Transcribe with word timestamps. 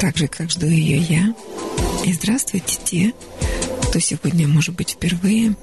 так 0.00 0.16
же, 0.16 0.28
как 0.28 0.50
жду 0.50 0.66
ее 0.66 0.98
я. 0.98 1.34
И 2.04 2.12
здравствуйте 2.12 2.78
те, 2.84 3.12
кто 3.88 3.98
сегодня, 3.98 4.46
может 4.46 4.74
быть, 4.74 4.90
впервые 4.90 5.56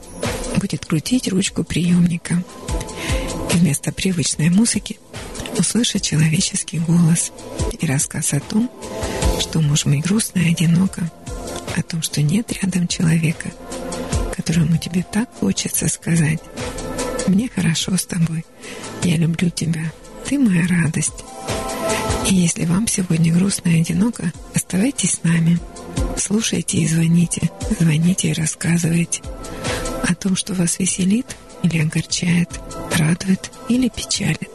будет 0.57 0.85
крутить 0.85 1.27
ручку 1.29 1.63
приемника. 1.63 2.43
И 3.53 3.57
вместо 3.57 3.91
привычной 3.93 4.49
музыки 4.49 4.99
услышать 5.57 6.03
человеческий 6.03 6.79
голос 6.79 7.31
и 7.79 7.85
рассказ 7.85 8.33
о 8.33 8.41
том, 8.41 8.69
что 9.39 9.61
может 9.61 9.87
быть 9.87 10.03
грустно 10.03 10.39
и 10.39 10.51
одиноко, 10.51 11.09
о 11.77 11.81
том, 11.81 12.01
что 12.01 12.21
нет 12.21 12.51
рядом 12.61 12.87
человека, 12.87 13.51
которому 14.35 14.77
тебе 14.77 15.05
так 15.09 15.29
хочется 15.39 15.87
сказать 15.87 16.39
«Мне 17.27 17.49
хорошо 17.53 17.95
с 17.95 18.05
тобой, 18.05 18.45
я 19.03 19.15
люблю 19.15 19.49
тебя, 19.49 19.91
ты 20.25 20.37
моя 20.37 20.67
радость». 20.67 21.23
И 22.29 22.35
если 22.35 22.65
вам 22.65 22.87
сегодня 22.87 23.31
грустно 23.33 23.69
и 23.69 23.81
одиноко, 23.81 24.33
оставайтесь 24.53 25.11
с 25.11 25.23
нами. 25.23 25.59
Слушайте 26.17 26.77
и 26.77 26.87
звоните, 26.87 27.51
звоните 27.79 28.29
и 28.29 28.33
рассказывайте 28.33 29.21
о 30.03 30.15
том, 30.15 30.35
что 30.35 30.53
вас 30.53 30.79
веселит 30.79 31.27
или 31.61 31.79
огорчает, 31.79 32.49
радует 32.97 33.51
или 33.69 33.89
печалит. 33.89 34.49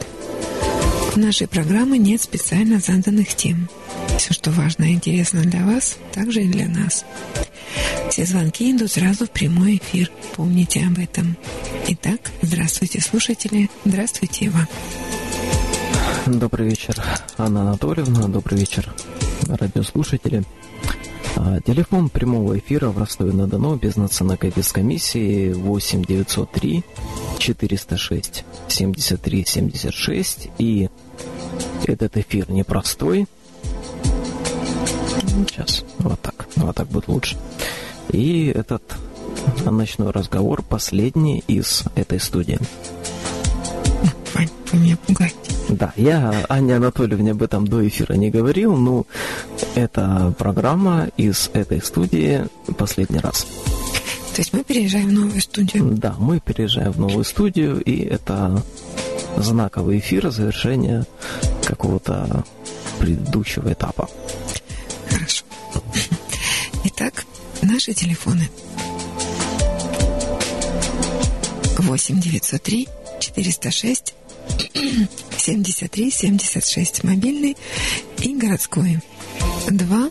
В 1.13 1.17
нашей 1.17 1.47
программе 1.47 1.99
нет 1.99 2.23
специально 2.23 2.81
заданных 2.81 3.35
тем. 3.35 3.69
Все, 4.19 4.33
что 4.33 4.51
важно 4.51 4.85
и 4.85 4.95
интересно 4.95 5.43
для 5.43 5.65
вас, 5.65 5.97
также 6.13 6.43
и 6.43 6.49
для 6.49 6.67
нас. 6.69 7.05
Все 8.11 8.27
звонки 8.27 8.71
идут 8.71 8.91
сразу 8.93 9.27
в 9.27 9.31
прямой 9.31 9.77
эфир. 9.77 10.11
Помните 10.35 10.85
об 10.85 10.99
этом. 10.99 11.37
Итак, 11.89 12.21
здравствуйте, 12.43 13.01
слушатели. 13.01 13.71
Здравствуйте, 13.85 14.47
Ива. 14.47 14.69
Добрый 16.27 16.69
вечер, 16.69 17.03
Анна 17.39 17.63
Анатольевна. 17.63 18.29
Добрый 18.29 18.59
вечер, 18.59 18.93
радиослушатели. 19.49 20.45
А, 21.37 21.61
телефон 21.61 22.11
прямого 22.11 22.59
эфира 22.59 22.89
в 22.91 22.99
Ростове-на-Дону 22.99 23.77
без 23.77 23.97
национальной 23.97 24.53
без 24.55 24.71
комиссии 24.71 25.53
8 25.53 26.05
903 26.05 26.85
406 27.39 28.45
73 28.69 29.45
76. 29.47 30.49
И 30.59 30.91
этот 31.87 32.17
эфир 32.19 32.51
непростой. 32.51 33.27
Сейчас, 35.49 35.85
вот 35.99 36.21
так, 36.21 36.47
вот 36.57 36.77
так 36.77 36.89
будет 36.89 37.09
лучше. 37.09 37.39
И 38.13 38.53
этот 38.55 38.83
ночной 39.65 40.11
разговор 40.11 40.63
последний 40.63 41.43
из 41.49 41.85
этой 41.95 42.21
студии. 42.21 42.59
Вы 44.35 44.79
меня 44.79 44.97
пугаете. 44.99 45.50
Да, 45.69 45.93
я 45.97 46.45
Анне 46.49 46.77
Анатольевне 46.77 47.33
об 47.33 47.43
этом 47.43 47.67
до 47.67 47.87
эфира 47.87 48.15
не 48.15 48.31
говорил, 48.31 48.77
но 48.77 49.07
это 49.75 50.35
программа 50.39 51.09
из 51.17 51.51
этой 51.53 51.81
студии 51.83 52.47
последний 52.77 53.21
раз. 53.21 53.47
То 54.35 54.43
есть 54.43 54.53
мы 54.53 54.65
переезжаем 54.65 55.09
в 55.09 55.13
новую 55.13 55.41
студию? 55.41 55.85
Да, 55.97 56.15
мы 56.19 56.41
переезжаем 56.41 56.93
в 56.93 57.01
новую 57.01 57.25
студию, 57.25 57.81
и 57.83 58.01
это 58.01 58.63
знаковый 59.37 59.99
эфир 59.99 60.31
завершения 60.31 61.05
какого-то 61.65 62.45
предыдущего 62.99 63.73
этапа. 63.73 64.09
Хорошо. 65.09 65.45
Итак, 66.85 67.25
наши 67.63 67.93
телефоны. 67.93 68.49
8 71.79 72.21
903 72.21 72.89
406 73.21 74.15
73 75.37 76.11
76 76.11 77.05
мобильный 77.05 77.57
и 78.23 78.35
городской. 78.35 79.01
2 79.69 80.11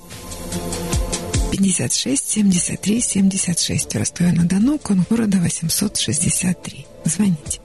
56 1.52 2.30
73 2.30 3.02
76 3.02 3.94
в 3.94 3.98
Ростове-на-Дону, 3.98 4.80
кон 4.80 5.06
города 5.10 5.38
863. 5.38 6.86
Звоните. 7.06 7.60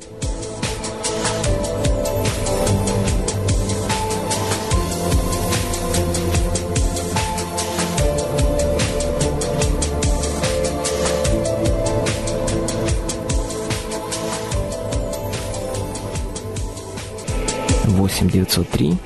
8 18.15 18.31
903 18.31 18.97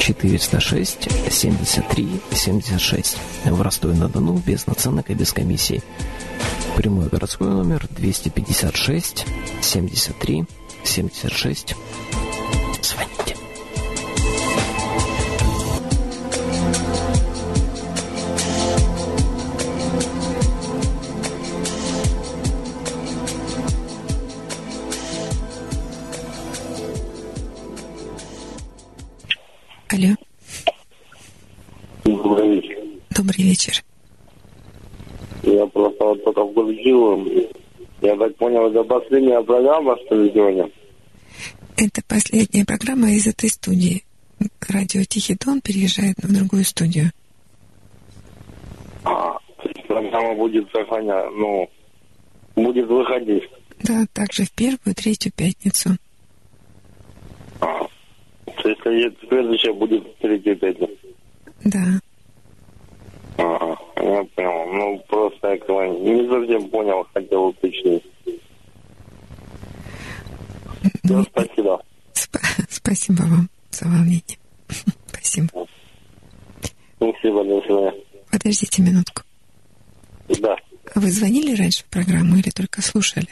406 0.00 1.08
73 1.30 2.08
76 2.30 3.16
в 3.46 3.62
Ростове-на-Дону 3.62 4.42
без 4.46 4.66
наценок 4.66 5.08
и 5.08 5.14
без 5.14 5.32
комиссии. 5.32 5.82
Прямой 6.76 7.08
городской 7.08 7.48
номер 7.48 7.86
256 7.90 9.24
73 9.62 10.44
76. 10.84 11.74
Звоните. 12.82 13.37
Добрый 33.28 33.44
вечер. 33.44 33.84
Я 35.42 35.66
просто 35.66 36.04
вот 36.04 36.24
только 36.24 36.46
включил. 36.46 37.24
Я 38.00 38.16
так 38.16 38.36
понял, 38.36 38.70
это 38.70 38.82
последняя 38.84 39.42
программа, 39.42 39.96
что 40.06 40.14
ли, 40.14 40.32
сегодня? 40.32 40.70
Это 41.76 42.02
последняя 42.06 42.64
программа 42.64 43.10
из 43.12 43.26
этой 43.26 43.50
студии. 43.50 44.04
Радио 44.68 45.02
Тихий 45.04 45.36
Дон 45.36 45.60
переезжает 45.60 46.16
в 46.18 46.32
другую 46.32 46.64
студию. 46.64 47.10
А, 49.04 49.38
то 49.56 49.68
есть 49.68 49.86
программа 49.86 50.34
будет 50.34 50.70
сохраняться, 50.70 51.30
ну, 51.30 51.70
будет 52.56 52.88
выходить. 52.88 53.44
Да, 53.82 54.06
также 54.12 54.44
в 54.44 54.52
первую, 54.52 54.94
третью 54.94 55.32
пятницу. 55.32 55.90
А, 57.60 57.86
то 58.62 58.68
есть 58.68 58.80
следующая 59.28 59.72
будет 59.72 60.02
в 60.02 60.20
третью 60.20 60.56
пятницу. 60.56 60.92
Да. 61.64 62.00
Ага, 63.38 63.78
я 63.96 64.24
понял. 64.34 64.66
Ну, 64.72 64.98
просто 65.08 65.48
я 65.48 65.88
не 65.88 66.28
совсем 66.28 66.68
понял, 66.70 67.06
хотел 67.14 67.44
уточнить. 67.46 68.04
Ну, 71.04 71.22
спасибо. 71.24 71.80
сп- 72.12 72.66
спасибо 72.68 73.22
вам 73.22 73.48
за 73.70 73.86
волнение. 73.86 74.38
Спасибо. 75.06 75.48
Спасибо, 76.96 77.44
до 77.44 77.60
свидания. 77.62 77.94
Подождите 78.30 78.82
минутку. 78.82 79.22
Да. 80.40 80.56
А 80.94 81.00
вы 81.00 81.10
звонили 81.10 81.54
раньше 81.56 81.84
в 81.84 81.86
программу 81.86 82.36
или 82.36 82.50
только 82.50 82.82
слушали? 82.82 83.28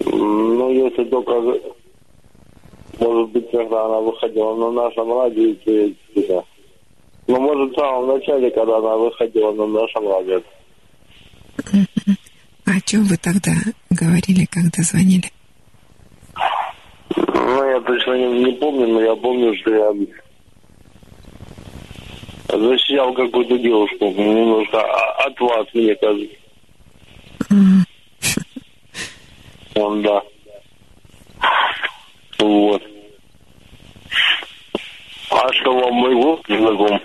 Ну, 0.00 0.70
если 0.72 1.04
только, 1.04 1.32
может 2.98 3.30
быть, 3.30 3.50
когда 3.50 3.84
она 3.86 4.00
выходила 4.00 4.56
на 4.56 4.70
нашем 4.70 5.12
радио, 5.12 5.54
то 5.64 5.70
я 6.20 6.44
Ну, 7.30 7.38
может, 7.38 7.70
в 7.72 7.76
самом 7.76 8.08
начале, 8.08 8.50
когда 8.50 8.78
она 8.78 8.96
выходила 8.96 9.52
на 9.52 9.64
нашем 9.64 10.08
радио. 10.08 10.42
А 12.66 12.72
о 12.72 12.80
чем 12.80 13.04
вы 13.04 13.16
тогда 13.18 13.52
говорили, 13.88 14.46
когда 14.46 14.82
звонили? 14.82 15.30
Ну, 17.16 17.70
я 17.70 17.80
точно 17.82 18.14
не, 18.14 18.46
не 18.46 18.52
помню, 18.54 18.88
но 18.88 19.00
я 19.00 19.14
помню, 19.14 19.56
что 19.58 19.72
я 19.72 19.92
защищал 22.48 23.14
какую-то 23.14 23.56
девушку 23.58 24.06
немножко 24.06 24.82
от 25.24 25.40
вас, 25.40 25.68
мне 25.72 25.94
кажется. 25.94 26.36
Он, 29.76 30.02
да. 30.02 30.20
Вот. 32.40 32.82
А 35.30 35.52
что 35.52 35.78
вам 35.78 35.94
мой 35.94 36.14
голос 36.16 36.40
знаком? 36.48 37.00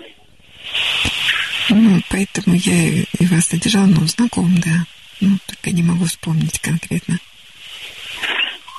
Ну, 1.70 2.00
поэтому 2.10 2.56
я 2.56 3.02
и 3.18 3.26
вас 3.26 3.50
задержал, 3.50 3.86
ну, 3.86 4.06
знаком, 4.06 4.54
да. 4.64 4.86
Ну, 5.20 5.36
только 5.46 5.70
не 5.70 5.82
могу 5.82 6.04
вспомнить 6.04 6.58
конкретно. 6.60 7.18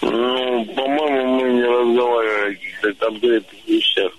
Ну, 0.01 0.65
по-моему, 0.65 1.41
мы 1.41 1.51
не 1.53 1.63
разговаривали 1.63 2.51
о 2.51 2.55
каких-то 2.55 2.93
конкретных 2.93 3.67
вещах 3.67 4.11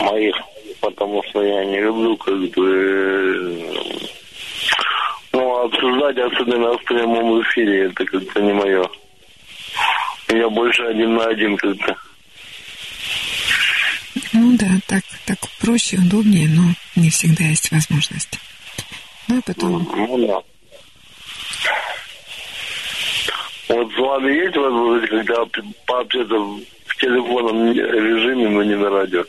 моих, 0.00 0.36
потому 0.80 1.22
что 1.24 1.42
я 1.42 1.64
не 1.64 1.80
люблю 1.80 2.16
как 2.16 2.38
бы 2.38 2.68
э, 3.30 4.08
ну, 5.32 5.64
обсуждать, 5.64 6.18
особенно 6.18 6.76
в 6.76 6.84
прямом 6.84 7.42
эфире, 7.42 7.86
это 7.86 8.04
как-то 8.04 8.40
не 8.40 8.52
мое. 8.52 8.88
Я 10.28 10.48
больше 10.50 10.82
один 10.82 11.14
на 11.14 11.24
один 11.26 11.56
как-то. 11.56 11.96
Ну 14.32 14.56
да, 14.56 14.68
так, 14.86 15.04
так 15.26 15.38
проще, 15.60 15.96
удобнее, 15.96 16.48
но 16.48 16.74
не 16.96 17.10
всегда 17.10 17.44
есть 17.44 17.70
возможность. 17.70 18.38
Ну 19.28 19.38
и 19.38 19.42
потом... 19.42 19.88
Ну 19.94 20.26
да. 20.26 20.40
Вот 23.68 23.92
с 23.92 23.98
вами 23.98 24.32
есть 24.32 24.56
возможность, 24.56 25.10
когда 25.10 25.44
пообщаться 25.86 26.34
в 26.34 26.96
телефонном 26.98 27.72
режиме, 27.72 28.48
но 28.48 28.62
не 28.62 28.76
на 28.76 28.90
радио? 28.90 29.24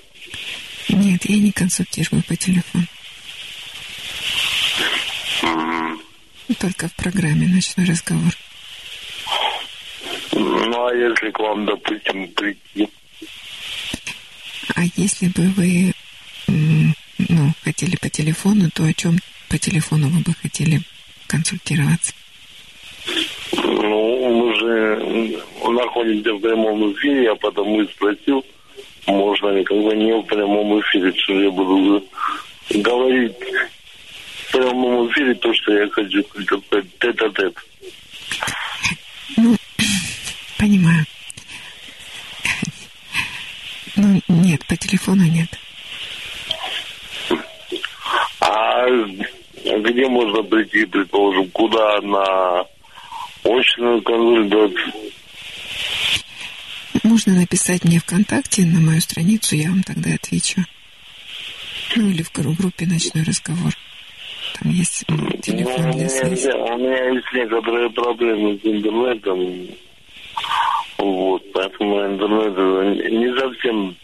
Нет, 0.89 1.25
я 1.25 1.37
не 1.37 1.51
консультирую 1.51 2.23
по 2.23 2.35
телефону. 2.35 2.85
Только 6.59 6.87
в 6.87 6.95
программе 6.95 7.47
«Ночной 7.47 7.85
разговор». 7.85 8.33
Ну, 10.31 10.87
а 10.87 10.93
если 10.93 11.29
к 11.31 11.39
вам, 11.39 11.65
допустим, 11.65 12.27
прийти? 12.29 12.89
А 14.75 14.83
если 14.95 15.27
бы 15.27 15.47
вы 15.55 15.93
ну, 16.47 17.53
хотели 17.63 17.95
по 17.95 18.09
телефону, 18.09 18.69
то 18.73 18.83
о 18.85 18.93
чем 18.93 19.17
по 19.49 19.57
телефону 19.57 20.09
вы 20.09 20.21
бы 20.21 20.33
хотели 20.33 20.81
консультироваться? 21.27 22.13
Ну, 23.53 24.29
мы 24.29 24.59
же 24.59 25.41
находимся 25.63 26.33
в 26.33 26.39
прямом 26.39 26.93
эфире, 26.93 27.23
я 27.23 27.35
потому 27.35 27.81
и 27.81 27.87
спросил, 27.87 28.45
можно 29.07 29.49
ли 29.49 29.63
как 29.63 29.77
бы 29.77 29.95
не 29.95 30.13
в 30.13 30.23
прямом 30.23 30.79
эфире, 30.81 31.13
что 31.15 31.33
я 31.41 31.49
буду 31.49 32.05
говорить 32.69 33.35
в 34.47 34.51
прямом 34.51 35.09
эфире 35.09 35.33
то, 35.35 35.53
что 35.53 35.73
я 35.73 35.89
хочу, 35.89 36.23
как 36.23 36.83
тет-а-тет. 36.99 37.55
Ну, 39.37 39.55
понимаю. 40.57 41.05
Ну, 43.99 44.21
нет, 44.29 44.65
по 44.65 44.77
телефону 44.77 45.23
нет. 45.23 45.49
А 48.39 48.85
где 48.85 50.07
можно 50.07 50.41
прийти, 50.43 50.85
предположим, 50.85 51.49
куда 51.51 51.99
на 52.01 52.61
очную 53.43 54.01
консультацию? 54.01 54.93
Можно 57.03 57.33
написать 57.35 57.83
мне 57.83 57.99
ВКонтакте 57.99 58.65
на 58.65 58.79
мою 58.79 59.01
страницу, 59.01 59.57
я 59.57 59.69
вам 59.69 59.83
тогда 59.83 60.13
отвечу. 60.13 60.63
Ну 61.97 62.09
или 62.09 62.23
в 62.23 62.31
группе 62.31 62.85
«Ночной 62.85 63.23
разговор». 63.23 63.73
Там 64.59 64.71
есть 64.71 65.05
телефон 65.41 65.87
ну, 65.87 65.93
для 65.93 66.09
связи. 66.09 66.49
У 66.49 66.77
меня 66.77 67.13
есть 67.13 67.27
некоторые 67.33 67.89
проблемы 67.89 68.57
с 68.57 68.65
интернетом. 68.65 69.67
Вот, 70.99 71.41
поэтому 71.53 72.05
интернет 72.05 72.51
это 72.51 73.09
не 73.09 73.33
совсем 73.39 73.95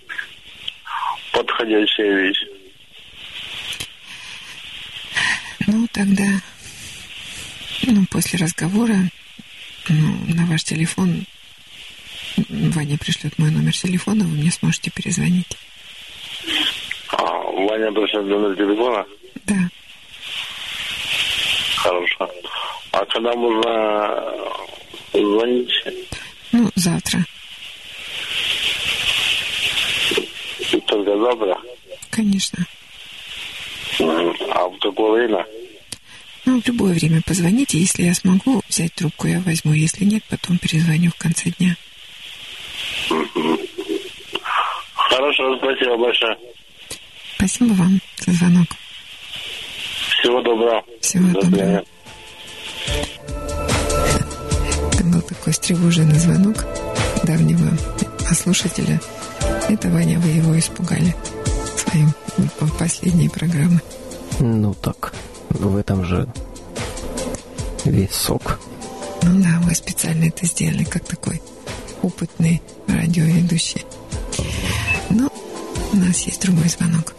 подходящая 1.34 2.16
вещь. 2.22 2.46
Ну, 5.68 5.86
тогда, 5.92 6.24
ну, 7.86 8.06
после 8.10 8.40
разговора, 8.40 8.96
ну, 9.90 10.34
на 10.34 10.46
ваш 10.46 10.64
телефон 10.64 11.26
Ваня 12.50 12.98
пришлет 12.98 13.38
мой 13.40 13.52
номер 13.52 13.74
телефона, 13.74 14.24
вы 14.24 14.38
мне 14.38 14.52
сможете 14.52 14.90
перезвонить. 14.90 15.58
А, 17.10 17.24
Ваня 17.24 17.92
пришлет 17.92 18.26
номер 18.26 18.56
телефона? 18.56 19.06
Да. 19.44 19.70
Хорошо. 21.76 22.32
А 22.92 23.06
когда 23.08 23.34
можно 23.34 24.34
звонить? 25.12 25.72
Ну, 26.52 26.72
завтра. 26.76 27.26
Только 30.88 31.18
завтра? 31.18 31.58
Конечно. 32.10 32.66
А 34.00 34.68
в 34.68 34.78
какое 34.80 35.28
время? 35.28 35.46
Ну, 36.46 36.62
в 36.62 36.68
любое 36.68 36.94
время 36.94 37.22
позвоните. 37.26 37.80
Если 37.80 38.04
я 38.04 38.14
смогу 38.14 38.62
взять 38.70 38.94
трубку, 38.94 39.28
я 39.28 39.40
возьму. 39.40 39.74
Если 39.74 40.06
нет, 40.06 40.24
потом 40.30 40.58
перезвоню 40.58 41.12
в 41.12 41.16
конце 41.16 41.50
дня. 41.52 41.76
Хорошо, 44.94 45.58
спасибо 45.58 45.98
большое. 45.98 46.38
Спасибо 47.36 47.74
вам 47.74 48.00
за 48.18 48.32
звонок. 48.32 48.68
Всего 50.20 50.42
доброго. 50.42 50.84
Всего 51.02 51.28
До 51.34 51.42
доброго. 51.42 51.86
Такой 55.28 55.54
встревоженный 55.54 56.20
звонок 56.20 56.66
давнего 57.24 57.70
слушателя. 58.34 59.00
Это, 59.70 59.90
Ваня, 59.90 60.20
вы 60.20 60.30
его 60.30 60.58
испугали 60.58 61.16
своим 61.78 62.14
по- 62.60 62.68
последней 62.78 63.30
программы. 63.30 63.82
Ну 64.40 64.74
так, 64.74 65.14
в 65.50 65.76
этом 65.78 66.06
же 66.06 66.28
весь 67.86 68.14
сок. 68.14 68.60
Ну 69.24 69.42
да, 69.42 69.60
вы 69.64 69.74
специально 69.76 70.26
это 70.26 70.46
сделали, 70.46 70.84
как 70.84 71.06
такой 71.06 71.42
опытный 72.02 72.62
радиоведущий. 72.88 73.86
Но 75.10 75.30
у 75.94 75.96
нас 75.96 76.22
есть 76.22 76.42
другой 76.42 76.68
звонок. 76.70 77.14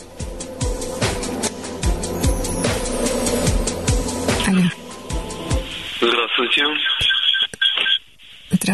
Алло. 4.46 4.62
Здравствуйте. 6.00 6.62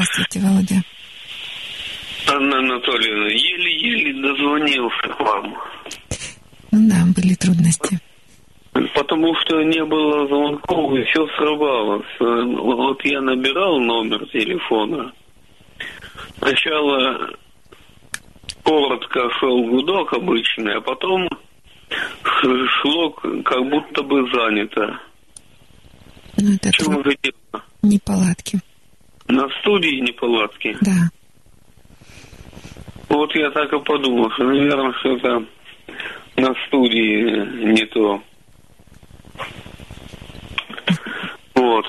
Здравствуйте, 0.02 0.40
Володя. 0.40 0.82
Анна 2.26 2.58
Анатольевна, 2.58 3.28
еле-еле 3.28 4.20
дозвонился 4.20 5.08
к 5.08 5.20
вам. 5.20 5.54
Ну 6.72 6.88
да, 6.88 7.04
были 7.14 7.34
трудности. 7.34 8.00
Потому 8.72 9.32
что 9.37 9.62
не 9.62 9.84
было 9.84 10.26
звонков, 10.26 10.94
и 10.96 11.04
все 11.04 11.25
срывалось. 11.37 12.06
Вот 12.19 13.04
я 13.04 13.20
набирал 13.20 13.78
номер 13.78 14.26
телефона. 14.26 15.12
Сначала 16.38 17.31
коротко 18.64 19.20
шел 19.38 19.64
гудок 19.69 20.14
обычный, 20.14 20.78
а 20.78 20.81
потом 20.81 21.28
шло 22.81 23.10
как 23.10 23.70
будто 23.70 24.02
бы 24.02 24.28
занято. 24.32 24.98
Ну, 26.38 26.55
это 26.55 26.72
чем 26.72 27.02
дело? 27.05 27.64
неполадки. 27.82 28.60
На 29.32 29.49
студии 29.61 30.00
неполадки. 30.00 30.76
Да. 30.82 31.08
Вот 33.08 33.34
я 33.34 33.50
так 33.50 33.73
и 33.73 33.79
подумал, 33.79 34.31
что, 34.32 34.44
наверное, 34.44 34.93
что-то 35.00 35.43
на 36.37 36.55
студии 36.67 37.73
не 37.73 37.87
то. 37.87 38.23
Вот. 41.55 41.86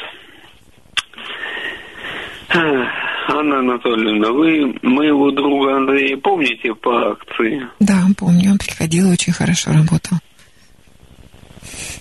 Анна 2.49 3.59
Анатольевна, 3.59 4.31
вы 4.31 4.79
моего 4.81 5.31
друга 5.31 5.75
Андрея 5.75 6.15
помните 6.15 6.73
по 6.75 7.11
акции? 7.11 7.67
Да, 7.81 8.03
помню, 8.17 8.51
он 8.51 8.57
приходил, 8.57 9.11
очень 9.11 9.33
хорошо 9.33 9.71
работал. 9.71 10.17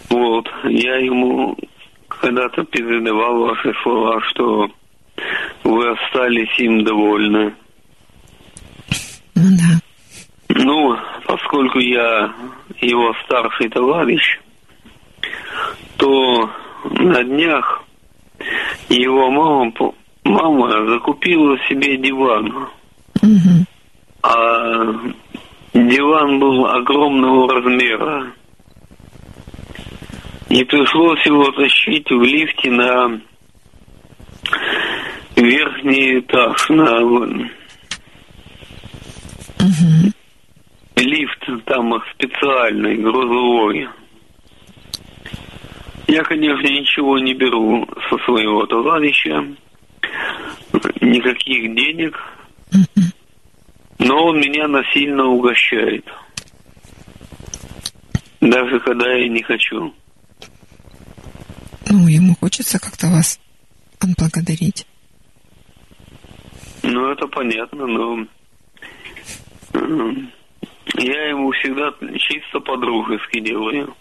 Вот. 0.08 0.46
Я 0.64 0.98
ему 0.98 1.56
когда-то 2.06 2.62
передавал 2.62 3.40
ваши 3.40 3.72
слова, 3.82 4.20
что 4.30 4.70
вы 5.64 5.90
остались 5.90 6.58
им 6.58 6.84
довольны. 6.84 7.54
Ну 9.34 9.42
да. 9.56 9.82
Ну, 10.48 10.96
поскольку 11.26 11.78
я 11.78 12.32
его 12.80 13.14
старший 13.24 13.68
товарищ, 13.68 14.40
то 15.96 16.50
на 16.84 17.22
днях 17.24 17.84
его 18.88 19.30
мама, 19.30 19.72
мама 20.24 20.88
закупила 20.88 21.56
себе 21.68 21.96
диван. 21.96 22.68
А 24.22 24.84
диван 25.74 26.38
был 26.38 26.66
огромного 26.66 27.54
размера. 27.54 28.32
И 30.48 30.64
пришлось 30.64 31.24
его 31.24 31.50
тащить 31.52 32.10
в 32.10 32.22
лифте 32.22 32.70
на 32.70 33.20
верхний 35.36 36.20
этаж, 36.20 36.68
на 36.68 37.00
Мгм. 39.58 40.12
лифт 40.96 41.64
там 41.66 41.92
специальный, 42.14 42.96
грузовой. 42.96 43.88
Я, 46.08 46.22
конечно, 46.24 46.66
ничего 46.66 47.18
не 47.18 47.34
беру 47.34 47.86
со 48.10 48.18
своего 48.24 48.66
товарища, 48.66 49.44
никаких 51.00 51.74
денег, 51.74 52.18
но 53.98 54.26
он 54.26 54.40
меня 54.40 54.68
насильно 54.68 55.24
угощает. 55.24 56.04
Даже 58.40 58.80
когда 58.80 59.10
я 59.12 59.28
не 59.28 59.42
хочу. 59.42 59.94
Ну, 61.88 62.08
ему 62.08 62.34
хочется 62.40 62.80
как-то 62.80 63.06
вас 63.06 63.38
отблагодарить. 64.04 64.86
Ну, 66.82 67.10
это 67.10 67.26
понятно, 67.28 67.86
но 67.86 68.26
м, 69.74 70.32
Я 70.98 71.28
ему 71.28 71.50
всегда 71.52 71.92
чисто 72.18 72.60
по-дружески 72.60 73.40
делаю. 73.40 73.94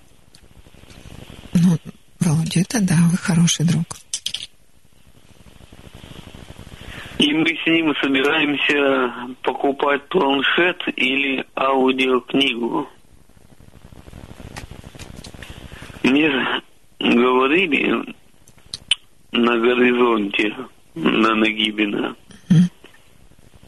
Ну, 1.53 1.77
Володя, 2.19 2.61
это 2.61 2.81
да, 2.81 2.95
вы 3.11 3.17
хороший 3.17 3.65
друг. 3.65 3.85
И 7.19 7.33
мы 7.33 7.45
с 7.45 7.67
ним 7.67 7.93
собираемся 8.01 9.35
покупать 9.43 10.07
планшет 10.09 10.81
или 10.95 11.45
аудиокнигу. 11.55 12.89
Мне 16.03 16.31
говорили 16.99 18.15
на 19.31 19.57
горизонте, 19.57 20.55
на 20.95 21.35
Нагибина, 21.35 22.15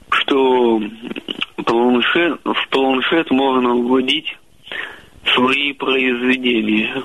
что 0.10 0.82
планшет, 1.66 2.40
в 2.44 2.70
планшет 2.70 3.32
можно 3.32 3.76
вводить 3.76 4.38
свои 5.34 5.74
произведения. 5.74 7.04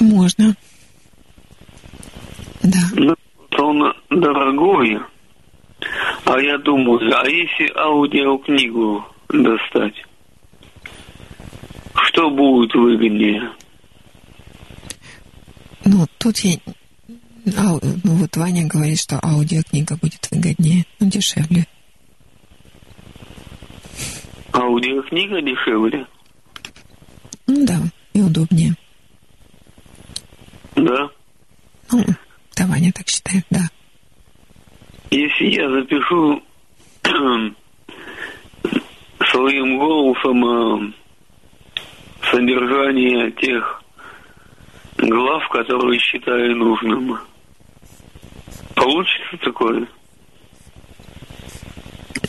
Можно. 0.00 0.54
Да. 2.62 2.78
Ну, 2.94 3.14
он 3.58 3.94
дорогой. 4.10 4.98
А 6.24 6.40
я 6.40 6.58
думаю, 6.58 6.98
а 7.14 7.28
если 7.28 7.70
аудиокнигу 7.76 9.04
достать? 9.28 9.94
Что 11.94 12.30
будет 12.30 12.74
выгоднее? 12.74 13.50
Ну, 15.84 16.06
тут 16.18 16.38
я... 16.38 16.56
Ау... 17.54 17.80
Ну, 18.02 18.14
вот 18.16 18.36
Ваня 18.36 18.66
говорит, 18.66 18.98
что 18.98 19.20
аудиокнига 19.22 19.96
будет 19.96 20.28
выгоднее, 20.30 20.84
ну, 20.98 21.08
дешевле. 21.08 21.66
Аудиокнига 24.52 25.40
дешевле? 25.40 26.06
Ну, 27.46 27.64
да, 27.64 27.78
и 28.14 28.20
удобнее. 28.20 28.74
Да. 30.74 31.08
Ну, 31.92 32.04
да, 32.56 32.66
Ваня 32.66 32.92
так 32.92 33.08
считает, 33.08 33.46
да. 33.50 33.68
Если 35.10 35.44
я 35.44 35.70
запишу 35.70 36.42
своим 39.30 39.78
голосом 39.78 40.44
э, 40.44 40.92
содержание 42.32 43.30
тех 43.32 43.82
глав, 44.98 45.48
которые 45.50 46.00
считаю 46.00 46.56
нужным, 46.56 47.18
получится 48.76 49.36
такое? 49.42 49.88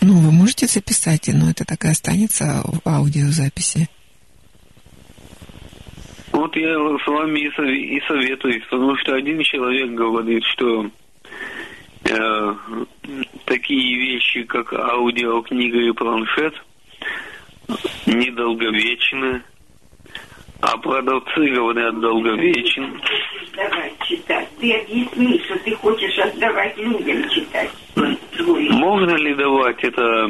Ну, 0.01 0.19
вы 0.19 0.31
можете 0.31 0.65
записать, 0.65 1.27
но 1.27 1.51
это 1.51 1.65
так 1.65 1.85
и 1.85 1.89
останется 1.89 2.63
в 2.63 2.87
аудиозаписи. 2.87 3.87
Вот 6.31 6.55
я 6.55 6.73
с 6.73 7.07
вами 7.07 7.39
и, 7.39 7.49
сове- 7.49 7.97
и 7.97 8.01
советуюсь, 8.07 8.63
потому 8.69 8.95
что 8.97 9.15
один 9.15 9.41
человек 9.41 9.91
говорит, 9.91 10.43
что 10.45 10.89
э, 12.03 12.55
такие 13.45 13.97
вещи, 13.97 14.43
как 14.43 14.71
аудиокнига 14.73 15.79
и 15.79 15.91
планшет, 15.91 16.53
недолговечны, 18.05 19.41
а 20.61 20.77
продавцы 20.77 21.49
говорят 21.53 21.99
долговечен. 21.99 23.01
Давай 23.55 23.93
читать. 24.07 24.47
Ты 24.59 24.73
объясни, 24.73 25.41
что 25.45 25.57
ты 25.59 25.75
хочешь 25.75 26.17
отдавать 26.19 26.77
людям 26.77 27.29
читать. 27.29 27.69
Свой. 28.35 28.69
Можно 28.69 29.15
ли 29.15 29.35
давать 29.35 29.83
это 29.83 30.29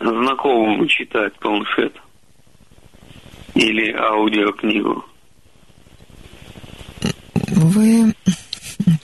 знакомому 0.00 0.86
читать 0.86 1.34
планшет 1.40 1.94
или 3.54 3.92
аудиокнигу? 3.92 5.04
Вы, 7.48 8.14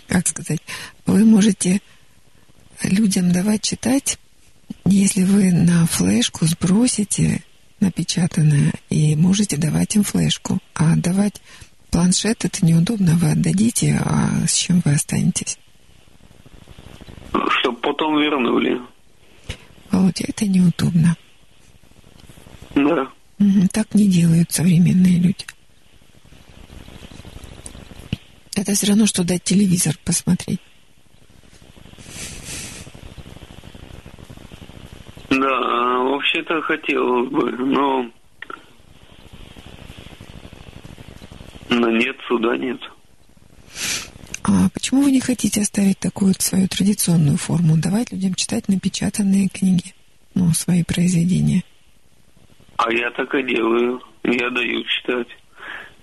как 0.08 0.26
сказать, 0.26 0.60
вы 1.06 1.24
можете 1.24 1.80
людям 2.82 3.32
давать 3.32 3.62
читать, 3.62 4.18
если 4.84 5.24
вы 5.24 5.52
на 5.52 5.86
флешку 5.86 6.44
сбросите 6.46 7.42
напечатанное 7.80 8.73
и 8.90 9.14
можете 9.16 9.56
давать 9.56 9.97
им 9.97 10.02
флешку. 10.02 10.58
А 10.75 10.97
давать 10.97 11.40
планшет 11.90 12.44
это 12.44 12.64
неудобно, 12.64 13.14
вы 13.14 13.32
отдадите, 13.32 14.00
а 14.04 14.47
с 14.47 14.54
чем 14.54 14.82
вы 14.85 14.92
останетесь? 14.92 15.58
Чтоб 17.61 17.80
потом 17.80 18.20
вернули. 18.20 18.80
Володя, 19.90 20.25
это 20.28 20.47
неудобно. 20.47 21.16
Да. 22.75 23.08
Так 23.73 23.94
не 23.94 24.08
делают 24.08 24.50
современные 24.52 25.18
люди. 25.18 25.44
Это 28.54 28.75
все 28.75 28.88
равно, 28.88 29.06
что 29.06 29.23
дать 29.23 29.44
телевизор 29.44 29.97
посмотреть. 30.04 30.61
Да, 35.30 35.99
вообще-то 36.00 36.61
хотелось 36.62 37.30
бы, 37.30 37.50
но... 37.52 38.11
Но 41.68 41.90
нет, 41.90 42.16
суда 42.26 42.56
нет. 42.56 42.80
А 44.42 44.70
почему 44.73 45.02
вы 45.02 45.12
не 45.12 45.20
хотите 45.20 45.61
оставить 45.61 45.99
такую 45.99 46.32
свою 46.38 46.66
традиционную 46.68 47.37
форму, 47.37 47.76
давать 47.76 48.11
людям 48.12 48.35
читать 48.35 48.68
напечатанные 48.68 49.49
книги, 49.49 49.92
ну, 50.35 50.50
свои 50.54 50.82
произведения? 50.82 51.62
А 52.78 52.90
я 52.90 53.11
так 53.11 53.35
и 53.35 53.42
делаю. 53.42 54.00
Я 54.25 54.49
даю 54.50 54.82
читать 54.85 55.28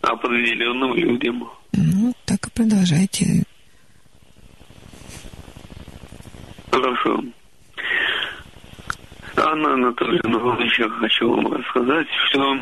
определенным 0.01 0.93
людям. 0.93 1.49
Ну, 1.71 2.13
так 2.25 2.45
и 2.45 2.51
продолжайте. 2.51 3.43
Хорошо. 6.69 7.23
Анна 9.37 9.73
Анатольевна, 9.73 10.39
вот 10.39 10.59
еще 10.61 10.89
хочу 10.89 11.29
вам 11.29 11.51
рассказать, 11.53 12.07
что 12.29 12.57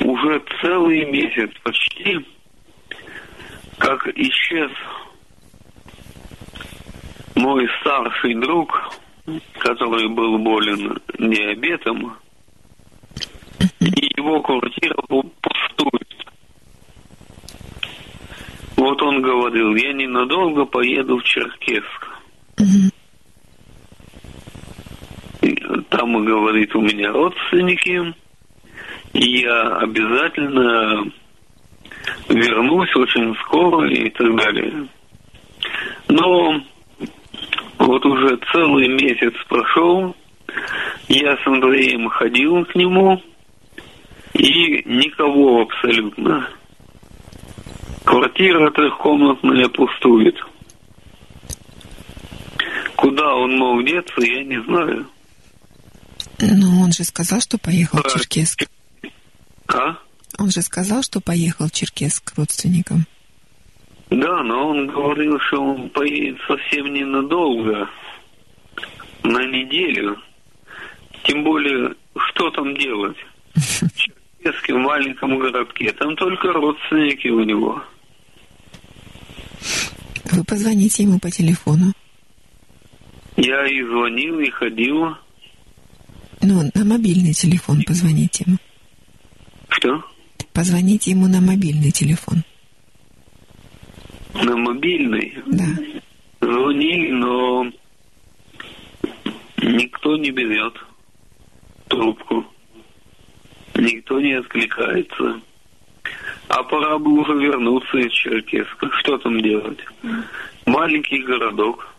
уже 0.00 0.42
целый 0.60 1.04
месяц 1.10 1.50
почти 1.62 2.24
как 3.78 4.06
исчез 4.16 4.70
мой 7.34 7.68
старший 7.80 8.34
друг, 8.34 8.70
который 9.58 10.08
был 10.08 10.38
болен 10.38 10.98
диабетом, 11.18 12.16
и 13.80 14.12
его 14.16 14.40
квартира 14.40 14.94
пу- 15.08 15.30
пустует. 15.40 16.08
Вот 18.76 19.02
он 19.02 19.22
говорил, 19.22 19.74
я 19.74 19.92
ненадолго 19.92 20.64
поеду 20.64 21.18
в 21.18 21.24
Черкесск. 21.24 22.08
И 22.58 22.90
Там, 25.90 26.24
говорит, 26.24 26.74
у 26.74 26.80
меня 26.80 27.12
родственники, 27.12 28.14
и 29.12 29.40
я 29.42 29.76
обязательно 29.78 31.10
вернусь 32.28 32.94
очень 32.96 33.34
скоро 33.44 33.88
и 33.88 34.10
так 34.10 34.36
далее. 34.36 34.88
Но 36.08 36.60
вот 37.78 38.04
уже 38.06 38.38
целый 38.52 38.88
месяц 38.88 39.34
прошел, 39.48 40.14
я 41.08 41.36
с 41.36 41.46
Андреем 41.46 42.08
ходил 42.08 42.64
к 42.64 42.74
нему, 42.74 43.20
и 44.34 44.82
никого 44.84 45.62
абсолютно. 45.62 46.48
Квартира 48.04 48.70
трехкомнатная 48.70 49.68
пустует. 49.68 50.36
Куда 52.96 53.34
он 53.34 53.56
мог 53.56 53.84
деться, 53.84 54.20
я 54.20 54.44
не 54.44 54.60
знаю. 54.62 55.06
Но 56.40 56.82
он 56.82 56.92
же 56.92 57.04
сказал, 57.04 57.40
что 57.40 57.58
поехал 57.58 57.98
в 58.02 58.12
Черкесск. 58.12 58.66
А? 59.68 59.96
Он 60.38 60.50
же 60.50 60.62
сказал, 60.62 61.02
что 61.02 61.20
поехал 61.20 61.68
в 61.68 61.72
Черкесск 61.72 62.32
к 62.32 62.38
родственникам. 62.38 63.06
Да, 64.10 64.42
но 64.42 64.68
он 64.68 64.86
говорил, 64.88 65.38
что 65.40 65.62
он 65.62 65.88
поедет 65.90 66.38
совсем 66.46 66.92
ненадолго, 66.92 67.88
на 69.22 69.44
неделю. 69.46 70.16
Тем 71.24 71.42
более, 71.42 71.94
что 72.16 72.50
там 72.50 72.76
делать? 72.76 73.16
В 73.54 73.96
Черкесске, 73.96 74.74
в 74.74 74.78
маленьком 74.78 75.38
городке, 75.38 75.92
там 75.92 76.14
только 76.16 76.52
родственники 76.52 77.28
у 77.28 77.42
него. 77.44 77.82
Вы 80.30 80.44
позвоните 80.44 81.04
ему 81.04 81.18
по 81.18 81.30
телефону. 81.30 81.92
Я 83.36 83.66
и 83.66 83.82
звонил, 83.82 84.38
и 84.40 84.50
ходил. 84.50 85.16
Ну, 86.46 86.70
на 86.74 86.84
мобильный 86.84 87.32
телефон 87.32 87.82
позвоните 87.86 88.44
ему. 88.46 88.58
Что? 89.70 90.04
Позвоните 90.52 91.12
ему 91.12 91.26
на 91.26 91.40
мобильный 91.40 91.90
телефон. 91.90 92.42
На 94.34 94.54
мобильный. 94.54 95.38
Да. 95.46 95.64
Звонили, 96.42 97.12
но 97.12 97.64
никто 99.62 100.18
не 100.18 100.30
берет. 100.32 100.74
трубку. 101.88 102.44
Никто 103.76 104.20
не 104.20 104.34
откликается. 104.34 105.40
А 106.48 106.62
пора 106.62 106.98
бы 106.98 107.20
уже 107.20 107.32
вернуться 107.38 107.96
из 107.96 108.12
Черкесска. 108.12 108.90
Что 108.98 109.16
там 109.16 109.40
делать? 109.40 109.80
Маленький 110.66 111.22
городок. 111.22 111.93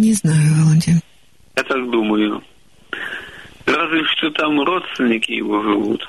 Не 0.00 0.14
знаю, 0.14 0.48
Володя. 0.56 0.92
Я 1.56 1.62
так 1.62 1.90
думаю. 1.90 2.42
Разве 3.66 4.02
что 4.04 4.30
там 4.30 4.58
родственники 4.62 5.32
его 5.32 5.62
живут. 5.62 6.08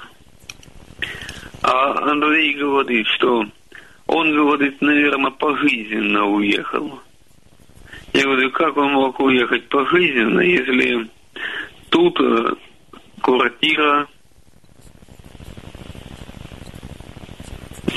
А 1.61 2.09
Андрей 2.09 2.53
говорит, 2.53 3.05
что 3.07 3.43
он, 4.07 4.33
говорит, 4.33 4.81
наверное, 4.81 5.31
пожизненно 5.31 6.25
уехал. 6.25 7.01
Я 8.13 8.23
говорю, 8.23 8.49
как 8.51 8.77
он 8.77 8.93
мог 8.93 9.19
уехать 9.19 9.67
пожизненно, 9.67 10.39
если 10.39 11.09
тут 11.89 12.17
э, 12.21 12.53
квартира 13.21 14.07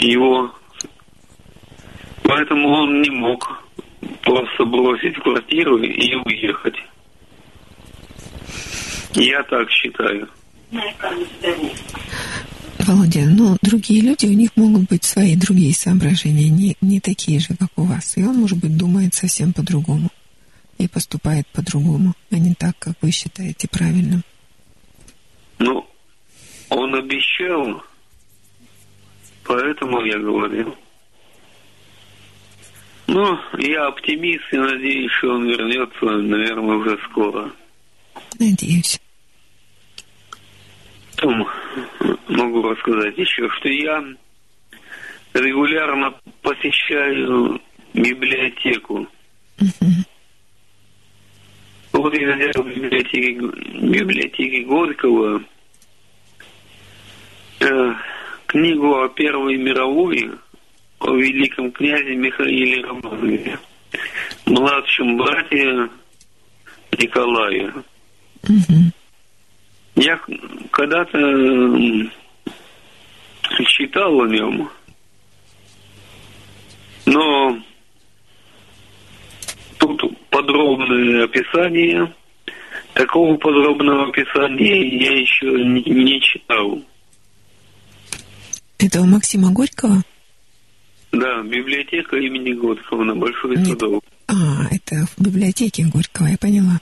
его, 0.01 0.53
поэтому 2.25 2.69
он 2.69 3.01
не 3.01 3.11
мог 3.11 3.63
просто 4.23 4.64
бросить 4.64 5.14
квартиру 5.16 5.78
и 5.82 6.14
уехать. 6.14 6.76
Я 9.14 9.42
так 9.44 9.70
считаю. 9.70 10.28
Володя, 12.80 13.25
ну, 13.26 13.56
другие 13.62 14.02
люди, 14.02 14.26
у 14.26 14.32
них 14.32 14.50
могут 14.56 14.88
быть 14.88 15.04
свои 15.04 15.37
другие 15.37 15.73
соображения, 15.73 16.49
не, 16.49 16.76
не 16.80 17.00
такие 17.00 17.38
же, 17.38 17.56
как 17.58 17.70
у 17.76 17.84
вас. 17.84 18.16
И 18.16 18.25
он, 18.25 18.37
может 18.37 18.58
быть, 18.58 18.76
думает 18.76 19.14
совсем 19.14 19.52
по-другому 19.52 20.11
и 20.76 20.88
поступает 20.88 21.46
по-другому, 21.49 22.14
а 22.30 22.38
не 22.38 22.54
так, 22.54 22.76
как 22.78 22.94
вы 23.00 23.11
считаете 23.11 23.68
правильным. 23.68 24.23
Ну, 25.58 25.87
он 26.68 26.94
обещал, 26.94 27.82
поэтому 29.44 30.04
я 30.04 30.18
говорил. 30.18 30.75
Ну, 33.06 33.38
я 33.58 33.87
оптимист 33.87 34.44
и 34.52 34.56
надеюсь, 34.56 35.12
что 35.12 35.34
он 35.34 35.46
вернется, 35.46 36.04
наверное, 36.04 36.76
уже 36.76 36.99
скоро. 37.11 37.52
Надеюсь. 38.38 39.00
Потом 41.16 41.46
могу 42.28 42.62
рассказать 42.62 43.16
еще, 43.16 43.49
что 43.50 43.68
я 43.68 44.04
регулярно 45.34 46.14
посещаю 46.42 47.61
библиотеку. 47.92 49.06
Вот 51.92 52.12
я 52.14 52.34
взял 52.34 52.64
в 52.64 52.68
библиотеке, 52.68 53.32
библиотеке 53.32 54.64
Горького 54.64 55.42
э, 57.61 57.94
книгу 58.46 59.00
о 59.00 59.08
Первой 59.08 59.56
мировой, 59.56 60.30
о 61.04 61.16
великом 61.16 61.70
князе 61.73 62.16
Михаиле 62.16 62.82
Романове, 62.82 63.58
младшем 64.46 65.18
брате 65.18 65.90
Николая. 66.99 67.73
Мгм. 68.49 68.92
Я 69.96 70.18
когда-то 70.70 71.18
читал 73.66 74.20
о 74.23 74.26
нем, 74.28 74.70
но 77.06 77.58
тут 79.78 80.18
подробное 80.30 81.25
описание. 81.25 82.14
Такого 82.94 83.37
подробного 83.37 84.08
описания 84.08 84.99
я 84.99 85.20
еще 85.20 85.46
не, 85.46 85.82
не 85.82 86.20
читал. 86.20 86.80
Это 88.78 89.00
у 89.00 89.06
Максима 89.06 89.52
Горького? 89.52 90.02
Да, 91.15 91.43
библиотека 91.43 92.17
имени 92.17 92.53
Горького 92.55 93.05
на 93.05 93.15
Большой 93.15 93.57
Нет. 93.57 93.69
Садовой. 93.69 94.00
А, 94.27 94.33
это 94.71 95.07
в 95.17 95.23
библиотеке 95.23 95.85
Горького, 95.93 96.27
я 96.27 96.37
поняла. 96.39 96.81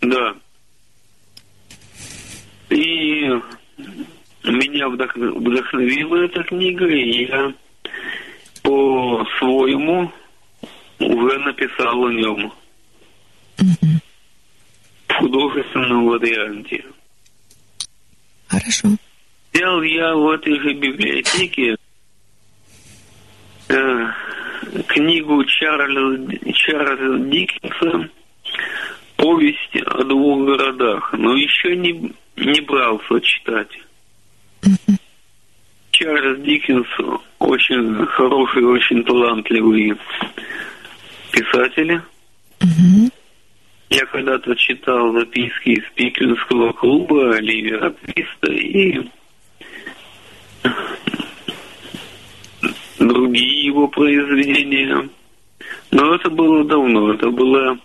Да. 0.00 0.34
И 2.70 3.28
меня 4.44 4.86
вдох- 4.88 5.16
вдохновила 5.16 6.16
эта 6.24 6.42
книга, 6.44 6.86
и 6.86 7.26
я 7.26 7.52
по-своему 8.62 10.12
уже 11.00 11.38
написал 11.40 12.04
о 12.04 12.12
нем 12.12 12.52
Мгм. 13.58 14.00
в 15.08 15.12
художественном 15.14 16.06
варианте. 16.06 16.84
Хорошо. 18.48 18.88
Взял 19.52 19.82
я 19.82 20.14
в 20.14 20.30
этой 20.30 20.60
же 20.60 20.74
библиотеке 20.74 21.76
э, 23.68 24.12
книгу 24.88 25.44
Чарльза, 25.44 26.52
Чарльза 26.52 27.18
Диккенса 27.30 28.10
«Повесть 29.16 29.76
о 29.86 30.04
двух 30.04 30.46
городах», 30.46 31.12
но 31.12 31.36
еще 31.36 31.76
не, 31.76 32.12
не 32.36 32.60
брался 32.60 33.20
читать. 33.20 33.78
Чарльз 35.90 36.40
Диккенс 36.40 36.86
очень 37.38 38.06
хороший, 38.06 38.64
очень 38.64 39.04
талантливый 39.04 39.96
писатель. 41.30 42.00
Я 43.90 44.06
когда-то 44.06 44.56
читал 44.56 45.12
записки 45.12 45.70
из 45.70 45.84
Пиквинского 45.94 46.72
клуба 46.72 47.36
Оливера 47.36 47.90
Твиста 47.90 48.52
и 48.52 49.08
другие 52.98 53.66
его 53.66 53.88
произведения. 53.88 55.08
Но 55.90 56.14
это 56.14 56.30
было 56.30 56.64
давно, 56.64 57.14
это 57.14 57.30
было 57.30 57.78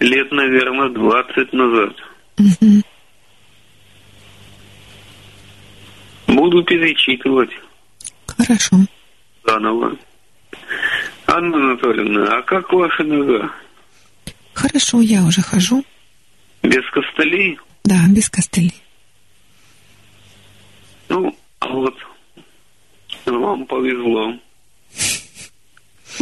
лет, 0.00 0.30
наверное, 0.32 0.88
20 0.90 1.52
назад. 1.52 1.94
Мгм. 2.38 2.82
Буду 6.26 6.64
перечитывать 6.64 7.50
Хорошо. 8.26 8.76
заново. 9.44 9.96
Анна 11.26 11.56
Анатольевна, 11.56 12.38
а 12.38 12.42
как 12.42 12.72
ваша 12.72 13.02
нога? 13.04 13.50
Хорошо, 14.52 15.00
я 15.00 15.24
уже 15.24 15.42
хожу. 15.42 15.84
Без 16.62 16.84
костылей? 16.90 17.58
Да, 17.84 17.96
без 18.08 18.28
костылей. 18.30 18.74
Ну, 21.08 21.36
а 21.60 21.68
вот 21.68 21.94
вам 23.32 23.66
повезло. 23.66 24.34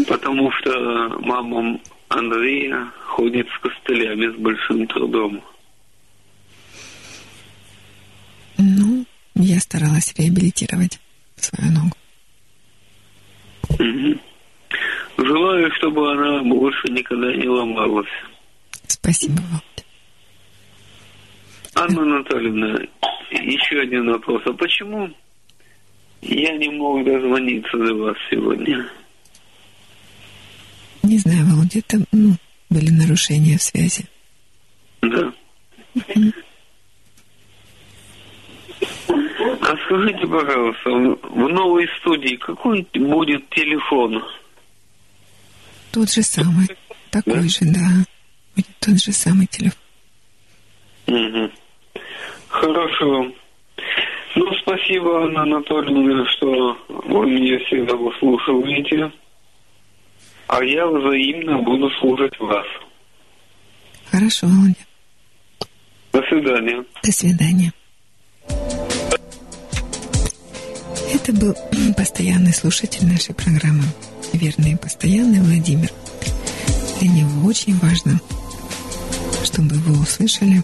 Потому 0.06 0.50
что 0.52 1.18
мама 1.20 1.78
Андрея 2.08 2.90
ходит 3.06 3.46
с 3.48 3.58
костылями 3.60 4.32
с 4.32 4.36
большим 4.36 4.86
трудом. 4.86 5.42
Ну, 8.58 9.04
я 9.34 9.60
старалась 9.60 10.14
реабилитировать 10.16 11.00
свою 11.36 11.72
ногу. 11.72 11.96
Мгм. 13.78 14.20
Желаю, 15.18 15.70
чтобы 15.76 16.12
она 16.12 16.42
больше 16.42 16.88
никогда 16.88 17.34
не 17.34 17.48
ломалась. 17.48 18.08
Спасибо, 18.86 19.40
Володя. 19.40 19.62
Анна 21.74 22.02
Анатольевна, 22.02 22.78
еще 23.30 23.80
один 23.80 24.10
вопрос. 24.10 24.42
А 24.46 24.52
почему 24.52 25.10
я 26.22 26.56
не 26.56 26.68
мог 26.70 27.04
дозвониться 27.04 27.76
до 27.76 27.94
вас 27.94 28.16
сегодня? 28.30 28.86
Не 31.02 31.18
знаю, 31.18 31.44
Володя, 31.46 31.80
это, 31.80 32.04
ну, 32.12 32.36
были 32.70 32.90
нарушения 32.90 33.58
в 33.58 33.62
связи. 33.62 34.06
Да. 35.02 35.32
А 39.60 39.76
скажите, 39.86 40.26
пожалуйста, 40.26 40.90
в 40.90 41.48
новой 41.48 41.88
студии 42.00 42.36
какой 42.36 42.86
будет 42.94 43.48
телефон? 43.50 44.22
Тот 45.92 46.10
же 46.10 46.22
самый. 46.22 46.68
Такой 47.10 47.34
Да? 47.34 47.42
же, 47.42 47.58
да. 47.62 47.88
Будет 48.56 48.68
тот 48.80 49.00
же 49.02 49.12
самый 49.12 49.46
телефон. 49.46 49.78
Мгм. 51.06 51.50
Хорошо. 52.48 53.32
Ну, 54.34 54.46
спасибо, 54.62 55.24
Анна 55.24 55.42
Анатольевна, 55.42 56.24
что 56.36 56.76
вы 56.88 57.26
меня 57.26 57.58
всегда 57.66 57.94
выслушиваете. 57.94 59.12
А 60.48 60.64
я 60.64 60.86
взаимно 60.86 61.58
буду 61.58 61.90
слушать 62.00 62.38
вас. 62.40 62.66
Хорошо, 64.10 64.46
Володя. 64.46 64.86
До 66.12 66.22
свидания. 66.28 66.84
До 67.02 67.12
свидания. 67.12 67.72
Это 71.14 71.32
был 71.32 71.54
постоянный 71.96 72.52
слушатель 72.52 73.06
нашей 73.06 73.34
программы. 73.34 73.84
Верный 74.32 74.72
и 74.72 74.76
постоянный 74.76 75.40
Владимир. 75.40 75.90
Для 77.00 77.08
него 77.08 77.48
очень 77.48 77.76
важно, 77.78 78.18
чтобы 79.44 79.74
вы 79.76 80.00
услышали 80.00 80.62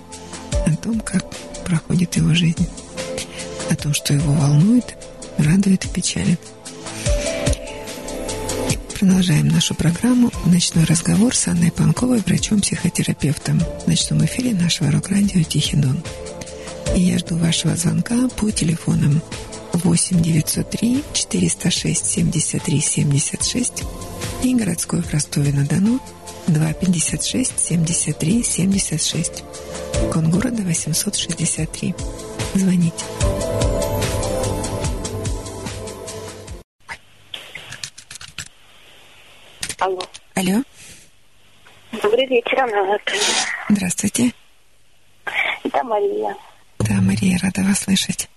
о 0.67 0.77
том, 0.77 1.01
как 1.01 1.25
проходит 1.67 2.17
его 2.17 2.35
жизнь, 2.35 2.67
о 3.71 3.77
том, 3.77 3.95
что 3.95 4.15
его 4.15 4.33
волнует, 4.33 4.97
радует 5.39 5.85
и 5.85 5.89
печалит. 5.89 6.41
Продолжаем 8.99 9.47
нашу 9.49 9.75
программу 9.77 10.33
«Ночной 10.47 10.85
разговор» 10.85 11.35
с 11.35 11.47
Анной 11.47 11.71
Панковой, 11.71 12.19
врачом-психотерапевтом 12.19 13.61
в 13.61 13.87
ночном 13.87 14.25
эфире 14.25 14.55
нашего 14.55 14.91
рок-радио 14.91 15.43
«Тихий 15.45 15.77
Дон». 15.77 16.03
И 16.97 17.03
я 17.03 17.19
жду 17.19 17.37
вашего 17.37 17.77
звонка 17.77 18.29
по 18.37 18.51
телефонам 18.51 19.23
8 19.73 20.21
903 20.21 21.05
406 21.13 22.07
73 22.07 22.81
76 22.81 23.73
и 24.43 24.55
городской 24.55 25.01
в 25.01 25.13
Ростове-на-Дону 25.13 26.01
256 26.49 27.53
73 27.59 28.43
76. 28.43 29.45
Код 30.13 30.25
города 30.25 30.63
863. 30.63 31.95
Звоните. 32.55 33.05
Алло. 39.79 40.01
Алло. 40.35 40.63
Добрый 42.03 42.27
вечер, 42.27 42.59
Анна. 42.61 42.99
Здравствуйте. 43.69 44.33
Это 45.65 45.85
Мария. 45.85 46.37
Да, 46.79 46.95
Мария, 47.01 47.39
рада 47.43 47.63
вас 47.63 47.81
слышать. 47.81 48.29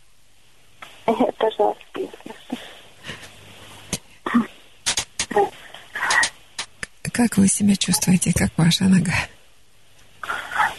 Я 1.08 1.32
тоже 1.38 1.56
вас 1.58 1.78
слышу. 1.94 2.12
Как 7.12 7.38
вы 7.38 7.48
себя 7.48 7.76
чувствуете, 7.76 8.34
как 8.34 8.52
ваша 8.58 8.86
нога? 8.86 9.14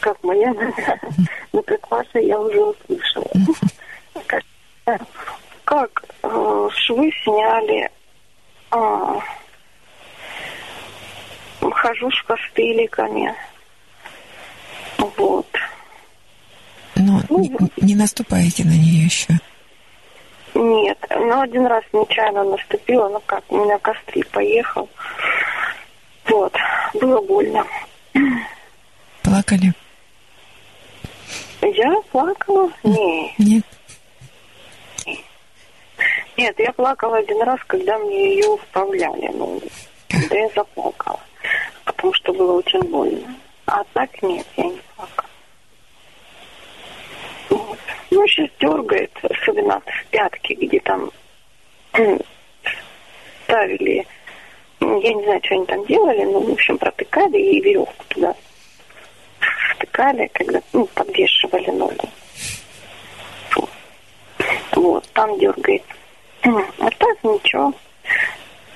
Как 0.02 0.22
моя. 0.24 0.52
Ну, 1.52 1.62
как 1.62 1.90
ваша 1.90 2.18
я 2.18 2.40
уже 2.40 2.60
услышала. 2.60 3.30
Как, 5.64 6.04
э, 6.22 6.68
швы 6.74 7.12
сняли, 7.22 7.88
а, 8.70 9.20
хожу 11.70 12.10
с 12.10 12.22
костыликами. 12.24 13.34
Вот. 14.98 15.46
Но 16.96 17.20
Ну, 17.28 17.38
не, 17.38 17.50
не 17.76 17.94
наступаете 17.94 18.64
на 18.64 18.72
нее 18.72 19.04
еще. 19.04 19.34
Нет, 20.54 20.98
ну 21.10 21.40
один 21.40 21.66
раз 21.66 21.84
нечаянно 21.92 22.44
наступила, 22.44 23.08
ну 23.08 23.22
как, 23.24 23.44
у 23.50 23.64
меня 23.64 23.78
костыль 23.78 24.26
поехал. 24.32 24.88
Вот, 26.26 26.54
было 26.94 27.20
больно. 27.20 27.64
Плакали? 29.22 29.72
Я 31.62 31.94
плакала? 32.10 32.70
Нет. 32.82 33.38
Нет? 33.38 33.64
Нет, 36.36 36.58
я 36.58 36.72
плакала 36.72 37.18
один 37.18 37.40
раз, 37.42 37.60
когда 37.66 37.98
мне 37.98 38.34
ее 38.34 38.56
вправляли. 38.56 39.30
Ну, 39.32 39.60
когда 40.08 40.36
я 40.36 40.48
заплакала. 40.48 41.20
Потому 41.84 42.12
что 42.14 42.32
было 42.32 42.54
очень 42.54 42.82
больно. 42.82 43.36
А 43.66 43.84
так 43.92 44.22
нет, 44.22 44.46
я 44.56 44.64
не 44.64 44.80
плакала. 44.96 45.28
Вот. 47.50 47.78
Ну, 48.10 48.26
сейчас 48.26 48.48
дергает, 48.58 49.12
особенно 49.22 49.80
в 49.80 50.06
пятки, 50.10 50.54
где 50.54 50.80
там 50.80 51.12
ставили, 53.44 54.06
ну, 54.80 55.00
я 55.00 55.14
не 55.14 55.22
знаю, 55.24 55.40
что 55.44 55.54
они 55.54 55.66
там 55.66 55.86
делали, 55.86 56.24
ну, 56.24 56.40
в 56.40 56.52
общем, 56.52 56.76
протыкали 56.76 57.38
и 57.38 57.60
веревку 57.60 58.04
туда 58.08 58.34
втыкали, 60.02 60.30
когда 60.32 60.60
ну, 60.72 60.86
подвешивали 60.86 61.70
ногу. 61.70 62.08
Вот. 64.72 65.08
Там 65.12 65.38
дергает. 65.38 65.82
А 66.44 66.90
так 66.98 67.22
ничего. 67.22 67.72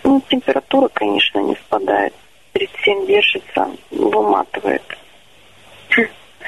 Ну, 0.04 0.22
температура, 0.28 0.88
конечно, 0.88 1.40
не 1.40 1.54
спадает. 1.56 2.14
37 2.52 3.06
держится, 3.06 3.70
выматывает. 3.90 4.82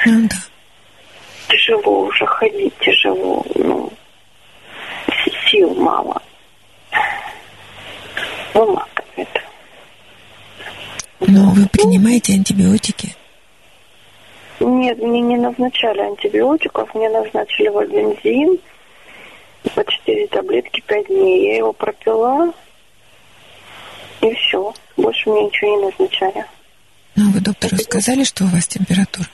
Ну 0.07 0.29
да. 0.29 0.37
Тяжело 1.49 2.03
уже 2.03 2.27
ходить, 2.27 2.75
тяжело. 2.79 3.45
Ну, 3.55 3.93
сил 5.51 5.75
мало. 5.75 6.23
Выматывает. 8.55 9.29
Но 11.21 11.51
вы 11.51 11.67
принимаете 11.69 12.35
антибиотики? 12.35 13.17
Нет, 14.61 14.99
мне 14.99 15.21
не 15.21 15.37
назначали 15.37 16.01
антибиотиков, 16.01 16.95
мне 16.95 17.09
назначили 17.09 17.69
вальбензин 17.69 18.59
по 19.75 19.85
4 19.85 20.27
таблетки 20.29 20.81
5 20.81 21.07
дней. 21.07 21.47
Я 21.49 21.57
его 21.59 21.73
пропила, 21.73 22.53
и 24.21 24.35
все. 24.35 24.73
Больше 24.97 25.31
мне 25.31 25.45
ничего 25.45 25.77
не 25.77 25.85
назначали. 25.87 26.45
Ну, 27.15 27.31
вы 27.33 27.41
доктору 27.41 27.77
сказали, 27.77 28.25
что 28.25 28.45
у 28.45 28.49
вас 28.49 28.67
температура? 28.67 29.27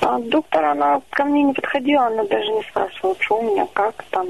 А 0.00 0.18
доктор, 0.18 0.64
она 0.64 1.02
ко 1.10 1.24
мне 1.24 1.42
не 1.42 1.52
подходила, 1.52 2.06
она 2.06 2.24
даже 2.24 2.50
не 2.52 2.62
спрашивала, 2.62 3.16
что 3.20 3.38
у 3.38 3.50
меня, 3.50 3.66
как 3.72 4.02
там. 4.10 4.28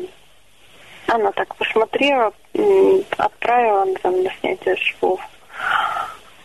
Она 1.07 1.33
так 1.33 1.55
посмотрела, 1.57 2.33
отправила 3.17 3.87
там, 4.03 4.23
на 4.23 4.31
снятие 4.41 4.77
швов. 4.77 5.21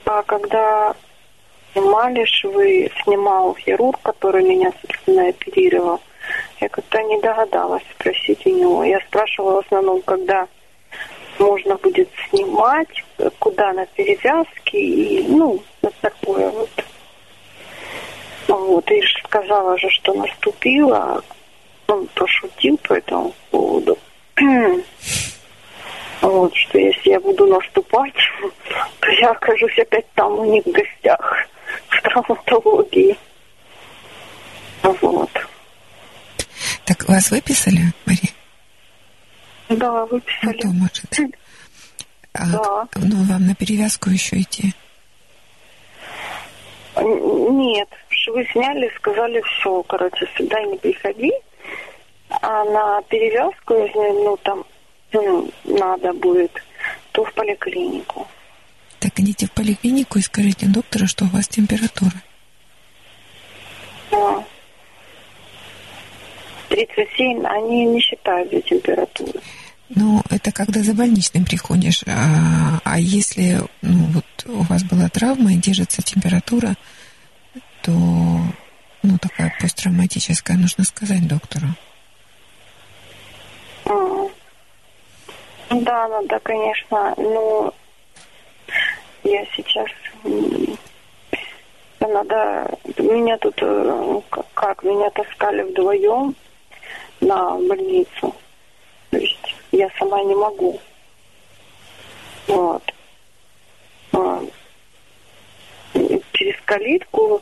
А 0.06 0.22
когда 0.24 0.96
снимали 1.76 2.24
швы, 2.26 2.90
снимал 3.04 3.56
хирург, 3.56 4.00
который 4.02 4.44
меня, 4.44 4.72
собственно, 4.82 5.28
оперировал, 5.28 6.00
я 6.62 6.70
как-то 6.70 7.02
не 7.04 7.20
догадалась 7.20 7.84
спросить 7.94 8.46
у 8.46 8.50
него. 8.50 8.84
Я 8.84 9.00
спрашивала 9.02 9.62
в 9.62 9.66
основном, 9.66 10.02
когда 10.02 10.48
можно 11.38 11.76
будет 11.76 12.10
снимать, 12.30 13.04
куда 13.40 13.74
на 13.74 13.86
перевязки 13.88 14.78
и, 14.78 15.28
ну, 15.28 15.62
вот 15.82 15.94
такое 16.02 16.50
вот. 16.50 16.70
Вот, 18.48 18.90
и 18.92 19.02
сказала 19.24 19.78
же, 19.78 19.90
что 19.90 20.14
наступила. 20.14 21.22
Он 21.88 22.08
пошутил 22.16 22.78
по 22.78 22.94
этому 22.94 23.34
поводу. 23.52 23.98
Вот, 26.22 26.56
что 26.56 26.80
если 26.80 27.12
я 27.12 27.20
буду 27.20 27.46
наступать, 27.46 28.16
то 29.00 29.12
я 29.12 29.30
окажусь 29.30 29.78
опять 29.78 30.08
там 30.16 30.40
у 30.40 30.46
них 30.46 30.66
в 30.66 30.72
гостях 30.72 31.48
в 31.90 32.02
травматологии. 32.02 33.18
Вот. 34.84 35.32
Так 36.86 37.08
вас 37.10 37.32
выписали, 37.32 37.94
Мария? 38.06 38.32
Да, 39.70 39.92
Ну, 39.92 40.06
выписали. 40.08 40.58
то 40.62 40.68
может. 40.68 41.06
А, 42.34 42.46
Да. 42.52 42.88
Ну, 42.96 43.24
вам 43.24 43.48
на 43.48 43.56
перевязку 43.56 44.10
еще 44.10 44.40
идти. 44.42 44.74
Нет, 46.98 47.90
швы 48.10 48.48
сняли, 48.52 48.92
сказали, 48.98 49.42
все, 49.42 49.84
короче, 49.84 50.28
сюда 50.38 50.62
не 50.64 50.78
приходи. 50.78 51.32
А 52.30 52.64
на 52.66 53.02
перевязку, 53.04 53.74
если, 53.74 54.24
ну, 54.24 54.38
там, 54.38 54.66
ну, 55.12 55.50
надо 55.66 56.14
будет, 56.14 56.52
то 57.12 57.24
в 57.26 57.34
поликлинику. 57.34 58.28
Идите 59.18 59.48
в 59.48 59.52
поликлинику 59.52 60.20
и 60.20 60.22
скажите 60.22 60.68
доктору, 60.68 61.08
что 61.08 61.26
у 61.26 61.30
вас 61.30 61.48
температура. 61.48 62.22
А. 64.12 64.44
37, 66.70 67.46
они 67.46 67.86
не 67.86 68.02
считают 68.02 68.52
за 68.52 68.62
температуру. 68.62 69.40
Ну, 69.90 70.22
это 70.30 70.52
когда 70.52 70.82
за 70.82 70.94
больничным 70.94 71.46
приходишь. 71.46 72.04
А, 72.08 72.80
а 72.84 73.00
если 73.00 73.62
ну, 73.82 74.06
вот 74.08 74.26
у 74.46 74.64
вас 74.64 74.84
была 74.84 75.08
травма 75.10 75.54
и 75.54 75.58
держится 75.58 76.02
температура, 76.02 76.76
то 77.84 77.92
ну, 79.04 79.18
такая 79.20 79.56
посттравматическая, 79.62 80.58
нужно 80.58 80.84
сказать 80.84 81.28
доктору. 81.28 81.68
Да, 85.70 86.08
надо, 86.08 86.40
конечно, 86.40 87.14
но 87.18 87.74
я 89.26 89.46
сейчас 89.56 89.88
надо 92.00 92.78
меня 92.98 93.38
тут 93.38 93.56
э, 93.62 94.22
как 94.54 94.84
меня 94.84 95.10
таскали 95.10 95.64
вдвоем 95.64 96.36
на 97.20 97.58
больницу. 97.58 98.36
То 99.10 99.18
есть 99.18 99.56
я 99.72 99.90
сама 99.98 100.24
не 100.24 100.36
могу. 100.36 100.80
Вот. 102.48 102.84
А, 104.14 104.42
Через 106.34 106.56
калитку 106.66 107.42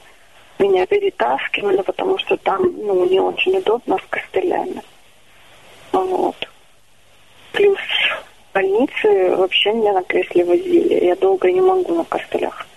меня 0.59 0.85
перетаскивали, 0.85 1.81
потому 1.81 2.17
что 2.19 2.37
там 2.37 2.61
ну, 2.61 3.05
не 3.09 3.19
очень 3.19 3.57
удобно 3.57 3.97
с 3.97 4.09
костылями. 4.09 4.81
Вот. 5.91 6.47
Плюс 7.51 7.79
больнице 8.53 9.35
вообще 9.35 9.73
меня 9.73 9.93
на 9.93 10.03
кресле 10.03 10.45
возили. 10.45 11.05
Я 11.05 11.15
долго 11.15 11.51
не 11.51 11.61
могу 11.61 11.95
на 11.95 12.03
костылях. 12.05 12.67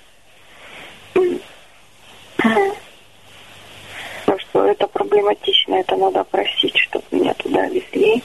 Так 4.27 4.41
что 4.41 4.65
это 4.65 4.87
проблематично, 4.89 5.75
это 5.77 5.97
надо 5.97 6.25
просить, 6.25 6.77
чтобы 6.79 7.05
меня 7.11 7.35
туда 7.35 7.67
везли. 7.67 8.23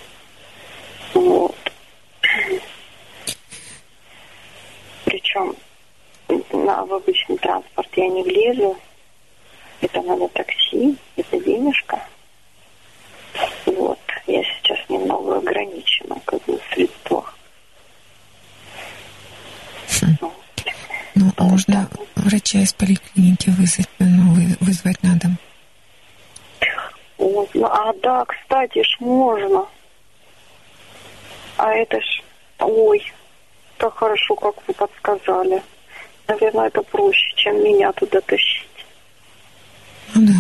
Вот. 1.13 1.55
Причем 5.05 5.55
на, 6.53 6.85
в 6.85 6.93
обычный 6.93 7.37
транспорт 7.37 7.89
я 7.95 8.07
не 8.07 8.23
влезу. 8.23 8.77
Это 9.81 10.01
надо 10.01 10.27
такси, 10.29 10.95
это 11.15 11.39
денежка. 11.39 11.99
Вот. 13.65 13.99
Я 14.27 14.43
сейчас 14.43 14.77
немного 14.89 15.37
ограничена 15.37 16.17
как 16.25 16.43
бы 16.45 16.57
в 16.57 16.73
средствах. 16.73 17.35
Можно 21.15 21.89
врача 22.15 22.59
из 22.59 22.73
поликлиники 22.73 23.49
вызвать, 23.49 23.89
ну, 23.99 24.33
вы- 24.33 24.57
вызвать 24.59 25.01
на 25.03 25.15
дом. 25.19 25.37
Ну, 27.17 27.47
а 27.63 27.93
да, 28.01 28.25
кстати 28.25 28.83
ж 28.83 28.97
можно. 28.99 29.65
А 31.57 31.71
это 31.73 31.99
ж... 32.01 32.23
Ой, 32.59 33.11
так 33.77 33.95
хорошо, 33.95 34.35
как 34.35 34.55
вы 34.67 34.73
подсказали. 34.73 35.61
Наверное, 36.27 36.67
это 36.67 36.81
проще, 36.83 37.33
чем 37.35 37.63
меня 37.63 37.91
туда 37.91 38.21
тащить. 38.21 38.67
Ну 40.15 40.27
да. 40.27 40.33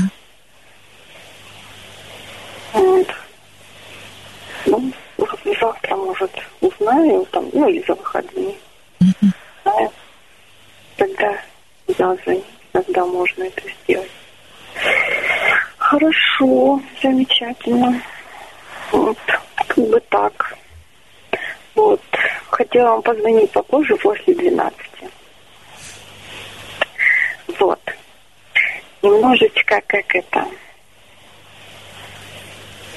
Вот. 2.73 3.07
Ну, 4.65 4.91
завтра, 5.59 5.95
может, 5.95 6.31
узнаю, 6.61 7.25
там, 7.31 7.49
ну, 7.53 7.67
или 7.69 7.83
за 7.87 7.93
выходные. 7.93 8.55
Мгм. 8.99 9.33
Тогда 11.01 11.35
я 11.87 12.15
звоню, 12.23 12.43
тогда 12.73 13.03
можно 13.07 13.45
это 13.45 13.63
сделать. 13.83 14.11
Хорошо, 15.79 16.79
замечательно. 17.01 17.99
Вот, 18.91 19.17
как 19.55 19.77
бы 19.77 19.99
так. 20.09 20.57
Вот, 21.73 22.01
хотела 22.51 22.91
вам 22.91 23.01
позвонить 23.01 23.49
попозже, 23.49 23.95
после 23.95 24.35
12. 24.35 24.77
Вот. 27.57 27.81
Немножечко 29.01 29.81
как 29.87 30.15
это... 30.15 30.45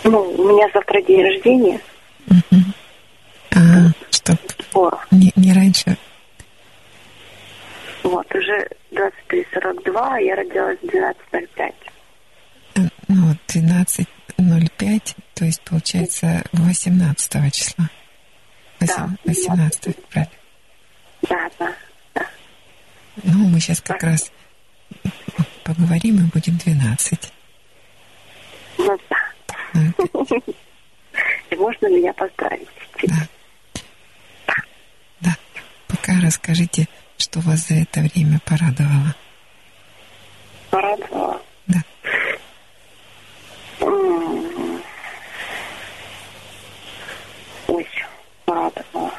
Ну, 0.03 0.21
у 0.21 0.49
меня 0.53 0.69
завтра 0.75 1.01
день 1.01 1.23
рождения. 1.23 1.81
Мгм. 2.27 2.75
А, 3.53 3.59
чтоб 4.11 4.37
О, 4.75 4.91
не, 5.11 5.33
не 5.37 5.55
раньше. 5.55 5.97
Вот, 8.05 8.35
уже 8.35 8.69
23.42, 8.93 9.97
а 9.97 10.21
я 10.21 10.37
родилась 10.37 10.79
в 10.81 10.85
12.05. 10.85 11.75
э, 12.77 12.81
Ну, 13.09 13.29
вот 13.29 13.39
12.05, 13.49 15.17
то 15.35 15.45
есть 15.45 15.61
получается 15.63 16.45
18 16.53 17.53
числа. 17.53 17.89
Да. 18.81 19.09
18 19.25 20.07
правильно. 20.09 20.33
Да, 21.23 21.51
да, 21.59 21.75
да. 22.15 22.27
Ну, 23.23 23.49
мы 23.49 23.59
сейчас 23.61 23.81
как 23.81 24.03
раз 24.03 24.31
поговорим 25.65 26.19
и 26.19 26.31
будем 26.31 26.59
12. 26.59 27.33
Ну 28.79 28.99
да. 29.09 29.17
И 31.51 31.57
можно 31.57 31.87
меня 31.87 32.13
поздравить? 32.13 32.69
Да. 33.05 33.27
Да. 35.21 35.37
Пока 35.89 36.21
расскажите, 36.21 36.87
что 37.19 37.41
вас 37.41 37.69
за 37.69 37.75
это 37.75 38.01
время 38.01 38.41
порадовало. 38.45 39.15
Порадовала. 40.71 41.41
Да. 41.67 41.83
Ой, 47.69 47.89
порадовала. 48.45 49.13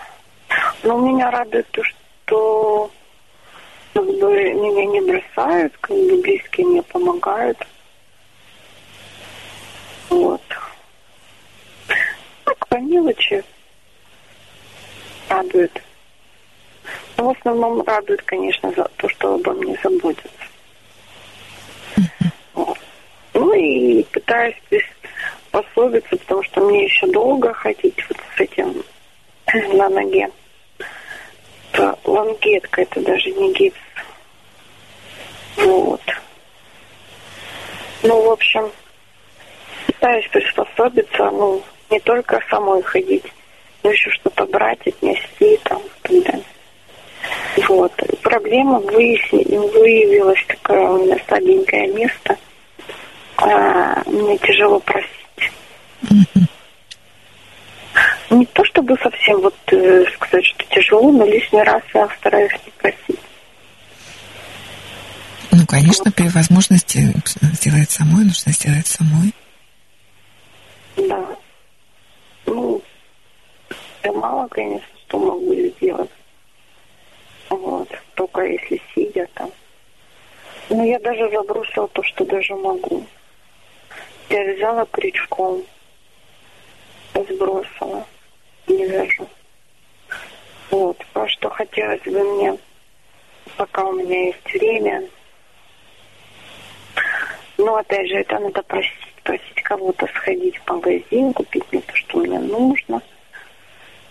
Но 0.84 0.98
меня 1.00 1.32
радует 1.32 1.68
то, 1.72 1.84
что 1.84 2.92
как 3.94 4.06
бы 4.06 4.54
меня 4.54 4.86
не 4.86 5.02
бросают, 5.02 5.76
как 5.80 5.96
бы 5.96 6.22
близкие 6.22 6.68
мне 6.68 6.84
помогают. 6.84 7.58
Вот. 10.10 10.42
Так, 12.44 12.68
по 12.68 12.76
мелочи 12.76 13.44
радует. 15.30 15.82
Но 17.18 17.34
в 17.34 17.38
основном 17.38 17.82
радует, 17.82 18.22
конечно, 18.24 18.72
за 18.72 18.86
то, 18.98 19.08
что 19.10 19.36
обо 19.36 19.54
мне 19.54 19.78
заботятся. 19.82 20.30
Вот. 22.54 22.78
Ну 23.34 23.54
и 23.54 24.04
пытаюсь 24.04 24.56
приспособиться, 24.70 26.18
потому 26.18 26.44
что 26.44 26.62
мне 26.62 26.86
еще 26.86 27.08
долго 27.08 27.54
ходить 27.54 28.04
вот 28.10 28.18
с 28.36 28.40
этим 28.42 28.84
на 29.78 29.90
ноге. 29.90 30.30
Это 31.72 31.98
лангетка, 32.04 32.82
это 32.82 33.02
даже 33.02 33.32
не 33.32 33.54
гипс. 33.54 33.78
Вот. 35.58 36.02
Ну, 38.04 38.22
в 38.22 38.32
общем, 38.32 38.72
пытаюсь 39.88 40.28
приспособиться, 40.28 41.32
ну, 41.32 41.64
не 41.90 42.00
только 42.00 42.42
самой 42.50 42.82
ходить, 42.84 43.26
но 43.84 43.92
еще 43.92 44.10
что-то 44.12 44.46
брать, 44.46 44.86
отнести 44.86 45.58
там 45.64 45.82
и 45.82 45.90
так 46.02 46.24
далее. 46.24 46.46
Вот. 47.68 47.92
Проблема 48.22 48.80
выясни- 48.80 49.46
выявилась 49.58 50.44
такое 50.48 50.82
у 50.82 51.04
меня 51.06 51.18
слабенькое 51.28 51.88
место. 51.88 52.38
А, 53.38 54.02
мне 54.06 54.38
тяжело 54.38 54.80
просить. 54.80 55.10
Не 58.30 58.46
то 58.48 58.66
чтобы 58.66 58.98
совсем 58.98 59.40
вот 59.42 59.56
э, 59.68 60.06
сказать, 60.16 60.46
что 60.46 60.66
тяжело, 60.66 61.12
но 61.12 61.26
лишний 61.26 61.62
раз 61.64 61.82
я 61.94 62.08
стараюсь 62.20 62.52
не 62.66 62.72
просить. 62.78 63.20
Ну, 65.52 65.66
конечно, 65.66 66.12
при 66.12 66.28
возможности 66.30 67.14
сделать 67.54 67.92
самой, 67.92 68.26
нужно 68.26 68.52
сделать 68.52 68.88
самой. 68.88 69.34
Да. 70.98 71.26
Ну, 72.46 72.82
я 74.04 74.12
мало, 74.12 74.48
конечно, 74.50 74.88
что 75.08 75.20
могу 75.20 75.54
сделать. 75.78 76.10
Вот. 77.50 77.90
Только 78.16 78.42
если 78.42 78.82
сидя 78.94 79.28
там. 79.34 79.52
Но 80.70 80.84
я 80.84 81.00
даже 81.00 81.30
забросила 81.30 81.88
то, 81.90 82.04
что 82.04 82.26
даже 82.26 82.56
могу. 82.56 83.06
Я 84.30 84.54
взяла 84.54 84.86
крючком, 84.86 85.64
сбросила, 87.14 88.06
не 88.68 88.86
вяжу. 88.86 89.28
Вот. 90.72 90.98
А 91.14 91.28
что 91.28 91.50
хотелось 91.50 92.02
бы 92.02 92.24
мне, 92.36 92.58
пока 93.58 93.86
у 93.86 93.94
меня 93.94 94.26
есть 94.26 94.54
время, 94.54 95.08
но 97.58 97.78
опять 97.78 98.08
же, 98.08 98.16
это 98.16 98.40
надо 98.40 98.62
просить, 98.64 98.92
просить 99.24 99.62
кого-то 99.64 100.08
сходить 100.08 100.58
в 100.58 100.70
магазин, 100.70 101.34
купить 101.34 101.64
мне 101.72 101.82
то, 101.82 101.96
что 101.96 102.20
мне 102.20 102.40
нужно. 102.40 103.02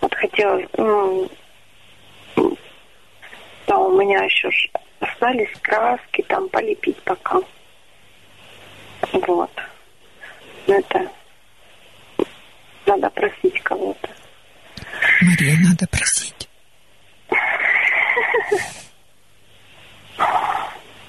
Вот 0.01 0.13
хотела, 0.13 0.61
ну, 0.77 1.29
да, 3.67 3.77
у 3.77 3.99
меня 3.99 4.23
еще 4.23 4.49
остались 4.99 5.51
краски, 5.61 6.21
там 6.23 6.49
полепить 6.49 7.01
пока. 7.03 7.39
Вот. 9.11 9.51
Но 10.67 10.75
это 10.75 11.11
надо 12.85 13.09
просить 13.09 13.61
кого-то. 13.63 14.09
Марию 15.21 15.57
надо 15.67 15.87
просить. 15.87 16.49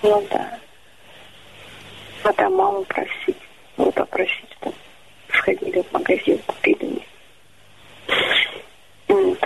Ну 0.02 0.26
да. 0.30 0.58
Надо 2.24 2.48
маму 2.50 2.84
просить. 2.84 3.36
Ну, 3.76 3.90
попросить, 3.92 4.50
чтобы 4.58 4.74
сходили 5.32 5.82
в 5.82 5.92
магазин, 5.92 6.38
купили 6.46 6.84
мне. 6.84 7.06
М, 9.08 9.36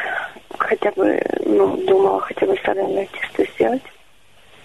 Хотя 0.70 0.92
бы, 0.92 1.20
ну, 1.46 1.76
думала, 1.78 2.20
хотя 2.20 2.46
бы 2.46 2.56
соленое 2.64 3.09
тесто 3.09 3.44
сделать, 3.54 3.83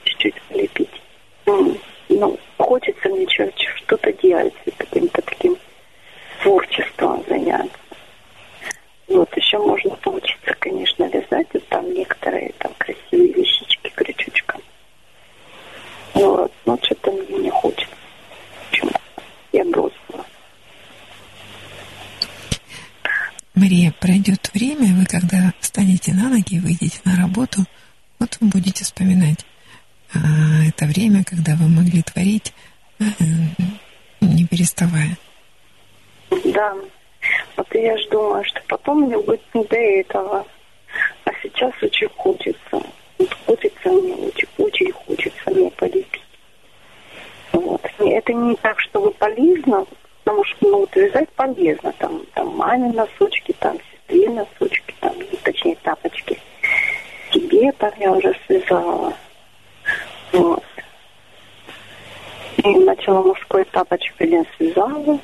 чуть-чуть 0.04 0.40
полепить. 0.44 1.02
М, 1.48 1.80
Ну, 2.10 2.38
хочется 2.60 3.10
мне 3.10 3.28
что-то 3.28 4.14
делать, 4.14 4.54
каким-то 4.78 5.20
таким 5.24 5.58
творчеством 6.44 7.24
заняться. 7.28 7.76
Вот, 9.08 9.36
еще 9.36 9.58
можно 9.58 9.96
поучиться, 9.96 10.54
конечно, 10.60 11.06
вязать. 11.06 11.48
Вот 11.54 11.68
там 11.70 11.92
некоторые 11.92 12.54
там 12.60 12.72
красивые 12.78 13.34
вещички 13.34 13.90
крючочком. 13.90 14.62
Вот, 16.14 16.52
но 16.66 16.78
что-то 16.84 17.12
мне 17.14 17.38
не 17.40 17.50
хочется. 17.50 17.96
Почему? 18.70 18.92
Я 19.54 19.66
бросила. 19.66 20.05
Мария, 23.56 23.94
пройдет 24.00 24.52
время, 24.54 24.94
вы 24.96 25.06
когда 25.06 25.54
встанете 25.62 26.14
на 26.14 26.30
ноги 26.30 26.56
и 26.56 26.60
выйдете 26.60 27.00
на 27.06 27.16
работу, 27.16 27.62
вот 28.20 28.38
вы 28.42 28.48
будете 28.48 28.84
вспоминать, 28.84 29.46
а, 30.14 30.18
это 30.68 30.86
время, 30.86 31.24
когда 31.24 31.56
вы 31.56 31.70
могли 31.70 32.02
творить, 32.02 32.54
э, 33.00 33.04
не 34.22 34.46
переставая. 34.46 35.18
Да. 36.44 36.76
Вот 37.56 37.68
я 37.74 37.98
же 37.98 38.10
думаю, 38.10 38.44
что 38.44 38.62
потом 38.68 39.04
мне 39.04 39.18
будет 39.18 39.42
не 39.54 39.64
до 39.64 39.76
этого. 39.78 40.46
А 41.24 41.32
сейчас 41.42 41.74
очень 41.82 42.10
хочется. 42.10 42.82
Вот 43.18 43.34
хочется 43.46 43.90
мне, 43.90 44.14
очень, 44.16 44.48
очень 44.58 44.92
хочется 44.92 45.52
мне 45.52 45.70
полепить. 45.72 46.22
Вот. 47.54 47.82
Это 48.00 48.34
не 48.34 48.56
так, 48.58 48.80
чтобы 48.82 49.12
полезно, 49.12 49.86
потому 50.26 50.44
что, 50.44 50.58
ну, 50.62 50.80
вот 50.80 50.96
вязать 50.96 51.30
полезно. 51.30 51.94
Там, 52.00 52.26
там 52.34 52.58
маме 52.58 52.92
носочки, 52.92 53.56
там 53.60 53.78
сестре 53.92 54.30
носочки, 54.30 54.94
там, 55.00 55.14
точнее, 55.44 55.78
тапочки. 55.84 56.40
Тебе 57.32 57.72
там 57.74 57.92
я 58.00 58.12
уже 58.12 58.36
связала. 58.48 59.14
Вот. 60.34 60.64
И 62.58 62.76
начала 62.80 63.22
мужской 63.22 63.64
тапочек 63.66 64.16
один 64.20 64.46
связала. 64.58 65.20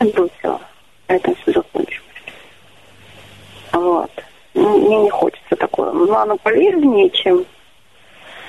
Бросила. 0.00 0.60
На 1.08 1.14
этом 1.14 1.36
все 1.36 1.52
закончилось. 1.52 2.02
Вот. 3.72 4.10
Ну, 4.54 4.78
Мне 4.78 4.96
не 5.04 5.10
хочется 5.10 5.56
такое. 5.56 5.92
Ну, 5.92 6.12
оно 6.14 6.36
полезнее, 6.36 7.10
чем... 7.10 7.44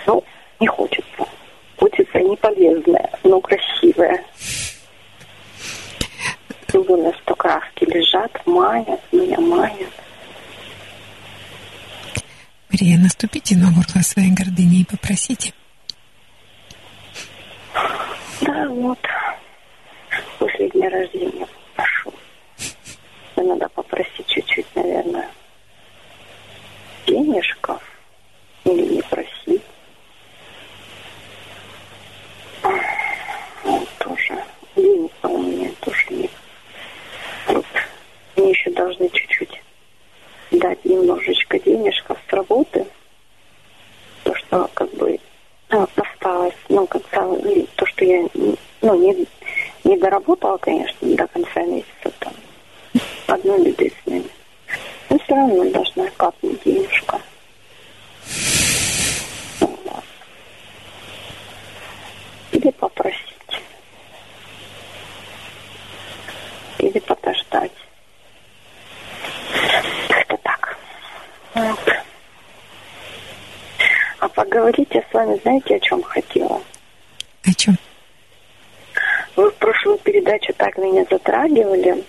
Ну, 0.08 0.24
не 0.60 0.68
хочется. 0.68 1.28
Хочется 1.78 2.20
не 2.20 2.36
полезное, 2.36 3.12
но 3.24 3.40
красивое. 3.42 4.24
Более, 6.74 7.14
что 7.24 7.36
краски 7.36 7.84
лежат, 7.86 8.46
манят, 8.46 9.02
меня 9.12 9.40
манят. 9.40 9.90
Мария, 12.70 12.98
наступите 12.98 13.56
на 13.58 13.66
горло 13.72 14.02
своей 14.02 14.32
гордыни 14.32 14.82
и 14.82 14.86
попросите. 14.86 15.54
Да, 18.42 18.68
вот. 18.70 19.00
После 20.40 20.70
дня 20.70 20.90
рождения 20.90 21.48
прошу. 21.76 22.14
И 23.36 23.42
надо 23.42 23.68
попросить 23.70 24.28
чуть-чуть, 24.28 24.66
наверное, 24.76 25.30
денежков. 27.06 27.82
Или 28.64 28.96
не 28.96 29.02
просить. 29.02 29.62
Вот 33.64 33.90
тоже. 34.00 34.44
денег 34.76 35.12
у 35.24 35.38
меня. 35.38 35.71
Мне 38.42 38.50
еще 38.52 38.72
должны 38.72 39.08
чуть-чуть 39.10 39.62
дать 40.50 40.84
немножечко 40.84 41.60
денежков 41.60 42.18
с 42.28 42.34
работы. 42.34 42.88
То, 44.24 44.34
что 44.34 44.68
как 44.74 44.92
бы 44.96 45.20
ну, 45.70 45.88
осталось, 45.96 46.56
ну, 46.68 46.88
как 46.88 47.04
то, 47.04 47.40
то, 47.76 47.86
что 47.86 48.04
я 48.04 48.28
ну, 48.82 48.96
не, 48.96 49.28
не 49.84 49.96
доработала, 49.96 50.58
конечно, 50.58 51.16
до 51.16 51.28
конца 51.28 51.62
месяца 51.62 52.12
там. 52.18 52.34
Одной 53.28 53.64
беды 53.64 53.94
с 54.04 54.08
ними. 54.08 54.28
Но 55.12 55.20
все 55.20 55.36
равно 55.36 55.70
должна 55.70 56.10
капнуть 56.18 56.64
денежка. 56.64 57.22
Или 62.52 62.72
попросить. 62.72 63.20
Или 66.80 66.98
подождать. 66.98 67.72
Как-то 70.10 70.38
так. 70.38 70.62
Вот. 70.72 70.78
А 71.54 71.76
поговорить 74.30 74.90
я 74.92 75.02
с 75.02 75.14
вами, 75.14 75.40
знаете, 75.42 75.76
о 75.76 75.80
чем 75.80 76.02
хотела? 76.04 76.62
О 77.44 77.54
чем? 77.54 77.78
Вы 79.36 79.50
в 79.50 79.56
прошлую 79.56 79.98
передачу 79.98 80.54
так 80.54 80.78
меня 80.78 81.06
затрагивали 81.10 82.04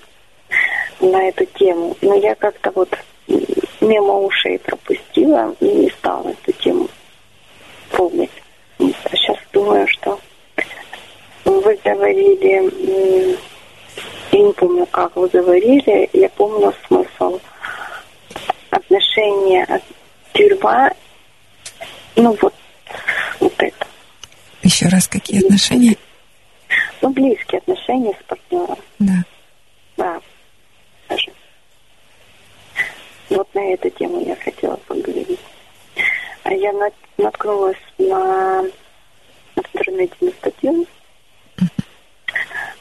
на 1.00 1.28
эту 1.28 1.46
тему, 1.46 1.96
но 2.02 2.14
я 2.14 2.34
как-то 2.34 2.70
вот 2.72 2.94
мимо 3.80 4.18
ушей 4.18 4.58
пропустила 4.58 5.54
и 5.60 5.64
не 5.64 5.90
стала 5.90 6.28
эту 6.28 6.52
тему 6.52 6.88
помнить. 7.90 8.30
А 8.78 9.16
сейчас 9.16 9.38
думаю, 9.52 9.88
что 9.88 10.20
вы 11.44 11.78
говорили, 11.84 13.38
я 14.32 14.40
не 14.40 14.52
помню, 14.52 14.86
как 14.86 15.16
вы 15.16 15.28
говорили, 15.28 16.08
я 16.12 16.28
помню 16.30 16.72
смысл 16.86 17.40
отношения 18.72 19.80
тюрьма, 20.32 20.90
ну 22.16 22.36
вот, 22.40 22.54
вот 23.38 23.54
это. 23.58 23.86
Еще 24.62 24.86
раз, 24.86 25.06
какие 25.06 25.44
отношения? 25.44 25.96
Ну, 27.02 27.10
близкие 27.10 27.58
отношения 27.58 28.16
с 28.18 28.24
партнером. 28.24 28.78
Да. 28.98 29.24
Да. 29.96 30.20
Даже. 31.08 31.32
Вот 33.28 33.54
на 33.54 33.60
эту 33.74 33.90
тему 33.90 34.24
я 34.24 34.36
хотела 34.36 34.76
поговорить. 34.76 35.40
А 36.44 36.52
я 36.52 36.72
нат- 36.72 36.94
наткнулась 37.18 37.76
на 37.98 38.64
интернете 39.56 40.14
на 40.20 40.30
статью, 40.30 40.86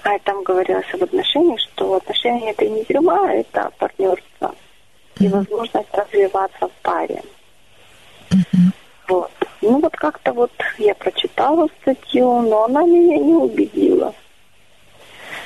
а 0.04 0.18
там 0.20 0.44
говорилось 0.44 0.86
об 0.94 1.04
отношениях, 1.04 1.60
что 1.60 1.96
отношения 1.96 2.52
это 2.52 2.66
не 2.66 2.86
тюрьма, 2.86 3.30
а 3.30 3.34
это 3.34 3.72
партнерство 3.78 4.56
и 5.20 5.28
возможность 5.28 5.94
развиваться 5.94 6.68
в 6.68 6.72
паре. 6.82 7.22
Вот. 9.08 9.32
Ну 9.62 9.80
вот 9.80 9.96
как-то 9.96 10.34
вот 10.34 10.52
я 10.78 10.96
прочитала 10.96 11.68
статью, 11.82 12.42
но 12.42 12.64
она 12.66 12.84
меня 12.84 13.18
не 13.18 13.34
убедила. 13.34 14.14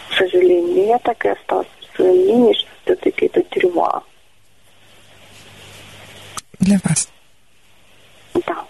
К 0.10 0.14
сожалению, 0.14 0.86
я 0.86 1.00
так 1.00 1.26
и 1.26 1.30
осталась 1.30 1.68
в 1.82 1.96
своем 1.96 2.16
мнении, 2.16 2.54
что 2.54 2.70
все-таки 2.84 3.26
это 3.26 3.44
тюрьма. 3.44 4.04
Для 6.60 6.78
вас. 6.84 7.10
Да. 8.34 8.66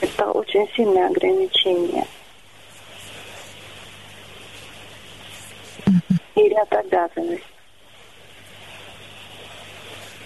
Это 0.00 0.30
очень 0.30 0.68
сильное 0.76 1.08
ограничение. 1.08 2.06
И 6.36 6.48
ряд 6.48 6.72
обязанностей. 6.72 7.44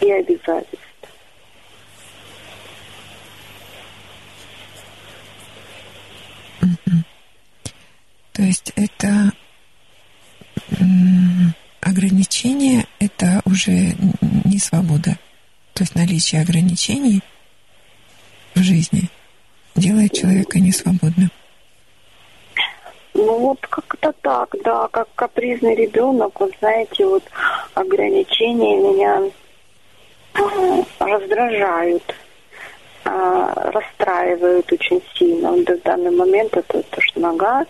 И 0.04 0.10
обязательств. 0.12 0.78
То 8.34 8.42
есть 8.42 8.72
это 8.76 9.32
ограничение, 11.80 12.84
это 12.98 13.40
уже 13.46 13.94
не 14.44 14.58
свобода. 14.58 15.16
То 15.72 15.84
есть 15.84 15.94
наличие 15.94 16.42
ограничений 16.42 17.22
в 18.54 18.62
жизни 18.62 19.08
делает 19.74 20.12
человека 20.12 20.60
несвободным. 20.60 21.30
Ну 23.14 23.38
вот 23.38 23.66
как-то 23.68 24.12
так, 24.20 24.54
да, 24.64 24.86
как 24.88 25.08
капризный 25.14 25.74
ребенок, 25.74 26.38
вот 26.40 26.52
знаете, 26.58 27.06
вот 27.06 27.24
ограничения 27.72 28.76
меня 28.76 29.30
раздражают, 30.98 32.02
а, 33.04 33.70
расстраивают 33.72 34.72
очень 34.72 35.02
сильно. 35.14 35.52
Вот 35.52 35.68
в 35.68 35.82
данный 35.82 36.10
момент 36.10 36.56
это 36.56 36.82
то, 36.82 37.00
что 37.00 37.20
нога, 37.20 37.66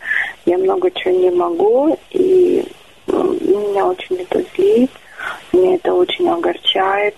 я 0.47 0.59
много 0.59 0.91
чего 0.91 1.15
не 1.15 1.31
могу, 1.31 1.99
и 2.11 2.65
м, 3.09 3.39
меня 3.41 3.87
очень 3.87 4.17
это 4.17 4.43
злит, 4.55 4.91
меня 5.53 5.77
это 5.77 5.93
очень 5.93 6.29
огорчает 6.29 7.17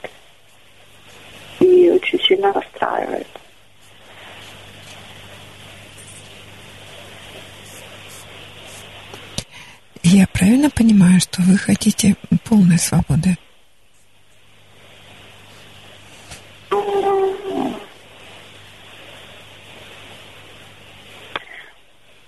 и 1.60 1.90
очень 1.90 2.20
сильно 2.20 2.52
расстраивает. 2.52 3.26
Я 10.02 10.26
правильно 10.32 10.70
понимаю, 10.70 11.20
что 11.20 11.42
вы 11.42 11.58
хотите 11.58 12.14
полной 12.48 12.78
свободы? 12.78 13.36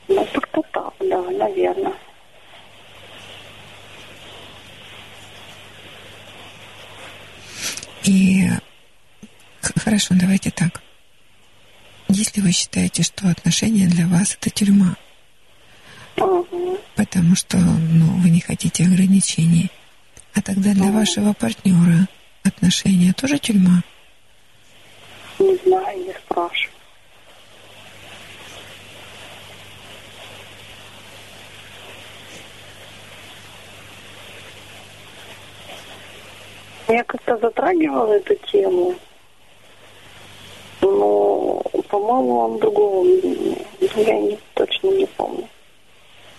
Ну, 0.09 0.27
как-то 0.33 0.63
так, 0.73 0.95
да, 1.01 1.23
наверное. 1.23 1.93
И 8.05 8.49
хорошо, 9.77 10.15
давайте 10.19 10.51
так. 10.51 10.81
Если 12.09 12.41
вы 12.41 12.53
считаете, 12.53 13.03
что 13.03 13.29
отношения 13.29 13.87
для 13.87 14.07
вас 14.07 14.37
это 14.41 14.49
тюрьма, 14.49 14.97
потому 16.97 17.37
что 17.37 17.59
ну, 17.59 18.07
вы 18.19 18.31
не 18.31 18.41
хотите 18.41 18.85
ограничений, 18.85 19.71
а 20.33 20.41
тогда 20.41 20.73
для 20.73 20.91
вашего 20.91 21.35
партнера 21.35 22.09
отношения 22.45 23.13
тоже 23.13 23.39
тюрьма? 23.39 23.83
Не 25.39 25.55
знаю, 25.57 25.99
не 26.05 26.13
спрашиваю. 26.13 26.73
Я 36.89 37.05
как-то 37.05 37.37
затрагивала 37.37 38.15
эту 38.15 38.35
тему, 38.51 38.95
но, 40.81 41.63
по-моему, 41.89 42.39
он 42.39 42.59
другого 42.59 43.05
мнения. 43.05 43.65
Я 43.95 44.19
не, 44.19 44.39
точно 44.55 44.89
не 44.89 45.07
помню, 45.07 45.49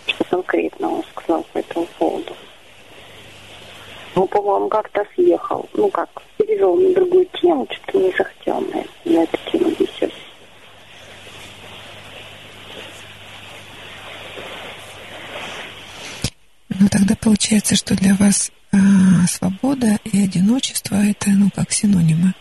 что 0.08 0.24
конкретно 0.26 0.92
он 0.92 1.04
сказал 1.14 1.44
по 1.54 1.60
этому 1.60 1.86
поводу. 2.00 2.36
Ну, 4.16 4.28
по-моему, 4.28 4.68
как-то 4.70 5.06
съехал. 5.16 5.70
Ну 5.74 5.90
как, 5.90 6.10
перевел 6.38 6.76
на 6.76 6.94
другую 6.94 7.26
тему, 7.42 7.68
что-то 7.70 7.98
не 8.00 8.12
захотел 8.12 8.62
на, 8.62 9.12
на 9.12 9.24
эту 9.24 9.38
тему 9.52 9.70
беседовать. 9.72 10.14
Ну, 16.70 16.88
тогда 16.90 17.16
получается, 17.20 17.76
что 17.76 17.96
для 17.96 18.16
вас 18.16 18.52
а, 18.72 18.78
свобода 19.28 20.00
и 20.06 20.24
одиночество– 20.24 20.96
это, 21.10 21.30
ну, 21.30 21.50
как 21.54 21.72
синонимы. 21.72 22.34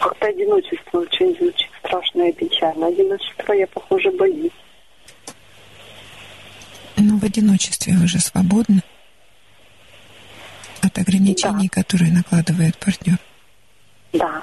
Как-то 0.00 0.26
одиночество 0.26 1.00
очень 1.00 1.36
звучит 1.36 1.70
страшно 1.78 2.28
и 2.28 2.32
печально. 2.32 2.88
Одиночество 2.88 3.52
я, 3.52 3.66
похоже, 3.68 4.10
боюсь. 4.10 4.50
Ну, 7.08 7.18
в 7.18 7.24
одиночестве 7.24 7.96
вы 7.96 8.08
же 8.08 8.18
свободны 8.18 8.82
от 10.82 10.98
ограничений, 10.98 11.70
Да. 11.72 11.82
которые 11.82 12.10
накладывает 12.10 12.76
партнер. 12.78 13.18
Да. 14.12 14.42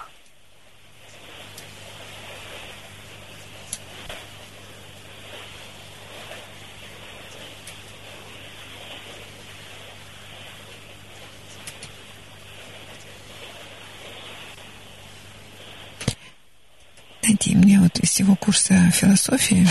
Знаете, 17.22 17.56
мне 17.56 17.80
вот 17.80 17.98
из 18.00 18.10
всего 18.10 18.36
курса 18.36 18.90
философии, 18.92 19.66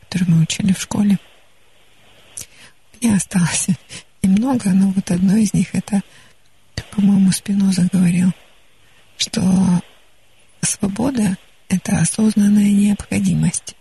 который 0.00 0.28
мы 0.28 0.42
учили 0.42 0.72
в 0.72 0.80
школе, 0.80 1.18
мне 3.02 3.16
осталось 3.16 3.66
немного, 4.22 4.70
но 4.70 4.88
вот 4.90 5.10
одно 5.10 5.36
из 5.36 5.52
них 5.52 5.74
это, 5.74 6.02
по-моему, 6.92 7.32
Спиноза 7.32 7.88
говорил, 7.92 8.30
что 9.16 9.42
свобода— 10.60 11.36
это 11.68 11.98
осознанная 11.98 12.70
необходимость. 12.70 13.74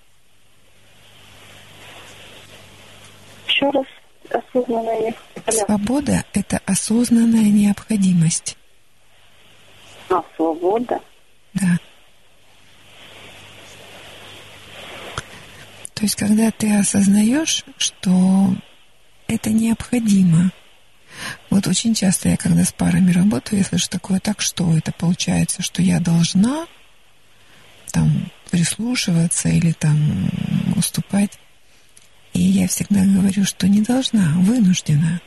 Еще 3.48 3.70
раз 3.70 3.86
осознанно 4.30 5.00
не 5.02 5.14
понятно. 5.36 5.66
Свобода— 5.66 6.26
это 6.34 6.62
осознанная 6.66 7.50
необходимость. 7.50 8.58
А, 10.10 10.24
свобода. 10.36 11.00
Да. 11.54 11.78
То 15.94 16.04
есть, 16.04 16.16
когда 16.16 16.50
ты 16.50 16.76
осознаешь, 16.76 17.64
что 17.78 18.56
это 19.32 19.50
необходимо. 19.50 20.52
Вот 21.50 21.68
очень 21.68 21.94
часто 21.94 22.30
я, 22.30 22.38
когда 22.38 22.64
с 22.64 22.72
парами 22.72 23.12
работаю, 23.12 23.60
я 23.60 23.66
слышу 23.66 23.90
такое, 23.90 24.20
так 24.20 24.42
что 24.42 24.76
это 24.76 24.92
получается, 24.92 25.62
что 25.62 25.82
я 25.82 26.00
должна 26.00 26.68
там 27.92 28.32
прислушиваться 28.50 29.50
или 29.50 29.72
там 29.72 30.30
уступать. 30.76 31.38
И 32.34 32.42
я 32.42 32.68
всегда 32.68 33.04
говорю, 33.04 33.44
что 33.44 33.68
не 33.68 33.82
должна, 33.82 34.34
вынуждена. 34.38 35.22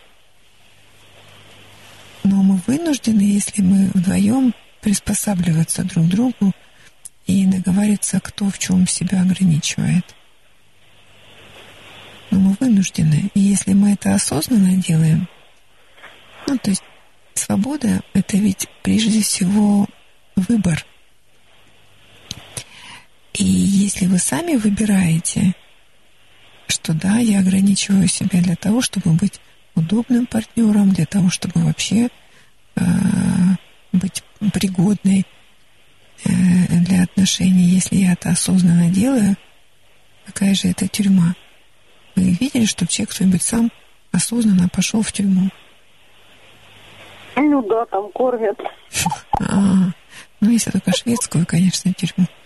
Но 2.23 2.43
мы 2.43 2.61
вынуждены, 2.67 3.21
если 3.21 3.61
мы 3.61 3.91
вдвоем 3.93 4.55
приспосабливаться 4.81 5.85
друг 5.85 6.07
к 6.07 6.09
другу 6.09 6.53
и 7.27 7.47
договариваться, 7.47 8.21
кто 8.21 8.49
в 8.49 8.59
чем 8.59 8.87
себя 8.87 9.21
ограничивает. 9.21 10.15
Но 12.35 12.41
мы 12.41 12.57
вынуждены. 12.59 13.31
И 13.35 13.39
если 13.39 13.75
мы 13.75 13.93
это 13.93 14.13
осознанно 14.13 14.77
делаем, 14.77 15.29
ну, 16.49 16.59
то 16.59 16.71
есть 16.71 16.83
свобода— 17.35 18.01
это 18.13 18.37
ведь 18.37 18.67
прежде 18.83 19.23
всего 19.23 19.87
выбор. 20.35 20.85
И 23.35 23.45
если 23.45 24.07
вы 24.07 24.19
сами 24.19 24.57
выбираете, 24.57 25.55
что 26.67 26.93
да, 26.93 27.19
я 27.19 27.39
ограничиваю 27.39 28.09
себя 28.09 28.43
для 28.43 28.57
того, 28.57 28.81
чтобы 28.81 29.13
быть 29.13 29.41
удобным 29.77 30.27
партнером, 30.27 30.91
для 30.91 31.07
того, 31.07 31.31
чтобы 31.31 31.63
вообще 31.63 32.09
э, 32.75 32.83
быть 33.93 34.25
пригодной 34.53 35.25
э, 36.25 36.31
для 36.81 37.05
отношений. 37.05 37.69
Если 37.69 37.95
я 37.95 38.15
это 38.15 38.31
осознанно 38.31 38.91
делаю, 38.91 39.37
какая 40.27 40.55
же 40.57 40.67
это 40.67 40.89
тюрьма? 40.89 41.37
Вы 42.17 42.31
видели, 42.31 42.65
чтобы 42.65 42.91
человек 42.91 43.15
кто-нибудь 43.15 43.43
сам 43.43 43.71
осознанно 44.13 44.69
пошел 44.69 45.03
в 45.03 45.13
тюрьму? 45.13 45.51
Ну 47.37 47.63
да, 47.69 47.85
там 47.87 48.11
кормят. 48.13 48.59
А, 49.41 49.91
ну, 50.41 50.51
если 50.51 50.71
только 50.71 50.93
шведскую, 50.93 51.45
конечно, 51.47 51.93
тюрьму. 51.93 52.27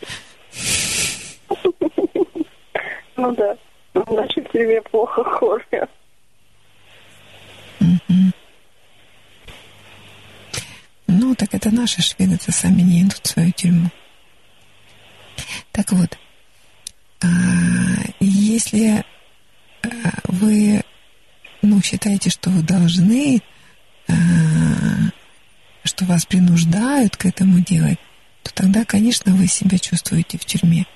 Ну 3.16 3.34
да. 3.34 3.56
В 3.94 4.12
нашей 4.12 4.44
тюрьме 4.44 4.80
плохо 4.82 5.24
кормят. 5.24 5.90
Ну, 11.08 11.34
так 11.34 11.52
это 11.52 11.74
наши 11.74 12.00
шведы-то 12.00 12.52
сами 12.52 12.82
не 12.82 13.02
идут 13.02 13.18
в 13.24 13.26
свою 13.26 13.50
тюрьму. 13.50 13.90
Так 15.72 15.90
вот, 15.92 16.16
а, 17.22 17.26
если 18.20 19.04
вы 20.24 20.82
ну, 21.62 21.80
считаете, 21.82 22.30
что 22.30 22.51
вы 22.51 22.62
должны, 22.62 23.43
а, 24.09 24.14
что 25.84 26.05
вас 26.05 26.26
принуждают 26.26 27.16
к 27.16 27.26
этому 27.26 27.61
делать, 27.61 27.99
то 28.43 28.53
тогда, 28.55 28.84
конечно, 28.84 29.34
вы 29.34 29.47
себя 29.47 29.78
чувствуете 29.78 30.39
в 30.39 30.45
тюрьме. 30.45 30.86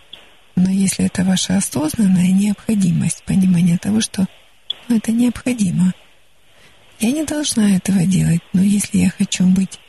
Но 0.54 0.70
если 0.70 1.06
это 1.06 1.24
ваша 1.24 1.56
осознанная 1.56 2.30
необходимость, 2.30 3.24
понимание 3.24 3.78
того, 3.78 4.00
что 4.00 4.26
ну, 4.88 4.96
это 4.96 5.12
необходимо, 5.12 5.94
я 7.00 7.10
не 7.10 7.24
должна 7.24 7.76
этого 7.76 8.04
делать, 8.04 8.42
но 8.52 8.62
если 8.62 8.98
я 8.98 9.10
хочу 9.10 9.44
быть 9.46 9.80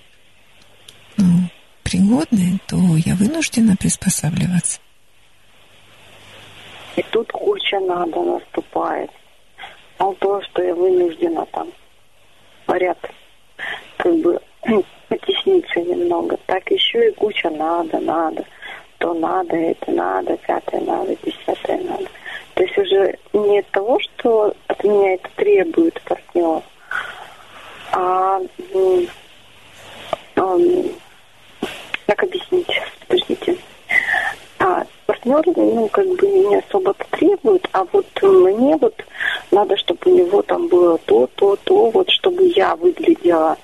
ну, 1.17 1.49
пригодной, 1.83 2.59
то 2.67 2.97
я 2.97 3.15
вынуждена 3.15 3.75
приспосабливаться. 3.75 4.79
И 6.95 7.03
тут 7.11 7.31
куча 7.31 7.79
надо 7.79 8.21
наступает. 8.21 9.09
Мало 9.99 10.15
того, 10.15 10.41
что 10.41 10.61
я 10.61 10.75
вынуждена 10.75 11.45
там 11.51 11.71
поряд 12.65 12.97
как 13.97 14.15
бы 14.17 14.39
потесниться 15.09 15.79
немного, 15.81 16.37
так 16.45 16.69
еще 16.71 17.09
и 17.09 17.13
куча 17.13 17.49
надо, 17.49 17.99
надо. 17.99 18.45
То 18.99 19.13
надо, 19.13 19.55
это 19.55 19.91
надо, 19.91 20.37
пятое 20.37 20.81
надо, 20.81 21.15
десятое 21.23 21.77
надо. 21.83 22.05
То 22.53 22.63
есть 22.63 22.77
уже 22.77 23.17
не 23.33 23.59
от 23.59 23.67
того, 23.71 23.99
что 23.99 24.53
от 24.67 24.83
меня 24.83 25.15
это 25.15 25.29
требует 25.35 26.01
партнер, 26.03 26.61
а 27.91 28.39
м, 28.73 29.07
как 32.05 32.23
объяснить, 32.23 32.81
подождите. 33.07 33.57
А 34.65 34.85
партнер, 35.07 35.43
ну, 35.57 35.89
как 35.89 36.07
бы 36.07 36.25
не 36.25 36.55
особо-то 36.55 37.05
требует, 37.11 37.67
а 37.73 37.83
вот 37.91 38.05
мне 38.21 38.77
вот 38.77 38.95
надо, 39.51 39.75
чтобы 39.75 39.99
у 40.05 40.15
него 40.15 40.41
там 40.41 40.69
было 40.69 40.97
то, 40.99 41.27
то, 41.35 41.57
то, 41.65 41.89
вот 41.89 42.09
чтобы 42.09 42.45
я 42.55 42.73
выглядела 42.77 43.57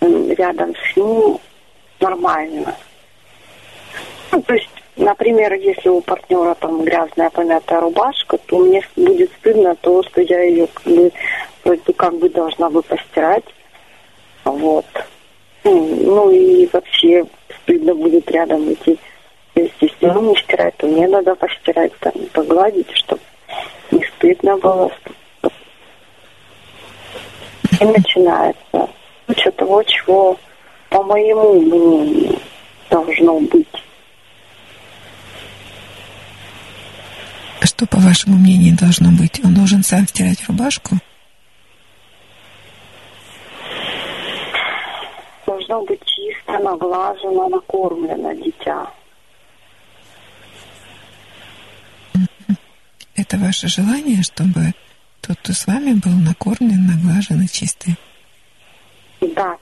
рядом 0.00 0.74
с 0.76 0.96
ним 0.96 1.40
нормально. 1.98 2.76
Ну, 4.30 4.42
то 4.42 4.54
есть, 4.54 4.70
например, 4.94 5.54
если 5.54 5.88
у 5.88 6.00
партнера 6.00 6.54
там 6.54 6.84
грязная 6.84 7.30
помятая 7.30 7.80
рубашка, 7.80 8.38
то 8.38 8.60
мне 8.60 8.80
будет 8.94 9.32
стыдно 9.40 9.74
то, 9.74 10.04
что 10.04 10.20
я 10.20 10.40
ее 10.42 10.68
как 10.68 10.84
бы, 10.84 11.12
вроде 11.64 11.92
как 11.94 12.16
бы 12.18 12.28
должна 12.28 12.70
бы 12.70 12.80
постирать. 12.82 13.44
Вот. 14.44 14.86
Ну, 15.64 15.96
ну 15.96 16.30
и 16.30 16.68
вообще 16.72 17.24
стыдно 17.64 17.96
будет 17.96 18.30
рядом 18.30 18.72
идти. 18.72 19.00
Если 19.54 19.90
ему 20.00 20.30
не 20.30 20.36
стирать, 20.36 20.76
то 20.78 20.86
мне 20.86 21.06
надо 21.08 21.34
постирать, 21.34 21.92
там, 21.98 22.12
погладить, 22.32 22.90
чтобы 22.96 23.20
не 23.90 24.04
стыдно 24.04 24.56
было. 24.56 24.90
И 27.80 27.84
начинается 27.84 28.88
куча 29.26 29.50
того, 29.52 29.82
чего, 29.82 30.38
по 30.88 31.02
моему 31.02 31.60
мнению, 31.60 32.38
должно 32.88 33.40
быть. 33.40 33.66
Что, 37.60 37.86
по 37.86 37.98
вашему 37.98 38.36
мнению, 38.36 38.76
должно 38.78 39.10
быть? 39.10 39.44
Он 39.44 39.54
должен 39.54 39.82
сам 39.82 40.06
стирать 40.06 40.46
рубашку? 40.48 40.96
Должно 45.46 45.82
быть 45.84 46.00
чисто, 46.04 46.58
наглажено, 46.58 47.48
накормлено 47.48 48.32
дитя. 48.32 48.90
Это 53.32 53.40
ваше 53.40 53.66
желание, 53.66 54.22
чтобы 54.22 54.74
тот, 55.22 55.38
кто 55.38 55.54
с 55.54 55.66
вами 55.66 55.92
был, 55.94 56.12
накормлен, 56.12 56.86
наглажен 56.86 57.40
и 57.42 57.48
чистый? 57.48 57.96
Да. 59.22 59.56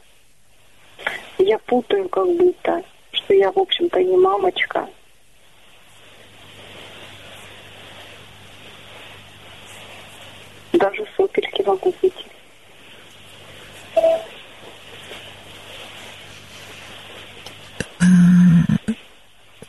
Я 1.38 1.56
путаю 1.58 2.08
как 2.08 2.26
будто, 2.36 2.82
что 3.12 3.32
я, 3.32 3.52
в 3.52 3.58
общем-то, 3.60 4.02
не 4.02 4.16
мамочка. 4.16 4.88
Даже 10.72 11.06
сопельки 11.16 11.62
могу 11.62 11.94
выйти. 12.02 12.26
А, 18.00 18.04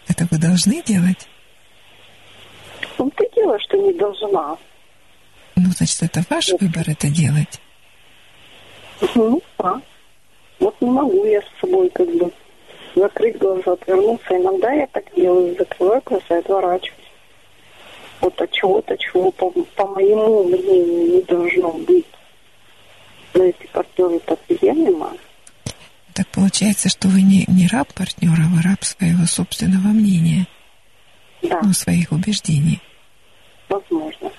это 0.08 0.28
вы 0.32 0.40
должны 0.40 0.82
делать? 0.82 1.28
Ты 3.10 3.30
дело, 3.36 3.60
что 3.60 3.78
не 3.78 3.94
должна. 3.94 4.58
Ну, 5.56 5.70
значит, 5.72 6.04
это 6.04 6.24
ваш 6.30 6.50
выбор 6.60 6.84
это 6.88 7.10
делать. 7.10 7.60
Ну, 9.16 9.42
да. 9.58 9.82
Вот 10.60 10.80
не 10.82 10.90
могу 10.90 11.26
я 11.26 11.42
с 11.42 11.60
собой 11.60 11.90
как 11.90 12.08
бы 12.16 12.32
закрыть 12.96 13.38
глаза, 13.38 13.74
отвернуться. 13.74 14.38
Иногда 14.38 14.72
я 14.72 14.88
так 14.88 15.04
делаю, 15.16 15.56
закрываю 15.58 16.02
глаза 16.06 16.26
и 16.30 16.40
отворачиваюсь. 16.40 17.02
Вот 18.22 18.40
от 18.40 18.52
чего-то, 18.52 18.96
чего, 18.98 19.32
по, 19.32 19.50
по 19.50 19.88
моему 19.88 20.44
мнению, 20.44 21.16
не 21.16 21.22
должно 21.24 21.72
быть. 21.72 22.06
Но 23.34 23.44
если 23.46 23.66
партнер 23.68 24.12
это 24.12 24.36
приемлемо, 24.36 25.14
Так 26.14 26.28
получается, 26.28 26.90
что 26.90 27.08
вы 27.08 27.22
не, 27.22 27.46
не 27.48 27.68
раб 27.68 27.92
партнера, 27.94 28.44
а 28.44 28.56
вы 28.56 28.62
раб 28.62 28.84
своего 28.84 29.26
собственного 29.26 29.88
мнения, 29.88 30.46
да, 31.42 31.62
ну, 31.64 31.74
своих 31.74 32.12
убеждений. 32.12 32.80
возможно. 33.70 34.32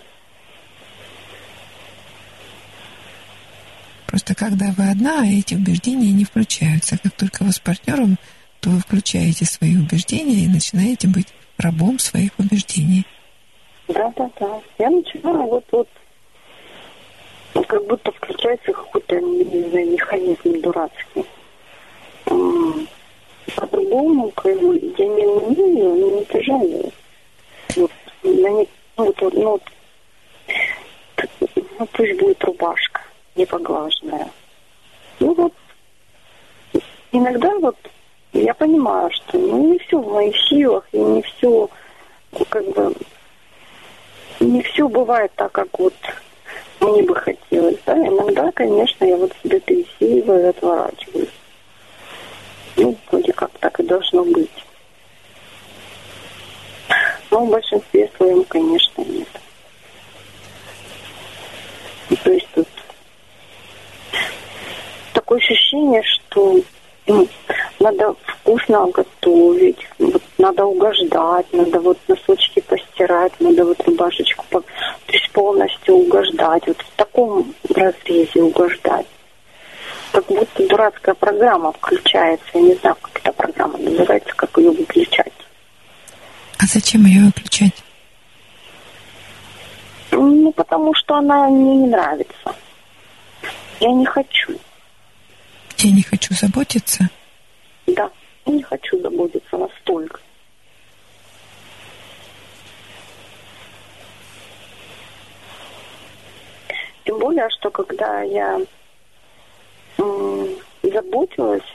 Просто 4.13 4.35
когда 4.35 4.67
вы 4.77 4.91
одна, 4.91 5.27
эти 5.27 5.55
убеждения 5.55 6.13
не 6.13 6.27
включаются. 6.27 6.99
Как 7.03 7.13
только 7.13 7.45
вы 7.45 7.51
с 7.51 7.59
партнером, 7.59 8.19
то 8.61 8.69
вы 8.69 8.81
включаете 8.81 9.47
свои 9.47 9.75
убеждения 9.75 10.45
и 10.45 10.49
начинаете 10.49 11.09
быть 11.09 11.29
рабом 11.57 11.99
своих 11.99 12.33
убеждений. 12.39 13.07
Да, 13.89 14.13
да, 14.15 14.31
да. 14.39 14.61
Я 14.79 14.91
начинаю 14.91 15.45
вот 15.45 15.65
вот 15.73 15.89
вот 17.55 17.67
как 17.67 17.87
будто 17.87 18.13
включается 18.13 18.71
какой-то, 18.75 19.19
не 19.19 19.71
знаю, 19.71 19.93
механизм 19.93 20.61
дурацкий. 20.61 21.25
По-другому, 23.57 24.31
как 24.33 24.61
бы, 24.61 24.95
я 24.99 25.07
не 25.07 25.27
умею, 25.27 25.95
но 25.95 26.19
не 26.19 26.25
тяжело. 26.27 26.93
Вот, 27.77 27.91
не, 28.25 28.69
ну, 28.99 29.07
вот, 29.07 29.23
ну, 29.33 29.51
вот, 29.53 29.63
ну, 31.79 31.87
пусть 31.87 32.21
будет 32.21 32.45
рубашка, 32.45 33.01
не 33.35 33.47
поглаженная. 33.47 34.31
Ну 35.21 35.35
вот, 35.35 35.53
иногда 37.13 37.55
вот 37.59 37.77
я 38.33 38.55
понимаю, 38.55 39.11
что 39.13 39.39
ну, 39.39 39.73
не 39.73 39.79
все 39.79 39.99
в 39.99 40.13
моих 40.13 40.37
силах, 40.49 40.87
и 40.93 40.99
не 40.99 41.23
все, 41.23 41.69
как 42.49 42.65
бы, 42.71 42.95
не 44.41 44.63
все 44.63 44.89
бывает 44.89 45.33
так, 45.37 45.53
как 45.53 45.79
вот 45.79 45.95
мне 46.81 47.03
бы 47.03 47.15
хотелось, 47.15 47.79
да. 47.87 47.97
Иногда, 47.97 48.51
конечно, 48.53 49.05
я 49.05 49.17
вот 49.17 49.33
себя 49.43 49.61
пересеиваю 49.61 50.47
и 50.47 50.49
отворачиваюсь. 50.49 51.29
Ну, 52.77 52.97
вроде 53.11 53.33
как 53.33 53.51
так 53.59 53.79
и 53.79 53.85
должно 53.85 54.25
быть. 54.25 54.51
Но 57.31 57.45
в 57.47 57.51
большинстве 57.51 58.11
своем, 58.17 58.45
конечно, 58.45 59.03
нет. 59.03 59.29
То 62.23 62.33
есть 62.33 62.49
тут 62.55 62.69
такое 65.33 65.39
ощущение, 65.39 66.03
что 66.03 66.61
м, 67.07 67.29
надо 67.81 68.15
вкусно 68.27 68.87
готовить, 68.93 69.79
вот 69.99 70.23
надо 70.39 70.65
угождать, 70.65 71.47
надо 71.53 71.81
вот 71.81 71.99
носочки 72.09 72.61
постирать, 72.61 73.33
надо 73.41 73.65
вот 73.65 73.81
рубашечку, 73.87 74.45
по- 74.51 74.61
то 74.61 75.13
есть 75.13 75.31
полностью 75.33 75.95
угождать, 75.97 76.67
вот 76.67 76.77
в 76.81 76.97
таком 76.97 77.55
разрезе 77.75 78.43
угождать. 78.43 79.07
Как 80.13 80.27
будто 80.27 80.69
дурацкая 80.69 81.15
программа 81.15 81.73
включается, 81.73 82.45
я 82.55 82.61
не 82.61 82.75
знаю, 82.75 82.97
как 83.01 83.21
эта 83.23 83.33
программа 83.33 83.79
называется, 83.79 84.33
как 84.37 84.57
ее 84.59 84.71
выключать. 84.71 85.33
А 86.59 86.67
зачем 86.67 87.07
ее 87.07 87.25
выключать? 87.25 87.83
Ну, 90.11 90.53
потому 90.53 90.95
что 90.95 91.17
она 91.17 91.49
мне 91.49 91.77
не 91.77 91.87
нравится. 91.87 92.55
Я 93.81 93.91
не 93.91 94.05
хочу. 94.05 94.53
Я 95.85 95.91
не 95.91 96.03
хочу 96.03 96.33
заботиться. 96.33 97.11
Да, 97.89 98.09
не 98.47 98.63
хочу 98.63 99.01
заботиться 99.03 99.57
настолько. 99.57 100.21
Тем 107.05 107.19
более, 107.19 107.51
что 107.51 107.69
когда 107.73 108.23
я 108.23 108.61
заботилась, 110.85 111.67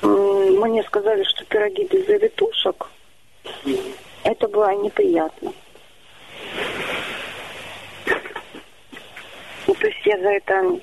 мне 0.00 0.84
сказали, 0.84 1.24
что 1.24 1.44
пироги 1.46 1.84
без 1.90 2.06
завитушек, 2.06 2.86
это 4.22 4.46
было 4.46 4.72
неприятно. 4.76 5.52
Ну, 9.66 9.74
то 9.74 9.86
есть 9.88 10.06
я 10.06 10.16
за 10.20 10.28
это 10.28 10.80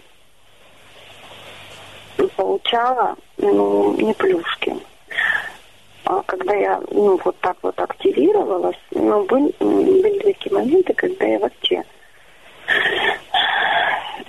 получала, 2.36 3.16
ну, 3.38 3.94
не 3.94 4.14
плюшки. 4.14 4.76
А 6.06 6.24
когда 6.24 6.54
я, 6.56 6.82
ну, 6.92 7.20
вот 7.24 7.38
так 7.40 7.58
вот 7.62 7.80
активировалась, 7.80 8.78
ну, 8.92 9.24
были, 9.26 9.54
были 9.60 10.20
такие 10.20 10.56
моменты, 10.56 10.94
когда 10.94 11.26
я 11.26 11.40
вообще 11.40 11.84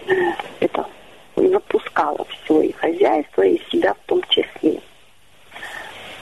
э, 0.07 0.15
это 0.61 0.87
запускала 1.37 2.25
все, 2.25 2.63
и 2.63 2.73
хозяйство, 2.73 3.43
и 3.43 3.63
себя 3.71 3.95
в 3.95 4.07
том 4.07 4.23
числе. 4.29 4.81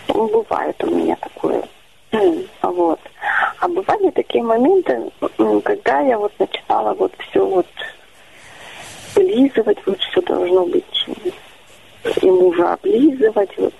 Ну, 0.08 0.28
бывает 0.28 0.76
у 0.84 0.90
меня 0.90 1.16
такое. 1.16 1.62
Вот. 2.62 3.00
А 3.60 3.68
бывали 3.68 4.10
такие 4.10 4.44
моменты, 4.44 5.10
когда 5.64 6.00
я 6.00 6.18
вот 6.18 6.32
начинала 6.38 6.94
вот 6.94 7.12
все 7.18 7.44
вот 7.44 7.66
облизывать, 9.14 9.78
вот 9.86 9.98
все 10.00 10.20
должно 10.22 10.66
быть 10.66 11.06
и 12.22 12.30
мужа 12.30 12.74
облизывать, 12.74 13.50
вот. 13.56 13.74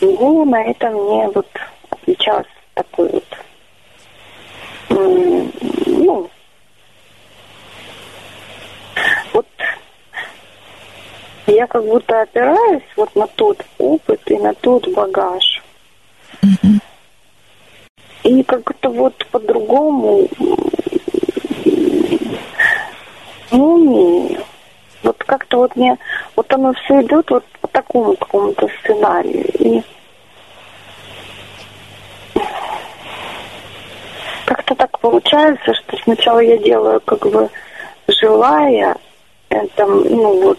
Ну, 0.00 0.44
на 0.44 0.62
это 0.64 0.90
мне 0.90 1.28
вот 1.28 1.46
отвечалось 1.90 2.46
такой 2.74 3.08
вот, 3.10 3.24
ну, 4.88 6.30
вот 9.32 9.46
я 11.46 11.66
как 11.66 11.84
будто 11.84 12.22
опираюсь 12.22 12.82
вот 12.96 13.14
на 13.14 13.26
тот 13.26 13.64
опыт 13.78 14.20
и 14.30 14.38
на 14.38 14.54
тот 14.54 14.88
багаж. 14.94 15.62
И 18.22 18.42
как 18.44 18.62
будто 18.64 18.88
вот 18.88 19.26
по-другому 19.26 20.28
не 23.50 23.58
умею. 23.58 24.44
Вот 25.02 25.16
как-то 25.24 25.58
вот 25.58 25.76
мне, 25.76 25.96
вот 26.36 26.52
оно 26.52 26.72
все 26.74 27.00
идет 27.02 27.30
вот 27.30 27.44
по 27.60 27.68
такому 27.68 28.16
какому-то 28.16 28.68
сценарию. 28.80 29.46
И 29.58 29.82
как-то 34.44 34.74
так 34.74 34.98
получается, 34.98 35.72
что 35.74 35.96
сначала 36.02 36.40
я 36.40 36.58
делаю 36.58 37.00
как 37.00 37.26
бы 37.26 37.48
желая, 38.08 38.96
это, 39.48 39.86
ну 39.86 40.42
вот, 40.42 40.58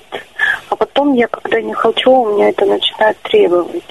а 0.69 0.75
потом 0.75 1.13
я, 1.13 1.27
когда 1.27 1.61
не 1.61 1.73
хочу, 1.73 2.11
у 2.11 2.33
меня 2.33 2.49
это 2.49 2.65
начинает 2.65 3.17
требовать. 3.21 3.83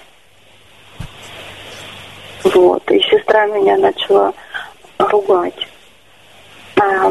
Вот, 2.43 2.91
и 2.91 3.01
сестра 3.01 3.47
меня 3.47 3.77
начала 3.77 4.33
ругать. 4.99 5.69
А, 6.77 7.11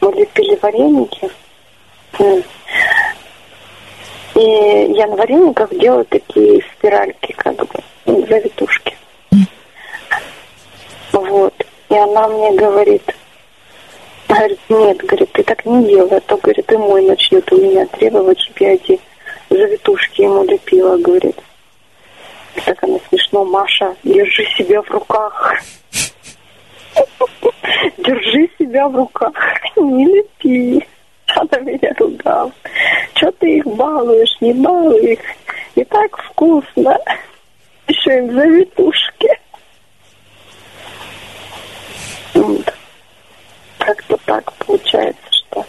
мы 0.00 0.12
лепили 0.12 0.58
вареники. 0.62 1.30
И 4.34 4.92
я 4.94 5.06
на 5.06 5.16
варениках 5.16 5.70
делаю 5.78 6.04
такие 6.04 6.62
спиральки, 6.72 7.32
как 7.32 7.56
бы, 7.56 7.66
ну, 8.06 8.26
завитушки. 8.26 8.96
Вот. 11.12 11.54
И 11.88 11.94
она 11.94 12.28
мне 12.28 12.52
говорит, 12.52 13.02
говорит, 14.28 14.60
нет, 14.68 14.96
говорит, 14.98 15.32
ты 15.32 15.42
так 15.42 15.64
не 15.66 15.84
делай, 15.86 16.16
а 16.16 16.20
то, 16.20 16.36
говорит, 16.36 16.72
и 16.72 16.76
мой 16.76 17.02
начнет 17.02 17.52
у 17.52 17.56
меня 17.56 17.86
требовать, 17.86 18.40
чтобы 18.40 18.64
я 18.64 18.74
эти 18.74 18.98
завитушки 19.50 20.22
ему 20.22 20.44
лепила, 20.44 20.96
говорит. 20.96 21.38
И 22.56 22.60
так 22.60 22.82
она 22.82 22.98
смешно, 23.08 23.44
Маша, 23.44 23.94
держи 24.02 24.44
себя 24.56 24.82
в 24.82 24.90
руках. 24.90 25.54
Держи 27.98 28.50
себя 28.58 28.88
в 28.88 28.96
руках, 28.96 29.32
не 29.76 30.06
лепи. 30.06 30.86
Она 31.26 31.58
меня 31.60 31.92
ругала. 31.98 32.52
Что 33.14 33.32
ты 33.32 33.58
их 33.58 33.66
балуешь, 33.66 34.36
не 34.40 34.52
балуй 34.52 35.12
их. 35.12 35.20
И 35.74 35.84
так 35.84 36.16
вкусно. 36.16 36.98
Еще 37.88 38.18
им 38.18 38.32
завитушки. 38.32 39.28
Вот. 42.34 42.74
Как-то 43.78 44.16
так 44.24 44.52
получается, 44.54 45.22
что 45.30 45.66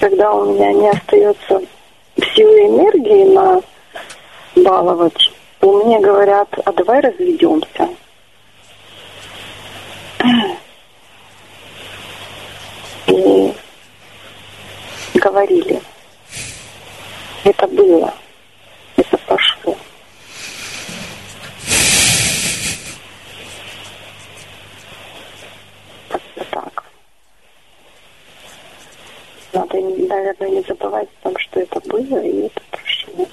когда 0.00 0.32
у 0.32 0.52
меня 0.52 0.72
не 0.72 0.88
остается 0.90 1.60
силы 2.34 2.66
энергии 2.66 3.32
на 3.32 3.62
баловать, 4.56 5.30
то 5.60 5.84
мне 5.84 6.00
говорят, 6.00 6.48
а 6.64 6.72
давай 6.72 7.00
разведемся. 7.00 7.88
И 13.10 13.52
говорили. 15.18 15.82
Это 17.42 17.66
было. 17.66 18.14
Это 18.96 19.18
пошло. 19.18 19.76
Как-то 26.08 26.44
так. 26.50 26.84
Надо, 29.52 29.80
наверное, 29.80 30.48
не 30.48 30.62
забывать 30.62 31.08
о 31.20 31.24
том, 31.24 31.38
что 31.38 31.60
это 31.60 31.80
было, 31.80 32.22
и 32.22 32.46
это 32.46 32.60
прошло. 32.70 33.28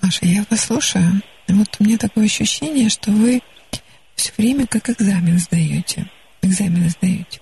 Маша, 0.00 0.24
я 0.24 0.44
вас 0.48 0.60
слушаю. 0.60 1.20
Вот 1.48 1.68
у 1.78 1.84
меня 1.84 1.98
такое 1.98 2.24
ощущение, 2.24 2.88
что 2.88 3.10
вы 3.10 3.42
все 4.16 4.32
время 4.36 4.66
как 4.66 4.90
экзамен 4.90 5.38
сдаете. 5.38 6.06
Экзамены 6.42 6.90
сдаете. 6.90 7.40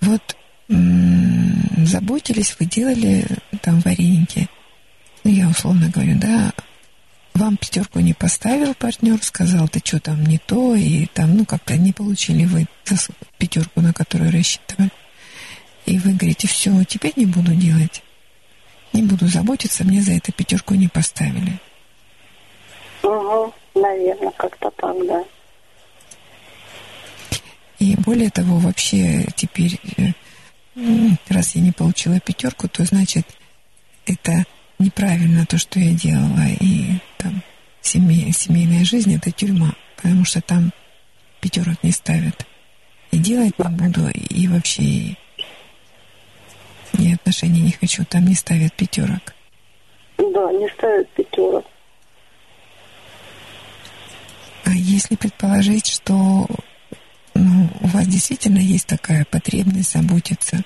Вот 0.00 0.36
м-м, 0.68 1.86
заботились, 1.86 2.56
вы 2.58 2.66
делали 2.66 3.24
там 3.62 3.80
вареники. 3.80 4.48
Ну, 5.24 5.30
я 5.30 5.48
условно 5.48 5.90
говорю, 5.90 6.18
да, 6.18 6.52
вам 7.34 7.56
пятерку 7.56 8.00
не 8.00 8.14
поставил 8.14 8.74
партнер, 8.74 9.22
сказал, 9.22 9.68
ты 9.68 9.80
что 9.84 10.00
там 10.00 10.24
не 10.24 10.38
то, 10.38 10.74
и 10.74 11.06
там, 11.06 11.36
ну, 11.36 11.44
как-то 11.44 11.76
не 11.76 11.92
получили 11.92 12.44
вы 12.44 12.66
пятерку, 13.38 13.80
на 13.80 13.92
которую 13.92 14.32
рассчитывали. 14.32 14.90
И 15.86 15.98
вы 15.98 16.12
говорите, 16.12 16.48
все, 16.48 16.84
теперь 16.84 17.12
не 17.16 17.26
буду 17.26 17.54
делать. 17.54 18.02
Не 18.92 19.02
буду 19.02 19.26
заботиться, 19.26 19.84
мне 19.84 20.02
за 20.02 20.12
это 20.12 20.32
пятерку 20.32 20.74
не 20.74 20.88
поставили. 20.88 21.58
Угу, 23.02 23.52
наверное, 23.74 24.32
как-то 24.32 24.70
так, 24.70 25.06
да. 25.06 25.24
И 27.80 27.96
более 27.96 28.28
того, 28.28 28.58
вообще 28.58 29.26
теперь, 29.34 29.80
э, 29.96 30.12
раз 31.28 31.56
я 31.56 31.62
не 31.62 31.72
получила 31.72 32.20
пятерку, 32.20 32.68
то 32.68 32.84
значит 32.84 33.26
это 34.04 34.44
неправильно 34.78 35.46
то, 35.46 35.56
что 35.56 35.80
я 35.80 35.92
делала. 35.94 36.46
И 36.60 36.98
там 37.16 37.42
семей, 37.80 38.32
семейная 38.32 38.84
жизнь 38.84 39.14
это 39.14 39.30
тюрьма, 39.30 39.74
потому 39.96 40.26
что 40.26 40.42
там 40.42 40.72
пятерок 41.40 41.82
не 41.82 41.90
ставят. 41.90 42.46
И 43.12 43.18
делать 43.18 43.58
не 43.58 43.68
буду, 43.70 44.08
и 44.10 44.46
вообще 44.46 44.82
и, 44.82 45.18
и 46.98 47.14
отношений 47.14 47.62
не 47.62 47.72
хочу, 47.72 48.04
там 48.04 48.26
не 48.26 48.34
ставят 48.34 48.74
пятерок. 48.74 49.34
Да, 50.18 50.52
не 50.52 50.68
ставят 50.68 51.08
пятерок. 51.12 51.64
А 54.64 54.70
если 54.72 55.16
предположить, 55.16 55.86
что 55.86 56.46
вас 57.90 58.06
действительно 58.06 58.58
есть 58.58 58.86
такая 58.86 59.24
потребность 59.24 59.92
заботиться, 59.92 60.62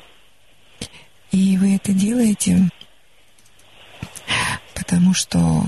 и 1.33 1.57
вы 1.57 1.75
это 1.77 1.93
делаете, 1.93 2.71
потому 4.75 5.15
что, 5.15 5.65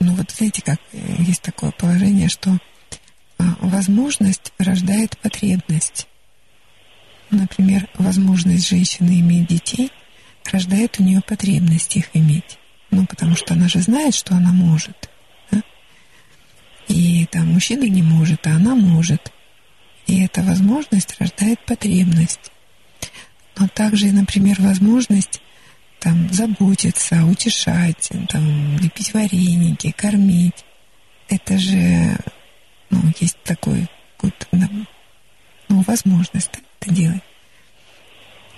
ну 0.00 0.14
вот 0.14 0.30
знаете, 0.30 0.62
как 0.62 0.80
есть 0.92 1.42
такое 1.42 1.70
положение, 1.72 2.28
что 2.28 2.58
а, 3.38 3.44
возможность 3.60 4.52
рождает 4.58 5.18
потребность. 5.18 6.06
Например, 7.30 7.88
возможность 7.94 8.68
женщины 8.68 9.20
иметь 9.20 9.48
детей 9.48 9.90
рождает 10.52 10.98
у 11.00 11.02
нее 11.02 11.20
потребность 11.20 11.96
их 11.96 12.08
иметь. 12.14 12.58
Ну, 12.90 13.04
потому 13.06 13.36
что 13.36 13.54
она 13.54 13.68
же 13.68 13.80
знает, 13.80 14.14
что 14.14 14.34
она 14.34 14.52
может. 14.52 15.10
Да? 15.50 15.62
И 16.88 17.26
там 17.26 17.52
мужчина 17.52 17.84
не 17.84 18.02
может, 18.02 18.46
а 18.46 18.52
она 18.52 18.74
может. 18.74 19.32
И 20.06 20.24
эта 20.24 20.42
возможность 20.42 21.18
рождает 21.20 21.58
потребность. 21.66 22.52
Но 23.58 23.68
также, 23.68 24.12
например, 24.12 24.56
возможность 24.60 25.40
там 25.98 26.28
заботиться, 26.32 27.24
утешать, 27.24 28.10
там, 28.28 28.76
лепить 28.78 29.12
вареники, 29.14 29.92
кормить. 29.92 30.64
Это 31.28 31.58
же, 31.58 32.16
ну, 32.90 33.00
есть 33.18 33.38
такой, 33.42 33.88
вот, 34.22 34.48
ну, 34.52 34.86
возможность 35.68 36.50
это 36.80 36.94
делать. 36.94 37.22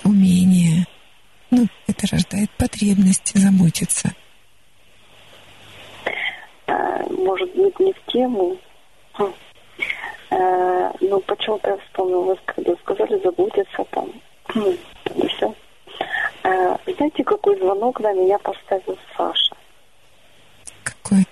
Умение. 0.04 0.86
Ну, 1.50 1.66
это 1.86 2.06
рождает 2.08 2.50
потребность 2.58 3.32
заботиться. 3.34 4.12
А, 6.66 6.72
может 7.10 7.54
быть, 7.56 7.80
не 7.80 7.92
в 7.92 8.12
тему. 8.12 8.58
А, 10.30 10.92
ну, 11.00 11.20
почему-то 11.20 11.70
я 11.70 11.76
вспомнила, 11.78 12.20
вы 12.22 12.38
когда 12.46 12.74
сказали 12.76 13.18
заботиться 13.22 13.84
там. 13.90 14.12
Хм, 14.48 14.76
и 15.14 15.26
все. 15.28 15.54
А, 16.44 16.78
знаете, 16.86 17.24
какой 17.24 17.58
звонок 17.58 18.00
на 18.00 18.12
меня 18.12 18.38
поставил 18.38 18.98
Саша? 19.16 19.56
Какой? 20.84 21.24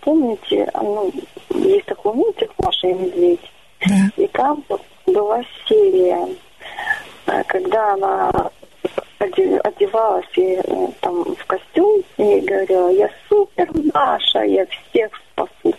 Помните, 0.00 0.70
ну, 0.74 1.12
есть 1.50 1.86
такой 1.86 2.14
мультик 2.14 2.50
«Маша 2.58 2.88
и 2.88 2.94
медведь»? 2.94 3.50
Да. 3.86 4.22
И 4.22 4.26
там 4.28 4.64
была 5.06 5.42
серия, 5.68 6.28
когда 7.46 7.92
она 7.94 8.50
одевалась 9.64 10.26
и, 10.36 10.60
там 11.00 11.24
в 11.24 11.46
костюм 11.46 12.02
и 12.16 12.40
говорила, 12.40 12.90
я 12.90 13.10
супер 13.28 13.68
Маша, 13.92 14.42
я 14.44 14.66
всех 14.66 15.10
спасу. 15.32 15.74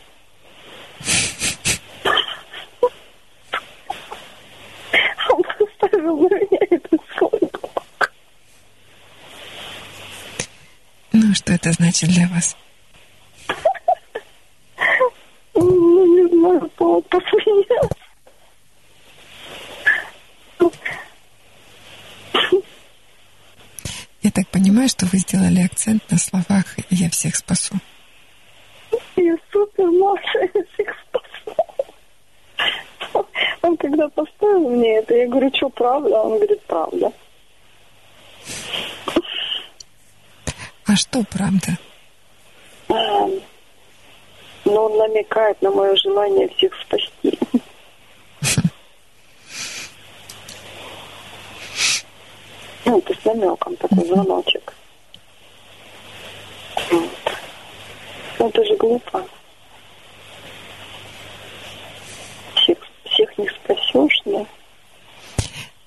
Он 5.30 5.43
поставил 5.60 6.18
на 6.18 6.36
меня 6.36 6.60
этот 6.70 7.01
звонок. 7.18 8.12
Ну, 11.12 11.34
что 11.34 11.53
это 11.53 11.72
значит 11.72 12.10
для 12.10 12.28
вас? 12.28 12.56
Ну, 15.56 16.16
не 16.16 16.28
знаю, 16.30 16.70
папа 16.76 17.01
посмеялся. 17.01 17.95
Я 24.22 24.32
так 24.32 24.47
понимаю, 24.47 24.89
что 24.89 25.06
вы 25.06 25.20
сделали 25.20 25.62
акцент 25.62 26.10
на 26.10 26.18
словах 26.18 26.78
«я 26.89 27.10
всех 27.10 27.36
спасу». 27.36 27.76
Я 29.16 29.36
супер 29.51 29.86
Маша, 29.91 30.39
я 30.53 30.63
всех 30.74 30.95
спасу. 31.07 31.55
Он 33.61 33.78
когда 33.78 34.09
поставил 34.09 34.70
мне 34.70 34.97
это, 34.97 35.16
я 35.16 35.28
говорю, 35.28 35.49
что, 35.53 35.70
правда? 35.70 36.22
Он 36.22 36.36
говорит, 36.36 36.61
правда. 36.63 37.11
А 40.86 40.95
что 40.95 41.24
правда? 41.24 41.78
А, 42.89 43.28
но 44.66 44.86
он 44.86 44.97
намекает 44.97 45.61
на 45.61 45.72
мое 45.72 45.95
желание 45.95 46.47
всех 46.49 46.74
спасти. 46.82 47.39
Ну, 52.88 53.01
то 53.01 53.13
есть 53.13 53.26
намеком 53.26 53.76
такой 53.78 54.05
звоночек. 54.05 54.74
Вот. 56.76 56.91
Ну, 56.91 57.09
это 58.40 58.66
же 58.66 58.76
глупо. 58.78 59.26
Всех, 62.56 62.78
всех 63.06 63.38
не 63.38 63.48
спасешь, 63.50 64.22
да? 64.26 64.46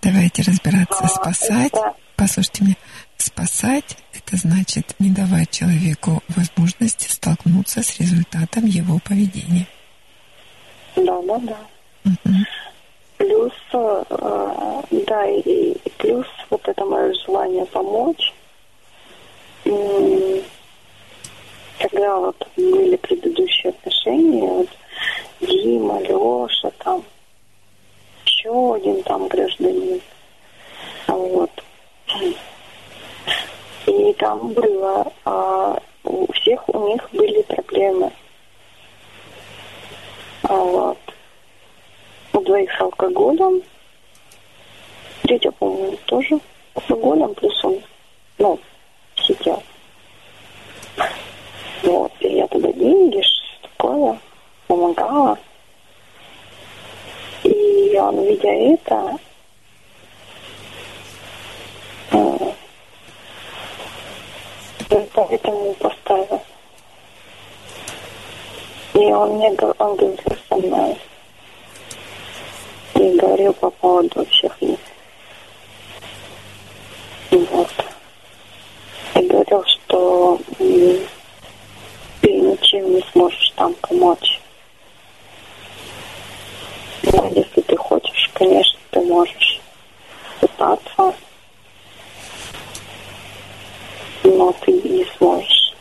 Давайте 0.02 0.42
разбираться. 0.42 1.04
А, 1.04 1.08
Спасать, 1.08 1.72
это- 1.72 1.94
послушайте 2.16 2.64
меня, 2.64 2.76
спасать– 3.16 3.96
это 4.14 4.36
значит 4.36 4.94
не 4.98 5.10
давать 5.10 5.50
человеку 5.50 6.22
возможности 6.28 7.08
столкнуться 7.10 7.82
с 7.82 7.98
результатом 7.98 8.64
его 8.66 8.98
поведения. 9.00 9.66
Да, 10.96 11.20
да, 11.22 11.38
да. 11.38 11.56
Мгм. 12.04 12.46
Плюс, 13.18 13.52
э, 13.72 14.04
да, 14.90 15.26
и, 15.26 15.40
и 15.72 15.90
плюс 15.98 16.26
вот 16.50 16.66
это 16.68 16.84
мое 16.84 17.12
желание 17.26 17.66
помочь. 17.66 18.32
М, 19.64 20.40
Когда 21.78 22.16
вот 22.16 22.48
были 22.56 22.96
предыдущие 22.96 23.70
отношения, 23.70 24.48
вот 24.48 24.68
Дима, 25.40 26.00
Леша, 26.00 26.70
там, 26.78 27.04
еще 28.24 28.74
один 28.74 29.02
там 29.04 29.28
гражданин. 29.28 30.00
Вот. 31.06 31.50
И 33.86 34.12
там 34.14 34.52
было, 34.52 35.12
а, 35.24 35.78
у 36.04 36.32
всех 36.32 36.68
у 36.68 36.88
них 36.88 37.08
были 37.12 37.42
проблемы. 37.42 38.12
А 40.42 40.54
вот. 40.54 40.98
У 42.32 42.40
двоих 42.40 42.70
с 42.72 42.80
алкоголем. 42.80 43.62
Третья, 45.22 45.50
по-моему, 45.52 45.98
тоже 46.06 46.38
с 46.74 46.90
алкоголем, 46.90 47.34
плюс 47.34 47.64
он, 47.64 47.82
ну, 48.38 48.58
сидел. 49.16 49.62
Вот. 51.82 52.12
И 52.20 52.28
я 52.28 52.46
туда 52.48 52.72
деньги, 52.72 53.20
что 53.20 53.68
такое, 53.68 54.18
помогала. 54.66 55.38
И 57.42 57.96
он, 57.98 58.18
видя 58.88 59.18
это, 62.10 62.54
э, 64.90 65.06
поэтому 65.14 65.74
поставил. 65.74 66.42
И 68.94 69.12
он 69.12 69.36
мне 69.36 69.48
он 69.50 69.96
говорил 69.96 70.18
со 70.48 70.56
мной. 70.56 70.98
И 72.94 73.16
говорил 73.16 73.52
по 73.52 73.70
поводу 73.70 74.26
всех 74.26 74.60
них. 74.60 74.78
Вот. 77.30 77.70
И 79.14 79.20
говорил, 79.20 79.64
что 79.66 80.40
ты 82.20 82.40
ничем 82.40 82.94
не 82.94 83.04
сможешь 83.12 83.52
там 83.54 83.72
помочь. 83.74 84.40
Но 87.02 87.28
если 87.28 87.60
ты 87.60 87.76
хочешь, 87.76 88.30
конечно, 88.34 88.77
можешь 89.18 89.60
пытаться, 90.40 91.14
но 94.22 94.52
ты 94.64 94.72
не 94.72 95.04
сможешь. 95.16 95.74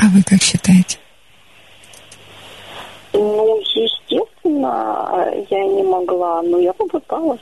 А 0.00 0.06
вы 0.08 0.22
как 0.22 0.42
считаете? 0.42 0.98
Ну, 3.14 3.60
естественно, 3.60 5.32
я 5.50 5.64
не 5.64 5.82
могла, 5.82 6.42
но 6.42 6.58
я 6.58 6.72
попыталась. 6.74 7.40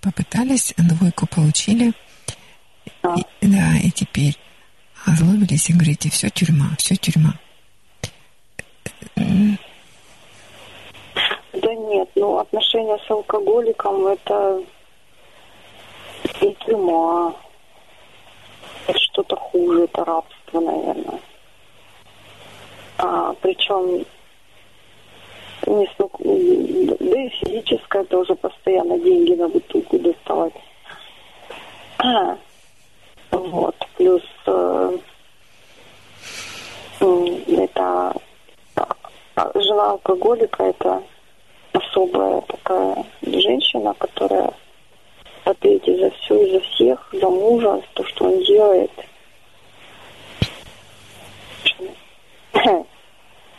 Попытались, 0.00 0.74
двойку 0.76 1.26
получили, 1.26 1.92
Да. 3.02 3.14
и, 3.40 3.46
да, 3.46 3.76
и 3.82 3.90
теперь 3.90 4.36
озлобились 5.06 5.52
и 5.52 5.53
говорите, 5.72 6.10
все 6.10 6.30
тюрьма, 6.30 6.70
все 6.78 6.96
тюрьма. 6.96 7.34
М, 9.16 9.58
Да 11.52 11.74
нет, 11.74 12.08
ну 12.16 12.38
отношения 12.38 12.98
с 13.06 13.10
алкоголиком 13.10 14.06
это 14.08 14.62
не 16.40 16.54
тюрьма. 16.54 17.34
Это 18.86 18.98
что-то 18.98 19.36
хуже, 19.36 19.84
это 19.84 20.04
рабство, 20.04 20.60
наверное. 20.60 21.20
А, 22.98 23.32
причем 23.40 24.04
не 25.66 25.86
столько, 25.94 26.18
да 26.22 27.22
и 27.22 27.28
физическое 27.30 28.04
тоже 28.04 28.34
постоянно 28.34 28.98
деньги 28.98 29.32
на 29.34 29.48
бутылку 29.48 29.98
доставать. 29.98 30.52
Вот, 33.30 33.76
плюс 33.96 34.22
э, 34.46 34.98
м, 37.00 37.26
это 37.48 38.14
а, 38.76 39.50
жена 39.54 39.90
алкоголика 39.92 40.64
это 40.64 41.02
особая 41.72 42.40
такая 42.42 43.04
женщина, 43.22 43.94
которая 43.94 44.52
в 45.44 45.48
ответе 45.48 45.98
за 45.98 46.10
все 46.10 46.46
и 46.46 46.52
за 46.52 46.60
всех, 46.60 47.08
за 47.12 47.28
мужа, 47.28 47.76
за 47.76 47.86
то, 47.94 48.04
что 48.08 48.24
он 48.26 48.42
делает. 48.44 48.90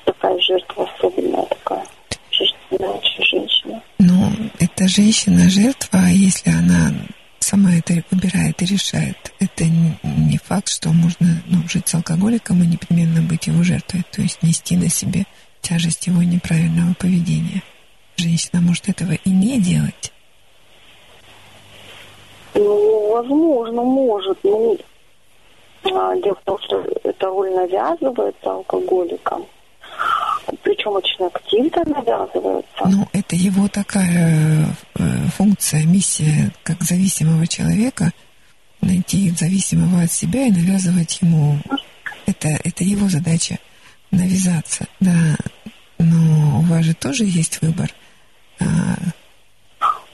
Такая 0.06 0.40
жертва 0.40 0.88
особенная 0.96 1.44
такая. 1.46 1.86
Женщина, 2.32 2.92
очень 2.92 3.24
женщина. 3.26 3.84
Ну, 4.00 4.30
эта 4.60 4.88
женщина 4.88 5.50
жертва, 5.50 6.00
а 6.06 6.10
если 6.10 6.50
она 6.50 6.92
сама 7.40 7.76
это 7.76 8.04
выбирает 8.12 8.62
и 8.62 8.66
решает, 8.66 9.34
это 9.40 9.66
не, 9.66 9.98
не 10.04 10.38
факт, 10.38 10.70
что 10.70 10.90
можно 10.90 11.28
ну, 11.48 11.68
жить 11.70 11.88
с 11.88 11.96
алкоголиком 11.96 12.64
и 12.64 12.68
непременно 12.68 13.22
быть 13.22 13.48
его 13.48 13.64
жертвой, 13.64 14.04
то 14.12 14.22
есть 14.22 14.42
нести 14.42 14.76
на 14.76 14.90
себе 14.90 15.26
тяжесть 15.62 16.08
его 16.08 16.24
неправильного 16.24 16.94
поведения. 16.96 17.62
Женщина 18.18 18.62
может 18.62 18.90
этого 18.90 19.12
и 19.12 19.30
не 19.30 19.60
делать. 19.60 20.12
Ну, 22.54 23.12
возможно, 23.12 23.82
может. 23.82 24.38
Ну, 24.44 24.78
а, 25.84 26.16
дело 26.16 26.36
в 26.36 26.44
том, 26.46 26.58
что 26.64 26.82
эта 27.04 27.28
роль 27.28 27.52
навязывается 27.54 28.52
алкоголикам. 28.52 29.46
Причем 30.64 30.92
очень 30.92 31.26
активно 31.26 31.84
навязывается. 31.86 32.86
Ну, 32.86 33.08
это 33.14 33.36
его 33.36 33.68
такая 33.68 34.66
э, 34.96 35.04
функция, 35.36 35.84
миссия 35.86 36.52
как 36.64 36.82
зависимого 36.84 37.48
человека 37.48 38.12
найти 38.82 39.32
зависимого 39.32 39.95
от 40.06 40.12
себя 40.12 40.48
и 40.48 40.52
навязывать 40.52 41.20
ему. 41.22 41.58
Это, 42.26 42.48
это 42.64 42.84
его 42.84 43.08
задача 43.08 43.60
навязаться, 44.12 44.88
да. 45.00 45.36
Но 46.00 46.60
у 46.60 46.62
вас 46.62 46.86
же 46.86 46.94
тоже 46.94 47.26
есть 47.26 47.62
выбор. 47.62 47.92
А, 48.60 48.66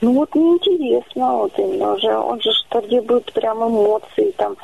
Ну 0.00 0.12
вот 0.12 0.34
мне 0.34 0.54
интересно, 0.54 1.36
вот 1.38 1.58
именно 1.58 1.94
уже, 1.94 2.16
он 2.16 2.40
же 2.40 2.50
что 2.52 2.80
требует 2.80 3.32
прям 3.32 3.58
эмоций, 3.68 4.34
там, 4.36 4.56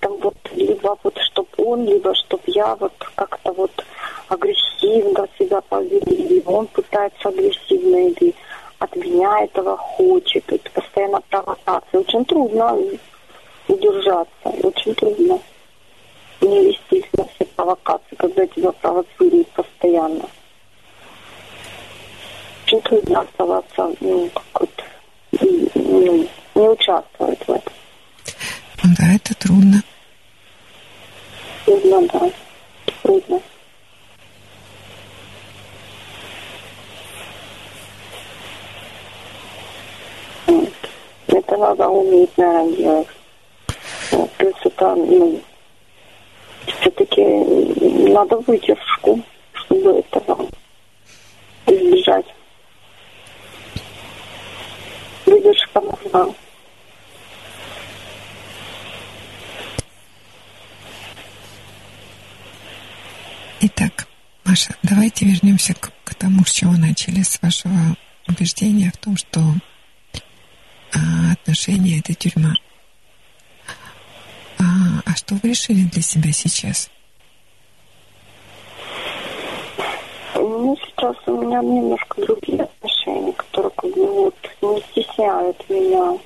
там 0.00 0.16
вот 0.18 0.36
либо 0.54 0.96
вот 1.02 1.18
чтоб 1.18 1.48
он, 1.58 1.84
либо 1.84 2.14
чтоб 2.14 2.40
я 2.46 2.74
вот 2.76 2.92
как-то 3.14 3.52
вот 3.52 3.72
агрессивно 4.28 5.28
себя 5.38 5.60
повели, 5.60 6.00
или 6.00 6.42
он 6.46 6.66
пытается 6.68 7.28
агрессивно, 7.28 8.08
или 8.08 8.34
от 8.78 8.94
меня 8.96 9.44
этого 9.44 9.76
хочет, 9.76 10.44
это 10.52 10.70
постоянно 10.70 11.20
провокация. 11.30 12.00
Очень 12.00 12.24
трудно 12.24 12.76
удержаться, 13.68 14.48
очень 14.62 14.94
трудно 14.94 15.40
не 16.40 16.66
вестись 16.66 17.08
на 17.16 17.24
все 17.24 17.44
провокации, 17.44 18.14
когда 18.16 18.46
тебя 18.46 18.72
провоцируют 18.72 19.48
постоянно. 19.48 20.24
Очень 22.66 22.80
трудно 22.82 23.20
оставаться, 23.20 23.94
ну, 24.00 24.30
как 24.30 24.60
вот, 24.60 24.84
ну, 25.74 26.28
не 26.54 26.68
участвовать 26.68 27.38
в 27.46 27.50
этом. 27.50 27.72
да, 28.98 29.14
это 29.14 29.34
трудно. 29.34 29.82
Трудно, 31.64 32.08
да. 32.12 32.30
Трудно. 33.02 33.40
Это 41.28 41.56
надо 41.56 41.88
уметь, 41.88 42.36
наверное, 42.36 42.76
делать. 42.76 43.15
Вот. 44.10 44.30
Плюс 44.32 44.54
это, 44.64 44.94
ну, 44.94 45.40
все-таки 46.66 47.22
надо 48.12 48.36
выдержку, 48.38 49.20
чтобы 49.52 49.98
этого 49.98 50.48
избежать. 51.66 52.26
Выдержка 55.26 55.80
нужна. 55.80 56.34
Итак, 63.60 64.06
Маша, 64.44 64.76
давайте 64.82 65.24
вернемся 65.24 65.74
к, 65.74 65.90
к 66.04 66.14
тому, 66.14 66.44
с 66.44 66.52
чего 66.52 66.72
начали, 66.72 67.22
с 67.22 67.40
вашего 67.42 67.96
убеждения 68.28 68.92
в 68.94 68.96
том, 68.98 69.16
что 69.16 69.40
а, 70.94 71.32
отношения 71.32 71.98
это 71.98 72.14
тюрьма. 72.14 72.54
Что 75.16 75.34
вы 75.36 75.48
решили 75.48 75.88
для 75.90 76.02
себя 76.02 76.30
сейчас? 76.30 76.90
Ну, 80.34 80.76
сейчас 80.76 81.16
у 81.24 81.40
меня 81.40 81.62
немножко 81.62 82.20
другие 82.20 82.64
отношения. 82.64 83.32
которые 83.32 83.70
как 83.70 83.90
бы 83.92 84.06
вот 84.12 84.34
не 84.60 84.80
стесняют 84.82 85.70
меня. 85.70 86.18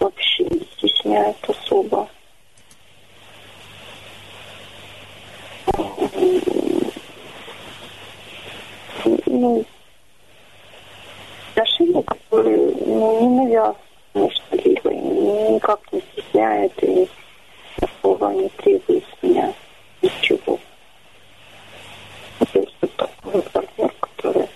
Вообще 0.00 0.44
не 0.44 0.60
стесняют 0.78 1.36
особо. 1.46 2.08
Ну, 9.26 9.64
отношения, 11.50 12.02
которые 12.02 12.56
ну, 12.86 13.20
не 13.20 13.44
навязаны 13.44 14.30
что-либо, 14.30 14.90
никак 14.90 15.80
не 15.92 16.00
стесняют 16.00 16.72
и 16.82 17.06
особо 18.04 18.32
не 18.34 18.48
требует 18.50 19.04
меня 19.22 19.52
ничего. 20.02 20.60
То 22.52 22.58
есть 22.60 22.74
вот 22.80 22.96
такой 22.96 23.42
партнер, 23.42 23.94
который 24.00 24.48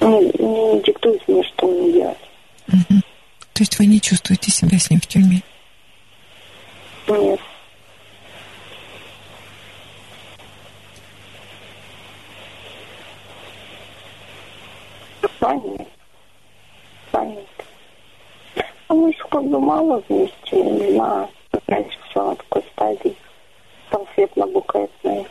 не, 0.00 0.20
не 0.38 0.82
диктует 0.82 1.26
мне, 1.26 1.42
что 1.42 1.66
мне 1.66 1.92
делать. 1.92 2.18
Угу. 2.68 3.00
То 3.54 3.62
есть 3.62 3.78
вы 3.78 3.86
не 3.86 4.00
чувствуете 4.00 4.50
себя 4.50 4.78
с 4.78 4.88
ним 4.88 5.00
в 5.00 5.06
тюрьме? 5.06 5.42
Нет. 7.08 7.40
Понятно. 15.40 15.85
А 18.88 18.94
мы 18.94 19.12
бы 19.32 19.60
мало 19.60 20.02
вместе, 20.08 20.62
не 20.62 20.92
знаю, 20.92 21.28
раньше 21.66 21.98
все 22.08 22.22
на 22.22 22.36
такой 22.36 22.62
стадии 22.72 23.16
конфетно-букетной. 23.90 25.26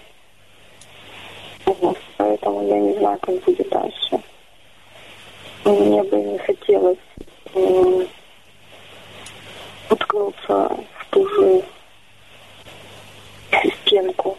Вот, 1.65 1.97
поэтому 2.17 2.67
я 2.67 2.79
не 2.79 2.93
знаю, 2.97 3.17
как 3.21 3.35
будет 3.43 3.69
дальше. 3.69 4.19
Мне 5.63 6.03
бы 6.03 6.17
не 6.17 6.37
хотелось 6.39 6.97
м, 7.53 8.07
уткнуться 9.89 10.77
в 10.99 11.05
ту 11.09 11.27
же 11.29 11.63
стенку. 13.83 14.37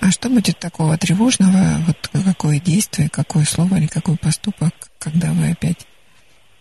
А 0.00 0.10
что 0.10 0.30
будет 0.30 0.58
такого 0.58 0.96
тревожного? 0.96 1.78
Вот 1.86 1.96
какое 2.24 2.58
действие, 2.58 3.10
какое 3.10 3.44
слово 3.44 3.76
или 3.76 3.86
какой 3.86 4.16
поступок, 4.16 4.72
когда 4.98 5.28
вы 5.32 5.50
опять 5.50 5.86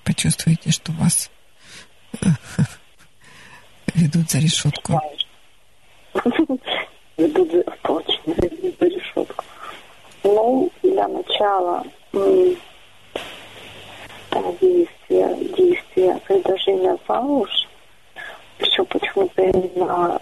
почувствуете, 0.04 0.72
что 0.72 0.92
вас 0.94 1.32
ведут 3.96 4.30
за 4.30 4.40
решетку? 4.40 5.00
Ведут 7.18 7.52
за, 7.52 7.64
точно, 7.84 8.34
за 8.36 8.86
решетку. 8.86 9.44
Ну, 10.24 10.70
для 10.84 11.08
начала 11.08 11.86
м, 12.14 12.58
действия, 14.60 15.36
действия 15.58 16.20
предложения 16.28 16.98
замуж, 17.08 17.50
все 18.60 18.84
почему-то 18.86 19.42
именно 19.42 20.22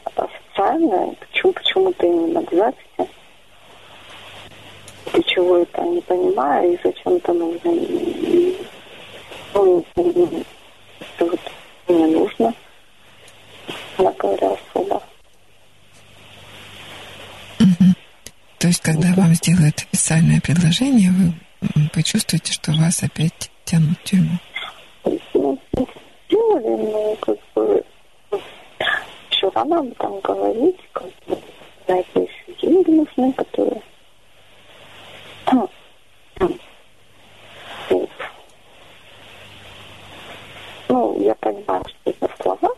официальное, 0.57 1.15
почему 1.15 1.53
почему-то 1.53 2.05
именно 2.05 2.43
к 2.43 2.51
записи. 2.51 3.11
Для 5.13 5.23
чего 5.23 5.57
это 5.57 5.81
не 5.83 6.01
понимаю 6.01 6.73
и 6.73 6.79
зачем 6.83 7.13
это 7.13 7.33
нужно. 7.33 7.69
И, 7.69 8.57
Ну, 9.53 9.83
это 9.95 11.25
вот 11.25 11.39
мне 11.87 12.05
нужно, 12.07 12.53
она 13.97 14.11
говоря 14.11 14.51
особо. 14.51 15.01
То 18.59 18.67
есть, 18.67 18.81
когда 18.81 19.13
вам 19.15 19.33
сделают 19.35 19.87
официальное 19.91 20.41
предложение, 20.41 21.11
вы 21.11 21.89
почувствуете, 21.93 22.51
что 22.51 22.71
вас 22.73 23.01
опять 23.03 23.51
тянут 23.65 23.97
в 23.99 24.03
тюрьму. 24.03 24.37
Ну, 25.33 25.59
сделали, 26.27 26.91
но 26.91 27.15
как 27.21 27.37
рано 29.57 29.79
об 29.79 29.91
этом 29.91 30.19
говорить, 30.19 30.79
как 30.93 31.07
бы 31.25 31.37
еще 31.87 32.53
деньги 32.61 32.91
нужны, 32.91 33.33
которые. 33.33 33.81
Ну, 40.89 41.21
я 41.21 41.35
понимаю, 41.35 41.83
что 41.87 41.97
это 42.11 42.29
слова, 42.41 42.71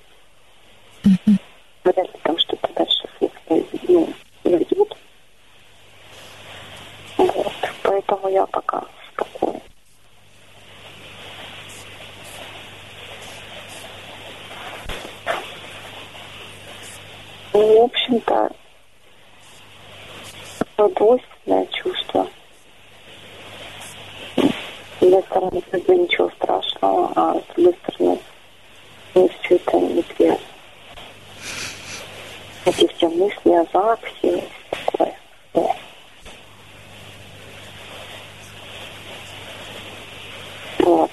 вряд 1.84 1.98
ли 1.98 2.20
там 2.24 2.38
что-то 2.38 2.74
дальше 2.74 3.10
ну, 3.88 4.08
найдет. 4.44 4.98
Вот. 7.18 7.54
Поэтому 7.84 8.30
я 8.30 8.46
пока 8.46 8.86
спокойна. 9.14 9.62
В 17.60 17.84
общем-то, 17.84 18.52
двойственное 20.78 21.66
чувство. 21.68 22.28
С 24.38 25.02
одной 25.02 25.24
стороны, 25.24 25.62
как 25.70 25.84
бы 25.86 25.96
ничего 25.96 26.30
страшного, 26.32 27.12
а 27.16 27.36
с 27.36 27.56
другой 27.56 27.76
стороны, 27.84 28.20
мне 29.16 29.30
все 29.42 29.56
это 29.56 29.80
неприятно. 29.80 30.46
Эти 32.66 32.88
все 32.94 33.10
мысли 33.10 33.52
о 33.52 33.66
ЗАГСе, 33.74 34.10
и 34.24 34.44
такое. 34.86 35.16
Да. 35.54 35.76
Вот. 40.80 41.12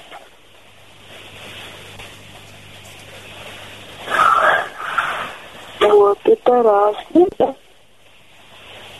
Да. 6.63 6.93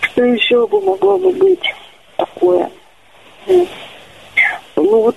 Что 0.02 0.24
еще 0.24 0.68
бы 0.68 0.80
могло 0.80 1.18
бы 1.18 1.32
быть 1.32 1.74
такое? 2.16 2.70
Ну 3.48 3.66
вот, 4.76 5.16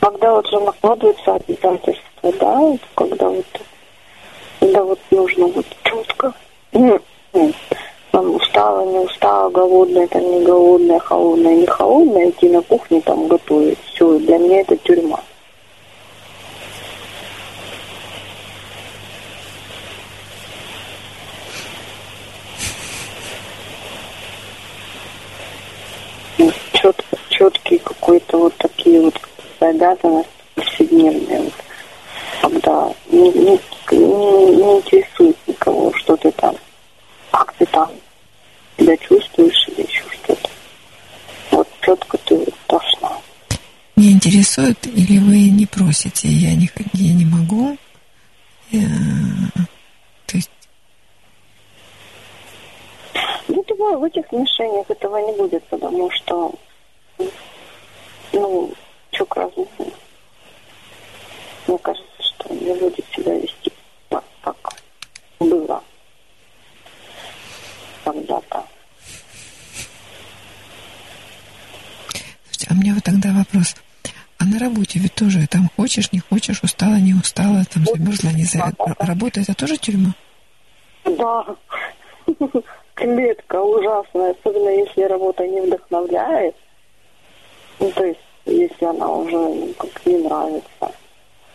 когда 0.00 0.34
вот 0.34 0.46
же 0.48 0.60
накладываются 0.60 1.36
обязательства, 1.36 2.32
да, 2.38 2.54
вот 2.56 2.80
когда 2.94 3.28
вот, 3.30 3.46
когда 4.60 4.84
вот 4.84 4.98
нужно 5.10 5.46
вот 5.46 5.66
четко, 5.84 6.34
там 8.10 8.34
устала, 8.34 8.84
не 8.84 8.98
устала, 8.98 9.48
голодная, 9.48 10.06
там 10.08 10.22
не 10.22 10.44
голодная, 10.44 10.98
холодная, 10.98 11.54
не 11.54 11.66
холодная, 11.66 12.28
идти 12.28 12.50
на 12.50 12.60
кухню 12.60 13.00
там 13.00 13.26
готовить. 13.26 13.78
Все, 13.94 14.18
для 14.18 14.36
меня 14.36 14.60
это 14.60 14.76
тюрьма. 14.76 15.20
чет, 26.82 27.04
четкий 27.28 27.78
какой-то 27.78 28.38
вот 28.38 28.54
такие 28.56 29.00
вот 29.00 29.14
обязанности 29.82 30.30
повседневные, 30.54 31.40
вот, 31.42 31.54
когда 32.40 32.94
не, 33.10 33.30
не, 33.32 33.60
не, 33.90 34.56
не 34.56 34.78
интересует 34.78 35.36
никого, 35.46 35.92
что 35.94 36.16
ты 36.16 36.30
там, 36.32 36.54
как 37.30 37.52
ты 37.54 37.66
там 37.66 37.90
себя 38.78 38.96
чувствуешь 38.98 39.68
или 39.68 39.86
еще 39.86 40.04
что-то. 40.12 40.50
Вот 41.50 41.68
четко 41.80 42.18
ты 42.18 42.46
должна. 42.68 43.12
Не 43.96 44.12
интересует 44.12 44.86
или 44.86 45.18
вы 45.18 45.48
не 45.50 45.66
просите, 45.66 46.28
я 46.28 46.54
не, 46.54 46.70
я 46.94 47.14
не 47.14 47.24
могу? 47.24 47.76
Я- 48.70 48.88
То 50.26 50.36
есть, 50.36 50.50
Ну, 53.48 53.62
думаю, 53.64 53.98
в 53.98 54.04
этих 54.04 54.24
отношениях 54.26 54.88
этого 54.88 55.16
не 55.18 55.36
будет, 55.36 55.62
потому 55.64 56.10
что, 56.10 56.54
ну, 58.32 58.72
к 59.26 59.36
разнице. 59.36 59.92
Мне 61.66 61.78
кажется, 61.78 62.22
что 62.22 62.54
не 62.54 62.74
будет 62.74 63.04
себя 63.14 63.34
вести 63.34 63.72
так, 64.08 64.24
как 64.42 64.74
было 65.40 65.82
когда-то. 68.04 68.66
слушайте, 72.62 72.66
а 72.70 72.72
у 72.72 72.76
меня 72.76 72.94
вот 72.94 73.04
тогда 73.04 73.32
вопрос. 73.32 73.76
А 74.38 74.44
на 74.44 74.58
работе 74.58 74.98
ведь 74.98 75.14
тоже 75.14 75.46
там 75.46 75.70
хочешь, 75.76 76.12
не 76.12 76.18
хочешь, 76.18 76.62
устала, 76.62 76.96
не 76.96 77.14
устала, 77.14 77.64
там 77.72 77.84
замерзла, 77.84 78.30
не 78.30 78.44
за... 78.44 78.72
Работа 78.98 79.40
это 79.40 79.54
тоже 79.54 79.76
тюрьма? 79.76 80.14
Да, 81.04 81.46
клетка 82.94 83.60
ужасная, 83.60 84.32
особенно 84.32 84.68
если 84.70 85.02
работа 85.02 85.46
не 85.46 85.60
вдохновляет. 85.60 86.56
Ну, 87.78 87.90
то 87.92 88.04
есть, 88.04 88.20
если 88.46 88.84
она 88.84 89.08
уже 89.08 89.72
как 89.74 90.06
не 90.06 90.18
нравится. 90.18 90.92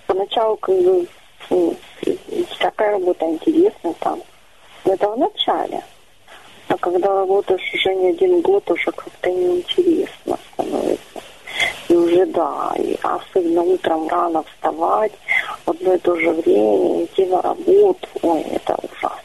Поначалу 0.06 0.58
как 0.58 0.76
бы 0.76 1.08
ну, 1.50 1.76
всякая 2.52 2.92
работа 2.92 3.26
интересная 3.26 3.94
там. 4.00 4.22
Это 4.86 5.10
в 5.10 5.18
начале. 5.18 5.84
А 6.70 6.78
когда 6.78 7.08
работаешь 7.08 7.74
уже 7.74 7.96
не 7.96 8.10
один 8.10 8.42
год, 8.42 8.70
уже 8.70 8.92
как-то 8.92 9.30
неинтересно 9.30 10.38
становится. 10.54 11.22
И 11.90 11.94
уже 11.94 12.26
да, 12.26 12.74
и 12.78 12.98
особенно 13.02 13.62
утром 13.62 14.08
рано 14.10 14.44
вставать, 14.44 15.14
в 15.66 15.70
одно 15.70 15.94
и 15.94 15.98
то 16.00 16.16
же 16.20 16.32
время 16.32 17.06
идти 17.06 17.26
на 17.26 17.42
работу, 17.42 18.08
ой, 18.22 18.42
это 18.42 18.76
ужасно. 18.76 19.22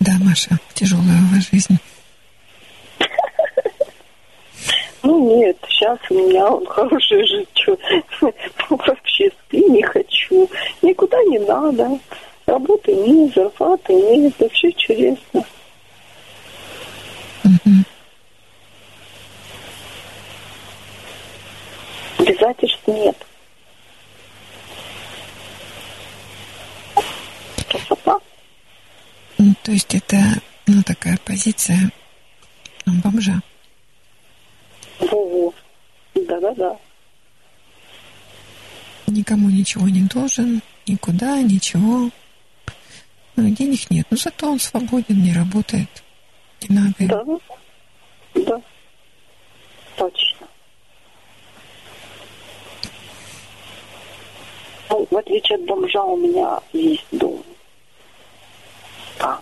Да, 0.00 0.12
Маша, 0.34 0.58
тяжелая 0.74 1.22
у 1.22 1.32
вас 1.32 1.48
жизнь. 1.52 1.78
Ну 5.04 5.38
нет, 5.38 5.56
сейчас 5.68 5.96
у 6.10 6.14
меня 6.14 6.48
он 6.48 6.66
хорошая 6.66 7.24
жизнь, 7.24 7.46
что 7.54 7.78
вообще 8.68 9.30
спи 9.30 9.62
не 9.70 9.80
хочу, 9.84 10.50
никуда 10.82 11.22
не 11.22 11.38
надо, 11.38 12.00
работы 12.46 12.92
нет, 12.92 13.32
зарплаты 13.32 13.94
нет, 13.94 14.34
вообще 14.40 14.72
чудесно. 14.72 15.44
Обязательств 22.18 22.88
нет. 22.88 23.16
Красота. 27.68 28.18
Ну, 29.44 29.54
То 29.62 29.72
есть 29.72 29.94
это, 29.94 30.16
ну, 30.66 30.82
такая 30.82 31.18
позиция 31.22 31.92
ну, 32.86 32.94
бомжа. 33.04 33.42
Во-во. 35.00 35.52
Да-да-да. 36.14 36.78
Никому 39.06 39.50
ничего 39.50 39.86
не 39.86 40.00
должен, 40.04 40.62
никуда, 40.86 41.42
ничего. 41.42 42.08
Ну, 43.36 43.50
денег 43.50 43.90
нет. 43.90 44.06
Но 44.08 44.16
зато 44.16 44.50
он 44.50 44.58
свободен, 44.58 45.22
не 45.22 45.34
работает. 45.34 45.90
Не 46.62 46.76
надо. 46.76 46.94
Да. 47.00 47.24
Да. 48.46 48.62
Точно. 49.96 50.46
Ну, 54.88 55.06
в 55.10 55.16
отличие 55.18 55.58
от 55.58 55.66
бомжа 55.66 56.02
у 56.02 56.16
меня 56.16 56.58
есть 56.72 57.04
дом. 57.12 57.44
Да, 59.18 59.40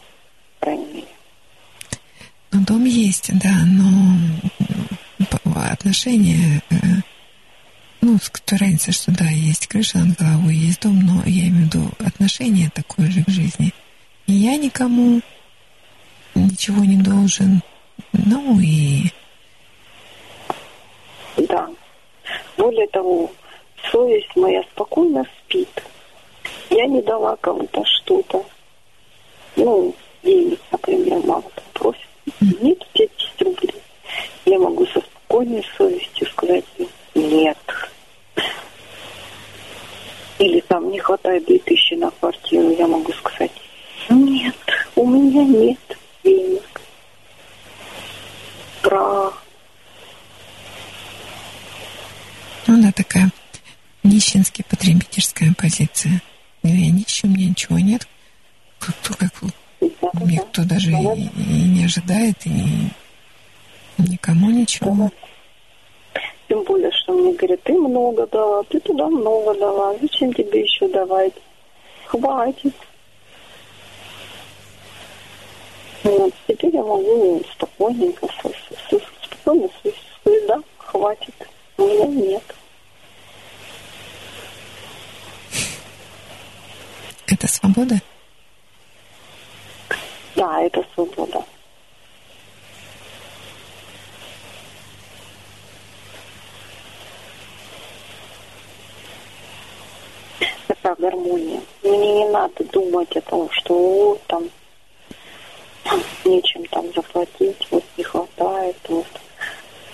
по 0.61 0.66
крайней 0.66 0.87
мере. 0.87 1.07
Ну, 2.53 2.61
дом 2.64 2.85
есть, 2.85 3.31
да, 3.39 3.53
но 3.66 4.16
отношения, 5.70 6.62
э, 6.70 6.75
ну, 8.01 8.18
с- 8.18 8.31
разница, 8.51 8.93
что 8.93 9.11
да, 9.12 9.25
есть 9.27 9.66
крыша 9.66 9.99
над 9.99 10.18
головой, 10.18 10.55
есть 10.55 10.83
дом, 10.83 11.01
но 11.01 11.23
я 11.25 11.49
имею 11.49 11.55
в 11.55 11.75
виду 11.75 11.91
отношение 11.99 12.70
такое 12.70 13.11
же 13.11 13.25
к 13.25 13.29
жизни. 13.31 13.73
И 14.27 14.33
я 14.33 14.57
никому 14.57 15.20
ничего 16.35 16.85
не 16.85 16.97
должен. 16.97 17.62
Ну 18.12 18.61
и 18.61 19.11
Да. 21.37 21.68
Более 22.57 22.87
того, 22.89 23.33
совесть 23.91 24.35
моя 24.37 24.62
спокойно 24.75 25.25
спит. 25.41 25.83
Я 26.70 26.87
не 26.87 27.03
дала 27.03 27.37
кому-то 27.37 27.83
что-то. 27.85 28.45
Ну, 29.57 29.94
денег, 30.22 30.61
например, 30.70 31.20
мама 31.26 31.44
там 31.55 31.64
просит. 31.72 32.09
Нет, 32.40 32.78
50 32.92 33.42
рублей. 33.42 33.74
Я 34.44 34.59
могу 34.59 34.86
со 34.86 35.00
спокойной 35.00 35.64
совестью 35.76 36.26
сказать 36.28 36.64
нет. 37.14 37.59
Или 40.38 40.61
там 40.61 40.90
не 40.90 40.98
хватает 40.98 41.46
2000 41.46 41.94
на 41.94 42.11
квартиру, 42.11 42.70
я 42.70 42.86
могу 42.86 43.12
сказать, 43.12 43.53
нет, 44.09 44.57
у 44.96 45.07
меня 45.07 45.44
нет 45.44 45.98
денег. 46.24 46.80
Бра. 48.82 49.32
ну, 52.66 52.74
она 52.74 52.92
такая 52.92 53.30
нищенски 54.03 54.64
потребительская 54.68 55.55
позиция. 55.57 56.20
Я 56.62 56.90
нищий, 56.90 57.28
у 57.28 57.30
меня 57.30 57.48
ничего 57.48 57.78
нет. 57.78 58.09
Кто, 58.83 59.14
как, 59.14 59.30
никто 60.26 60.64
даже 60.64 60.91
и, 60.91 61.30
и 61.37 61.68
не 61.68 61.85
ожидает, 61.85 62.37
и 62.45 62.89
никому 63.97 64.51
ничего. 64.51 65.09
Тем 66.49 66.64
более, 66.64 66.91
что 66.91 67.12
мне 67.12 67.33
говорят, 67.33 67.62
ты 67.62 67.74
много 67.74 68.26
дала, 68.26 68.64
ты 68.64 68.80
туда 68.80 69.07
много 69.07 69.55
дала, 69.55 69.97
зачем 70.01 70.33
тебе 70.33 70.62
еще 70.62 70.89
давать? 70.89 71.33
Хватит. 72.07 72.74
Вот, 76.03 76.35
теперь 76.49 76.74
я 76.74 76.83
могу 76.83 77.41
спокойненько, 77.53 78.26
спокойно 78.26 79.68
сказать, 79.78 80.47
да, 80.49 80.61
хватит, 80.78 81.35
у 81.78 81.83
меня 81.83 82.07
нет. 82.07 82.43
Это 87.28 87.47
свобода? 87.47 88.01
Да, 90.35 90.62
это 90.62 90.85
свобода. 90.95 91.45
Такая 100.66 100.95
гармония. 100.97 101.61
Мне 101.83 102.24
не 102.24 102.28
надо 102.30 102.64
думать 102.64 103.14
о 103.16 103.20
том, 103.20 103.51
что 103.51 103.74
вот 103.74 104.22
там 104.26 104.49
нечем 106.24 106.64
там 106.66 106.93
заплатить, 106.95 107.66
вот 107.70 107.85
не 107.97 108.05
хватает, 108.05 108.76
вот. 108.89 109.07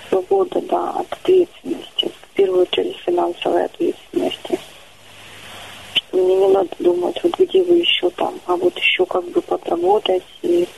Свобода, 0.09 0.61
да, 0.63 0.91
от 0.91 1.13
ответственности. 1.13 2.11
В 2.23 2.35
первую 2.35 2.63
очередь 2.63 2.97
финансовой 2.99 3.65
ответственности. 3.65 4.59
Мне 6.19 6.35
не 6.35 6.49
надо 6.49 6.71
думать, 6.81 7.23
вот 7.23 7.39
где 7.39 7.63
вы 7.63 7.77
еще 7.77 8.11
там, 8.11 8.35
а 8.47 8.57
вот 8.57 8.77
еще 8.77 9.07
как 9.07 9.25
бы 9.31 9.41
подработать. 9.41 10.25
И 10.43 10.69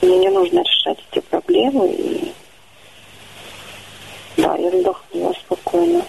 мне 0.00 0.18
не 0.18 0.30
нужно 0.30 0.60
решать 0.60 0.98
эти 1.10 1.20
проблемы. 1.20 1.88
И 1.92 2.32
да, 4.38 4.56
я 4.56 4.70
вздохнула 4.70 5.34
спокойно. 5.34 6.02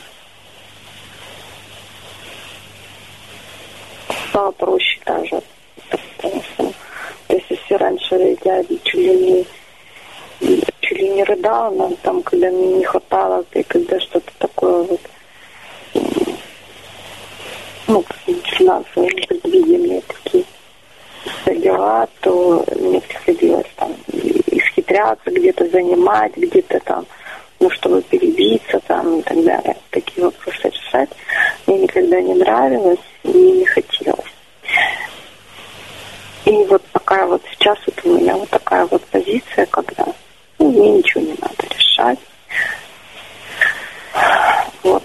Стало 4.30 4.52
проще 4.52 5.00
даже. 5.06 5.42
Потому 5.90 6.42
что, 6.42 6.74
то 7.28 7.36
есть, 7.36 7.46
если 7.50 7.74
раньше 7.76 8.38
я 8.46 8.64
чуть 8.64 8.94
ли 8.94 9.16
не 9.16 9.46
чуть 10.80 10.98
ли 10.98 11.10
не 11.10 11.24
рыдала, 11.24 11.92
там, 12.04 12.24
когда 12.24 12.50
мне 12.52 12.78
не 12.78 12.86
хватало, 12.86 13.44
и 13.54 13.64
когда 13.64 14.00
что-то 14.00 14.32
такое 14.40 14.84
вот 14.84 15.02
ну, 17.88 18.04
финансовые 18.26 19.12
непредвиденные 19.12 20.02
такие 20.02 20.46
дела, 21.46 22.08
то 22.22 22.66
мне 22.80 23.02
приходилось 23.02 23.68
там 23.76 23.96
исхитряться, 24.48 25.32
где-то 25.32 25.68
занимать, 25.70 26.36
где-то 26.38 26.80
там, 26.82 27.06
ну, 27.60 27.70
чтобы 27.72 28.02
перебиться 28.04 28.80
там 28.88 29.20
и 29.20 29.22
так 29.22 29.44
далее. 29.44 29.78
Такие 29.92 30.26
вопросы 30.26 30.70
решать 30.70 31.10
мне 31.68 31.80
никогда 31.80 32.22
не 32.22 32.34
нравилось 32.34 33.00
и 33.24 33.30
не 33.30 33.66
хотелось. 33.66 34.20
И 36.46 36.52
вот 36.66 36.84
такая 36.92 37.26
вот 37.26 37.42
сейчас 37.52 37.78
вот 37.88 38.00
у 38.06 38.18
меня 38.18 38.36
вот 38.36 38.50
такая 38.50 38.86
вот 38.86 39.04
позиция, 39.06 39.66
когда 39.66 40.06
ну, 40.60 40.72
мне 40.72 40.92
ничего 40.92 41.22
не 41.22 41.36
надо 41.42 41.68
решать. 41.70 42.20
Вот. 44.84 45.04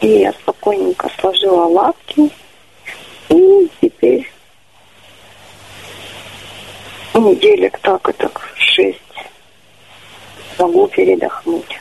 И 0.00 0.06
я 0.06 0.32
спокойненько 0.32 1.10
сложила 1.18 1.64
лапки. 1.64 2.30
И 3.28 3.70
теперь 3.80 4.30
неделек 7.14 7.78
так 7.80 8.08
и 8.08 8.12
так 8.12 8.48
шесть 8.56 9.00
могу 10.58 10.88
передохнуть. 10.88 11.80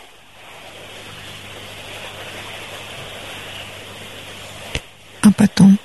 А 5.22 5.28
потом? 5.38 5.78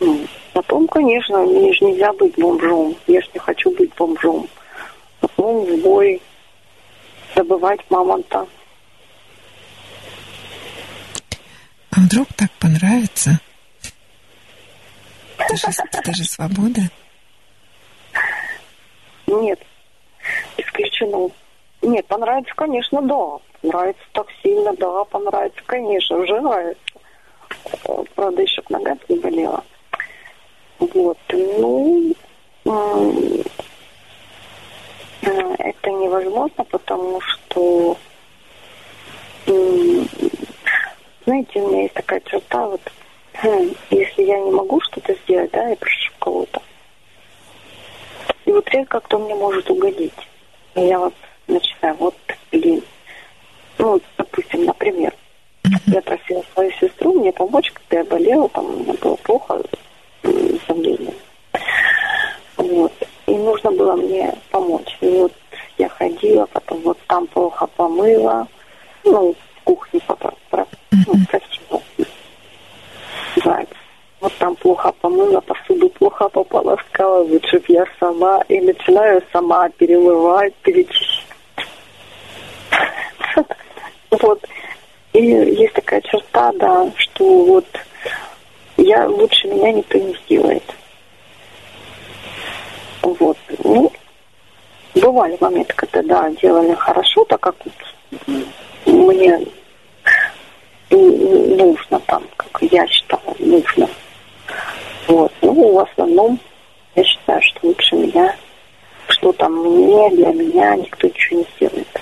Ну, 0.00 0.26
Потом, 0.52 0.86
конечно, 0.86 1.38
мне 1.38 1.72
же 1.72 1.84
нельзя 1.84 2.12
быть 2.12 2.34
бомжом. 2.36 2.94
Я 3.06 3.20
же 3.20 3.28
не 3.34 3.40
хочу 3.40 3.70
быть 3.70 3.94
бомжом. 3.94 4.48
Потом 5.20 5.64
в 5.64 5.76
бой 5.82 6.20
добывать 7.34 7.80
мамонта. 7.88 8.46
А 11.94 12.00
вдруг 12.00 12.28
так 12.36 12.50
понравится? 12.52 13.38
Это 15.36 15.56
же, 15.56 15.66
это 15.92 16.14
же 16.14 16.24
свобода. 16.24 16.80
Нет, 19.26 19.60
исключено. 20.56 21.28
Нет, 21.82 22.06
понравится, 22.06 22.54
конечно, 22.54 23.02
да. 23.02 23.38
Нравится 23.62 24.02
так 24.12 24.26
сильно, 24.42 24.74
да, 24.76 25.04
понравится, 25.04 25.60
конечно, 25.66 26.16
уже 26.16 26.40
нравится. 26.40 26.80
Правда, 28.14 28.42
еще 28.42 28.62
к 28.62 28.70
ногам 28.70 28.98
не 29.08 29.16
болела. 29.16 29.62
Вот, 30.78 31.18
ну, 31.28 32.14
э, 32.64 33.44
это 35.20 35.90
невозможно, 35.90 36.64
потому 36.64 37.20
что, 37.20 37.96
знаете, 41.32 41.60
у 41.60 41.68
меня 41.70 41.82
есть 41.84 41.94
такая 41.94 42.20
черта, 42.20 42.66
вот, 42.66 42.80
хм, 43.40 43.74
если 43.88 44.22
я 44.22 44.38
не 44.38 44.50
могу 44.50 44.82
что-то 44.82 45.14
сделать, 45.24 45.50
да, 45.52 45.66
я 45.66 45.76
прошу 45.76 46.12
кого-то. 46.18 46.60
И 48.44 48.52
вот 48.52 48.68
редко 48.68 49.00
кто 49.00 49.18
мне 49.18 49.34
может 49.34 49.70
угодить. 49.70 50.12
И 50.74 50.82
я 50.82 50.98
вот 50.98 51.14
начинаю, 51.46 51.96
вот, 51.96 52.14
блин, 52.50 52.82
ну, 53.78 53.98
допустим, 54.18 54.66
например, 54.66 55.14
я 55.86 56.02
просила 56.02 56.44
свою 56.52 56.70
сестру 56.72 57.14
мне 57.14 57.32
помочь, 57.32 57.72
когда 57.72 57.98
я 57.98 58.04
болела, 58.04 58.48
там 58.50 58.66
у 58.66 58.76
меня 58.80 58.92
было 59.00 59.16
плохо 59.16 59.62
с 60.22 60.66
давлением. 60.68 61.14
Вот. 62.56 62.92
И 63.26 63.34
нужно 63.34 63.72
было 63.72 63.96
мне 63.96 64.34
помочь. 64.50 64.98
И 65.00 65.08
вот 65.08 65.32
я 65.78 65.88
ходила, 65.88 66.44
потом 66.44 66.80
вот 66.80 66.98
там 67.06 67.26
плохо 67.28 67.66
помыла, 67.68 68.46
ну, 69.04 69.34
в 69.56 69.64
кухне 69.64 70.00
попро- 70.06 70.36
про- 71.30 71.40
ну. 71.70 71.82
Вот 74.20 74.32
там 74.38 74.54
плохо 74.54 74.92
помыла, 75.00 75.40
посуду 75.40 75.88
плохо 75.88 76.28
пополоскала, 76.28 77.24
лучше 77.24 77.58
б 77.58 77.64
я 77.68 77.84
сама. 77.98 78.40
И 78.48 78.60
начинаю 78.60 79.20
сама 79.32 79.68
перемывать, 79.70 80.54
перечищать. 80.62 81.26
Вот. 84.10 84.44
И 85.14 85.24
есть 85.24 85.72
такая 85.72 86.00
черта, 86.02 86.52
да, 86.52 86.92
что 86.98 87.44
вот 87.44 87.66
я 88.76 89.08
лучше 89.08 89.48
меня 89.48 89.72
никто 89.72 89.98
не 89.98 90.14
сделает. 90.24 90.62
Вот. 93.00 93.38
Ну, 93.64 93.90
бывали 94.94 95.36
моменты, 95.40 95.72
когда, 95.74 96.02
да, 96.02 96.30
делали 96.40 96.74
хорошо, 96.74 97.24
так 97.24 97.40
как 97.40 97.56
вот 97.64 98.36
мне 98.86 99.40
нужно 100.96 102.00
там, 102.00 102.22
как 102.36 102.62
я 102.62 102.86
считала, 102.86 103.34
нужно. 103.38 103.88
Вот. 105.06 105.32
Ну, 105.42 105.72
в 105.72 105.78
основном 105.78 106.38
я 106.94 107.04
считаю, 107.04 107.40
что 107.42 107.60
лучше 107.62 107.96
меня, 107.96 108.34
что 109.08 109.32
там 109.32 109.54
мне, 109.54 110.10
для 110.10 110.32
меня 110.32 110.76
никто 110.76 111.06
ничего 111.06 111.40
не 111.40 111.46
сделает. 111.56 112.00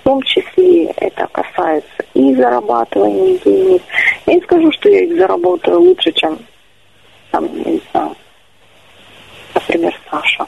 В 0.00 0.04
том 0.04 0.22
числе 0.22 0.86
это 0.86 1.26
касается 1.28 2.04
и 2.14 2.34
зарабатывания 2.34 3.38
денег. 3.38 3.82
Я 4.26 4.34
не 4.34 4.40
скажу, 4.42 4.72
что 4.72 4.88
я 4.88 5.04
их 5.04 5.16
заработаю 5.16 5.80
лучше, 5.80 6.12
чем, 6.12 6.38
там, 7.30 7.44
не 7.62 7.80
знаю, 7.90 8.16
например, 9.54 9.94
Саша. 10.10 10.46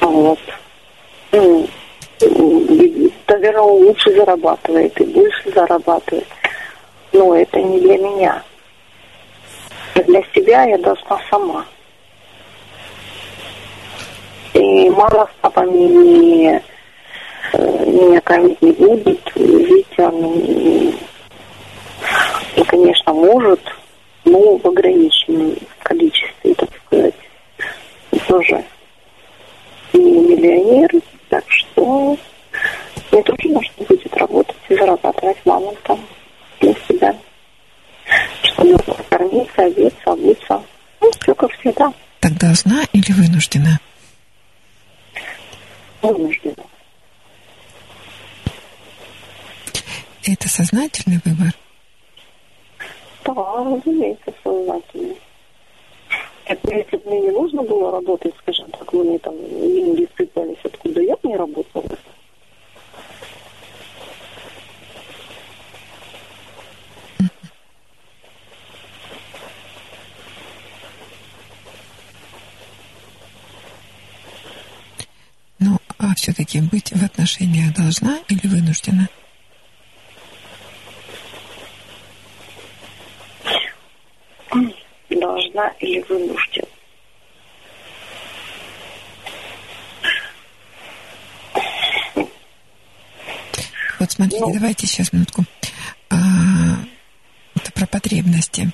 Вот. 0.00 0.38
Ну, 1.32 1.66
наверное, 2.20 3.62
он 3.62 3.86
лучше 3.86 4.14
зарабатывает 4.14 5.00
и 5.00 5.04
больше 5.04 5.50
зарабатывает. 5.52 6.26
Но 7.12 7.34
это 7.34 7.60
не 7.60 7.80
для 7.80 7.98
меня. 7.98 8.42
Для 9.94 10.22
себя 10.34 10.64
я 10.64 10.78
должна 10.78 11.20
сама. 11.30 11.64
И 14.52 14.90
мама 14.90 15.26
с 15.26 15.40
папой 15.40 15.70
не, 15.70 16.62
э, 17.52 17.84
меня 17.86 18.20
кормить 18.22 18.60
не 18.62 18.72
будет. 18.72 19.20
Витя, 19.34 20.10
ну, 20.10 20.94
ну, 22.56 22.64
конечно, 22.64 23.12
может, 23.12 23.60
но 24.24 24.56
в 24.56 24.66
ограниченном 24.66 25.56
количестве, 25.82 26.54
так 26.54 26.70
сказать. 26.86 27.14
Тоже 28.28 28.64
не 29.92 30.00
миллионер, 30.00 30.90
так 31.28 31.44
что 31.48 32.16
мне 33.12 33.22
тоже 33.22 33.48
нужно 33.48 33.72
будет 33.88 34.16
работать 34.16 34.56
и 34.68 34.74
зарабатывать 34.74 35.38
мамонтом 35.44 36.00
для 36.60 36.74
себя, 36.88 37.16
чтобы 38.42 38.78
кормиться, 39.08 39.62
одеться, 39.64 40.12
обуться. 40.12 40.62
Ну, 41.00 41.10
все 41.20 41.34
как 41.34 41.50
всегда, 41.58 41.92
Так 42.20 42.34
должна 42.38 42.82
или 42.92 43.12
вынуждена? 43.12 43.80
вынуждена. 46.02 46.54
Это 50.24 50.48
сознательный 50.48 51.20
выбор? 51.24 51.52
Да, 53.24 53.32
разумеется, 53.32 54.32
сознательно. 54.42 55.14
Это 56.46 56.72
если 56.72 56.96
бы 56.96 57.10
мне 57.10 57.20
не 57.22 57.30
нужно 57.30 57.62
было 57.64 57.90
работать, 57.90 58.32
скажем 58.38 58.70
так, 58.70 58.92
мне 58.92 59.18
там 59.18 59.36
деньги 59.36 60.08
сыпались, 60.16 60.58
откуда 60.62 61.00
я 61.02 61.16
бы 61.16 61.28
не 61.28 61.36
работала. 61.36 61.84
Ну, 75.58 75.78
а 75.98 76.14
все-таки 76.14 76.60
быть 76.60 76.92
в 76.92 77.04
отношениях 77.04 77.74
должна 77.74 78.20
или 78.28 78.46
вынуждена? 78.46 79.08
Должна 85.20 85.68
или 85.80 86.00
вынуждена. 86.02 86.66
Вот 93.98 94.12
смотрите, 94.12 94.44
Ну. 94.44 94.52
давайте 94.52 94.86
сейчас 94.86 95.12
минутку. 95.12 95.44
А, 96.10 96.16
это 97.54 97.72
про 97.72 97.86
потребности. 97.86 98.70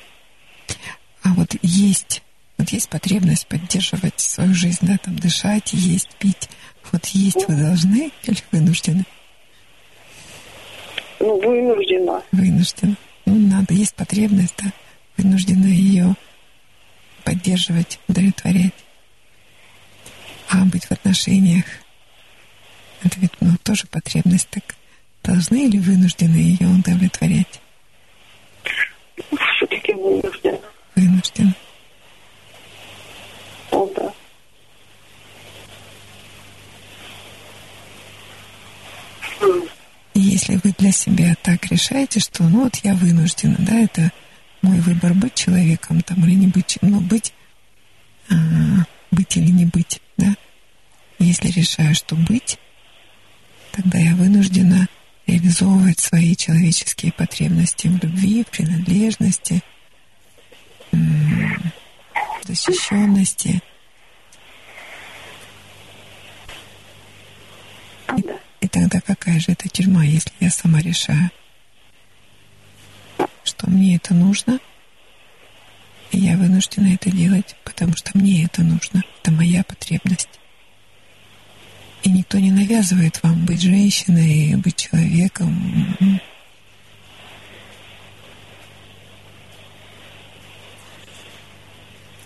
А 1.22 1.28
вот 1.34 1.54
есть, 1.62 2.22
вот 2.58 2.70
есть 2.70 2.88
потребность 2.88 3.46
поддерживать 3.46 4.18
свою 4.18 4.52
жизнь, 4.52 4.78
да, 4.82 4.98
там 4.98 5.16
дышать, 5.16 5.72
есть, 5.72 6.10
пить. 6.18 6.48
Вот 6.90 7.06
есть 7.06 7.46
вы 7.48 7.54
должны 7.54 8.10
или 8.24 8.38
вынуждены? 8.50 9.04
Ну, 11.20 11.40
вынуждена. 11.40 12.20
Вынуждены. 12.32 12.96
Ну, 13.26 13.36
надо, 13.36 13.72
есть 13.74 13.94
потребность, 13.94 14.54
да, 14.58 14.72
вынуждены 15.16 15.66
ее 15.66 16.16
поддерживать, 17.22 17.98
удовлетворять. 18.08 18.74
А 20.48 20.64
быть 20.64 20.84
в 20.84 20.92
отношениях, 20.92 21.64
это 23.02 23.18
ведь, 23.20 23.32
ну, 23.40 23.56
тоже 23.62 23.86
потребность, 23.86 24.48
так 24.50 24.74
должны 25.22 25.66
или 25.66 25.78
вынуждены 25.78 26.36
ее 26.36 26.68
удовлетворять? 26.68 27.60
Все-таки 29.56 29.92
вынуждена. 29.94 31.54
Ну, 33.70 33.92
да. 33.96 34.12
М, 39.40 39.62
И 40.14 40.20
если 40.20 40.56
вы 40.62 40.74
для 40.78 40.92
себя 40.92 41.34
так 41.42 41.66
решаете, 41.66 42.20
что 42.20 42.42
ну 42.44 42.64
вот 42.64 42.76
я 42.84 42.94
вынуждена, 42.94 43.56
да, 43.58 43.78
это 43.80 44.12
мой 44.62 44.78
выбор 44.80 45.12
быть 45.14 45.34
человеком 45.34 46.00
там 46.02 46.24
или 46.24 46.34
не 46.34 46.46
быть, 46.46 46.78
ну 46.80 47.00
быть, 47.00 47.34
а, 48.30 48.34
быть 49.10 49.36
или 49.36 49.50
не 49.50 49.66
быть, 49.66 50.00
да. 50.16 50.34
Если 51.18 51.48
решаю, 51.48 51.94
что 51.94 52.16
быть, 52.16 52.58
тогда 53.72 53.98
я 53.98 54.14
вынуждена 54.14 54.88
реализовывать 55.26 56.00
свои 56.00 56.34
человеческие 56.34 57.12
потребности 57.12 57.88
в 57.88 58.02
любви, 58.02 58.44
в 58.44 58.50
принадлежности, 58.50 59.62
м, 60.92 61.72
защищенности. 62.44 63.60
Да. 68.08 68.38
И 68.60 68.68
тогда 68.68 69.00
какая 69.00 69.40
же 69.40 69.52
это 69.52 69.68
тюрьма, 69.68 70.04
если 70.04 70.32
я 70.40 70.50
сама 70.50 70.80
решаю, 70.80 71.30
что 73.62 73.70
мне 73.70 73.96
это 73.96 74.12
нужно, 74.12 74.58
и 76.10 76.18
я 76.18 76.36
вынуждена 76.36 76.94
это 76.94 77.10
делать, 77.10 77.54
потому 77.64 77.96
что 77.96 78.10
мне 78.14 78.44
это 78.44 78.62
нужно, 78.62 79.02
это 79.20 79.30
моя 79.30 79.62
потребность. 79.62 80.28
И 82.02 82.10
никто 82.10 82.38
не 82.38 82.50
навязывает 82.50 83.22
вам 83.22 83.46
быть 83.46 83.62
женщиной, 83.62 84.56
быть 84.56 84.76
человеком. 84.76 86.20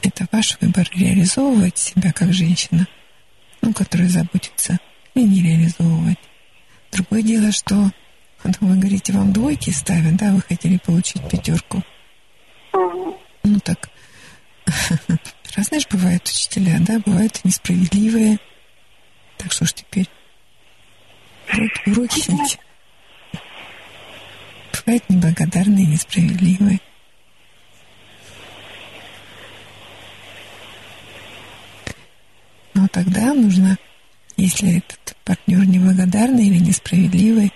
Это 0.00 0.26
ваш 0.32 0.56
выбор 0.60 0.88
реализовывать 0.94 1.76
себя 1.76 2.12
как 2.12 2.32
женщина, 2.32 2.86
ну, 3.60 3.74
которая 3.74 4.08
заботится 4.08 4.78
ли 5.14 5.24
не 5.24 5.42
реализовывать. 5.42 6.18
Другое 6.92 7.22
дело, 7.22 7.52
что 7.52 7.90
ну, 8.60 8.68
вы 8.68 8.76
говорите, 8.76 9.12
вам 9.12 9.32
двойки 9.32 9.70
ставят, 9.70 10.16
да, 10.16 10.32
вы 10.32 10.40
хотели 10.42 10.78
получить 10.78 11.28
пятерку. 11.28 11.82
Ну 12.72 13.60
так, 13.60 13.88
разные 15.56 15.80
же 15.80 15.86
бывают 15.90 16.26
учителя, 16.26 16.78
да, 16.80 16.98
бывают 17.04 17.44
несправедливые. 17.44 18.38
Так 19.38 19.52
что 19.52 19.64
ж 19.66 19.72
теперь? 19.72 20.08
Уроки, 21.52 21.88
уроки 21.90 22.24
ведь. 22.28 22.58
Бывают 24.72 25.08
неблагодарные, 25.08 25.86
несправедливые. 25.86 26.80
Но 32.74 32.88
тогда 32.88 33.32
нужно, 33.32 33.78
если 34.36 34.78
этот 34.78 35.16
партнер 35.24 35.66
неблагодарный 35.66 36.46
или 36.46 36.58
несправедливый, 36.58 37.52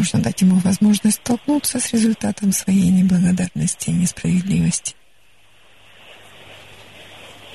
нужно 0.00 0.20
дать 0.20 0.40
ему 0.40 0.56
возможность 0.56 1.18
столкнуться 1.18 1.78
с 1.78 1.92
результатом 1.92 2.52
своей 2.52 2.88
неблагодарности 2.88 3.90
и 3.90 3.92
несправедливости. 3.92 4.94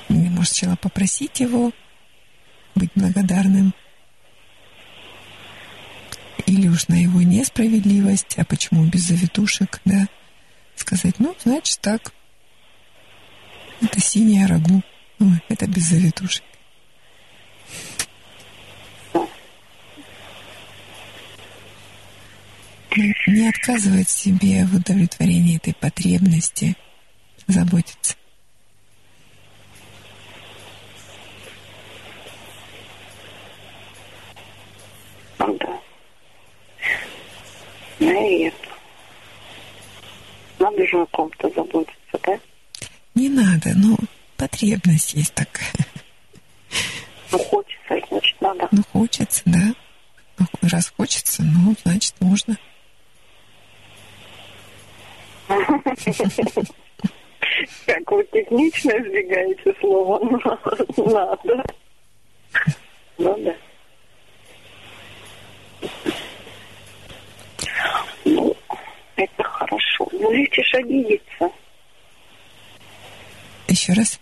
Или, 0.10 0.30
может, 0.30 0.54
сначала 0.54 0.76
попросить 0.76 1.40
его 1.40 1.72
быть 2.76 2.92
благодарным. 2.94 3.74
Или 6.46 6.68
уж 6.68 6.88
на 6.88 7.02
его 7.02 7.24
несправедливость, 7.24 8.38
а 8.38 8.46
почему 8.46 8.86
без 8.86 9.02
завитушек, 9.02 9.82
да, 9.84 10.08
сказать, 10.76 11.16
ну, 11.18 11.36
значит 11.44 11.80
так, 11.82 12.14
это 13.82 14.00
синяя 14.00 14.48
рагу, 14.48 14.84
Ой, 15.20 15.42
это 15.50 15.66
без 15.66 15.86
завитушек. 15.86 16.44
Не- 22.96 23.50
отказывать 23.50 24.10
себе 24.10 24.66
в 24.66 24.76
удовлетворении 24.76 25.58
этой 25.58 25.74
потребности 25.74 26.76
заботиться. 27.48 28.16
Ну 35.40 35.58
да. 35.60 35.80
Наверное. 38.00 38.54
Надо 40.60 40.88
же 40.88 41.02
о 41.02 41.06
ком-то 41.08 41.50
заботиться, 41.50 42.20
да? 42.24 42.40
Не 43.14 43.30
надо, 43.30 43.74
но 43.76 43.98
потребность 44.38 45.14
есть 45.14 45.34
такая. 45.34 45.70
Ну, 47.32 47.40
хочется, 47.40 48.08
значит, 48.10 48.42
надо. 48.42 48.68
Ну, 48.72 48.84
хочется, 48.94 49.42
да. 49.46 49.74
Ну, 50.40 50.46
раз 50.62 50.94
хочется, 50.96 51.44
ну, 51.44 51.76
значит, 51.84 52.14
можно. 52.22 52.58
Как 57.86 58.12
вы 58.12 58.24
технично 58.26 58.92
избегаете 58.92 59.74
слова 59.80 60.20
«надо». 60.98 61.64
Ну 63.18 63.36
да. 63.38 63.56
Ну, 68.26 68.56
это 69.16 69.44
хорошо. 69.44 70.08
Ну, 70.12 70.34
ж 70.34 70.74
обидеться. 70.74 71.50
Еще 73.68 73.94
раз. 73.94 74.20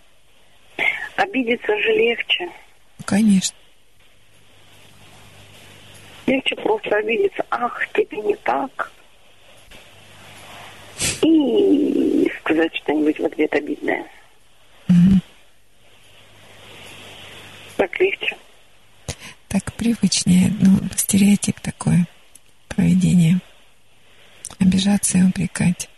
Обидеться 1.16 1.76
же 1.78 1.92
легче. 1.92 2.48
Конечно. 3.04 3.56
Легче 6.26 6.56
просто 6.56 6.96
обидеться. 6.96 7.44
Ах, 7.50 7.86
тебе 7.92 8.18
не 8.18 8.34
так. 8.36 8.92
И 11.24 12.30
сказать 12.40 12.74
что-нибудь 12.76 13.18
в 13.18 13.24
ответ 13.24 13.54
обидное. 13.54 14.04
Мгм. 14.88 15.22
Так 17.76 17.98
легче. 17.98 18.36
Так 19.48 19.72
привычнее, 19.72 20.52
ну, 20.60 20.78
стереотип 20.96 21.58
такой 21.60 22.04
поведение. 22.68 23.40
Обижаться 24.58 25.18
и 25.18 25.22
упрекать. 25.22 25.88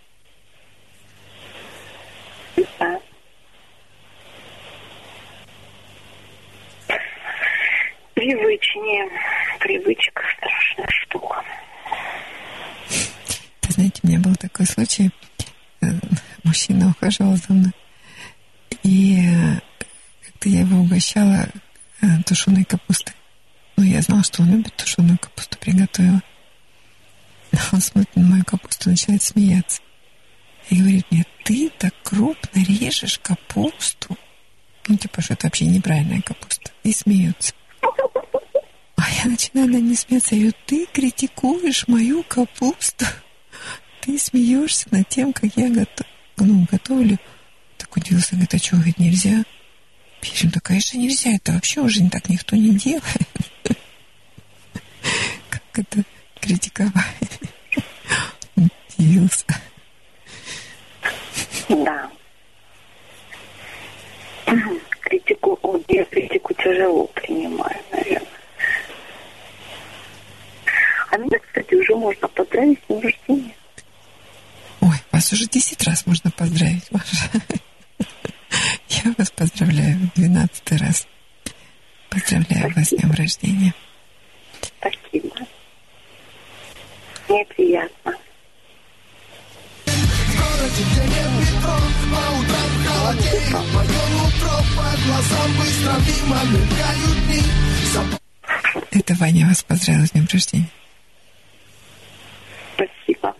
Да. 2.78 3.00
Привычнее. 8.14 9.10
Привычка 9.58 10.22
страшная 10.36 10.88
штука. 11.02 11.42
Знаете, 13.76 14.00
у 14.02 14.06
меня 14.06 14.20
был 14.20 14.34
такой 14.36 14.64
случай. 14.64 15.10
Э, 15.82 15.86
Мужчина 16.44 16.88
ухаживал 16.88 17.36
за 17.36 17.52
мной. 17.52 17.72
И 18.82 19.20
э, 19.20 19.60
как-то 20.24 20.48
я 20.48 20.60
его 20.60 20.78
угощала 20.78 21.46
э, 22.00 22.06
тушеной 22.24 22.64
капустой. 22.64 23.14
Ну, 23.76 23.84
я 23.84 24.00
знала, 24.00 24.24
что 24.24 24.40
он 24.40 24.50
любит 24.52 24.74
тушеную 24.76 25.18
капусту, 25.18 25.58
приготовила. 25.58 26.22
Он 27.72 27.82
смотрит 27.82 28.16
на 28.16 28.22
мою 28.22 28.44
капусту, 28.46 28.88
начинает 28.88 29.22
смеяться. 29.22 29.82
И 30.70 30.78
говорит 30.78 31.06
мне, 31.10 31.26
ты 31.44 31.70
так 31.78 31.94
крупно 32.02 32.58
режешь 32.58 33.18
капусту. 33.18 34.16
Ну, 34.88 34.96
типа, 34.96 35.20
что 35.20 35.34
это 35.34 35.48
вообще 35.48 35.66
неправильная 35.66 36.22
капуста. 36.22 36.70
И 36.82 36.92
смеются. 36.92 37.52
А 38.96 39.10
я 39.22 39.30
начинаю 39.30 39.68
на 39.68 39.76
ней 39.76 39.94
смеяться. 39.94 40.34
Я 40.34 40.40
говорю, 40.40 40.56
ты 40.64 40.86
критикуешь 40.86 41.86
мою 41.86 42.22
капусту. 42.22 43.04
Ты 44.06 44.20
смеешься 44.20 44.86
над 44.92 45.08
тем, 45.08 45.32
как 45.32 45.50
я 45.56 45.68
готов... 45.68 46.06
ну, 46.36 46.64
готовлю. 46.70 47.18
Так 47.76 47.96
удивился, 47.96 48.36
говорит, 48.36 48.54
а 48.54 48.58
что, 48.58 48.76
говорит, 48.76 48.98
нельзя? 49.00 49.42
Говорю, 50.22 50.50
да, 50.54 50.60
конечно, 50.60 50.96
нельзя. 50.96 51.30
Это 51.34 51.50
вообще 51.50 51.80
уже 51.80 52.08
так 52.08 52.28
никто 52.28 52.54
не 52.54 52.70
делает. 52.70 53.02
Как 55.50 55.62
это 55.74 56.04
критиковать? 56.40 56.92
Удивился. 58.96 59.44
Да. 61.68 62.10
Критику, 65.00 65.82
я 65.88 66.04
критику 66.04 66.54
тяжело 66.54 67.08
принимаю, 67.08 67.80
наверное. 67.90 68.28
А 71.10 71.16
меня, 71.16 71.40
кстати, 71.40 71.74
уже 71.74 71.96
можно 71.96 72.28
поздравить 72.28 72.78
с 72.78 72.86
днем 72.86 73.00
рождения. 73.00 73.55
Вас 75.16 75.32
уже 75.32 75.46
10 75.46 75.82
раз 75.84 76.04
можно 76.04 76.30
поздравить, 76.30 76.92
Маша. 76.92 77.30
Я 78.90 79.14
вас 79.16 79.30
поздравляю 79.30 79.96
в 79.96 80.20
12 80.20 80.72
раз. 80.72 81.06
Поздравляю 82.10 82.70
вас 82.74 82.88
с 82.88 82.90
днем 82.90 83.12
рождения. 83.12 83.72
Спасибо. 84.78 85.34
Мне 87.30 87.46
приятно. 87.46 88.12
Это 98.90 99.14
Ваня 99.14 99.46
вас 99.46 99.62
поздравил 99.62 100.06
с 100.06 100.10
днем 100.10 100.28
рождения. 100.30 100.68
Спасибо. 102.74 103.34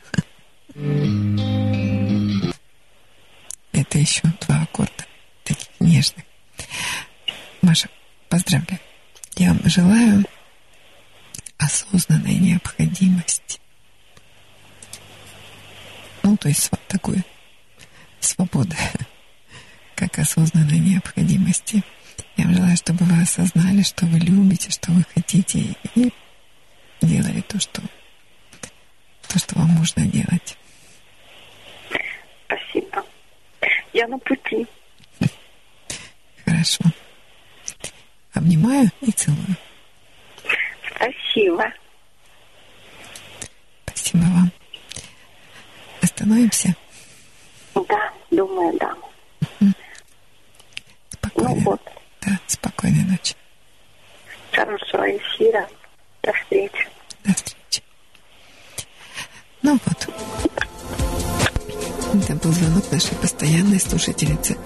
Это 3.88 3.98
еще 3.98 4.22
два 4.46 4.62
аккорда, 4.62 5.06
таких 5.44 5.68
нежных. 5.80 6.24
Маша, 7.62 7.88
поздравляю. 8.28 8.80
Я 9.36 9.48
вам 9.52 9.60
желаю 9.68 10.24
осознанной 11.58 12.34
необходимости. 12.36 13.60
Ну, 16.22 16.36
то 16.36 16.48
есть 16.48 16.68
сва- 16.70 16.80
такой 16.88 17.22
свободы, 18.20 18.76
как 19.94 20.18
осознанной 20.18 20.78
необходимости. 20.78 21.82
Я 22.36 22.44
вам 22.46 22.54
желаю, 22.54 22.76
чтобы 22.76 23.04
вы 23.04 23.22
осознали, 23.22 23.82
что 23.82 24.06
вы 24.06 24.18
любите, 24.18 24.70
что 24.70 24.90
вы 24.92 25.04
хотите, 25.14 25.74
и 25.94 26.12
делали 27.02 27.40
то, 27.42 27.60
что, 27.60 27.82
то, 29.28 29.38
что 29.38 29.58
вам 29.58 29.74
нужно 29.76 30.04
делать. 30.06 30.56
Спасибо. 32.46 33.04
Я 33.96 34.06
на 34.08 34.18
пути. 34.18 34.66
Хорошо. 36.44 36.84
Обнимаю 38.34 38.90
и 39.00 39.10
целую. 39.10 39.56
Спасибо. 40.94 41.72
Спасибо 43.86 44.20
вам. 44.20 44.52
Остановимся. 46.02 46.76
Да, 47.74 48.12
думаю, 48.30 48.76
да. 48.78 48.94
Ну 49.60 49.72
Спокойной, 51.08 51.60
вот. 51.62 51.80
да, 52.20 52.38
спокойной 52.48 53.04
ночи. 53.04 53.34
Хорошего 54.52 55.04
эфира. 55.16 55.66
До 56.22 56.34
встречи. 56.34 56.86
До 57.24 57.32
встречи. 57.32 57.82
Ну 59.62 59.80
вот. 59.86 60.65
Это 62.22 62.34
был 62.36 62.52
звонок 62.52 62.90
нашей 62.90 63.14
постоянной 63.16 63.78
слушательницы. 63.78 64.56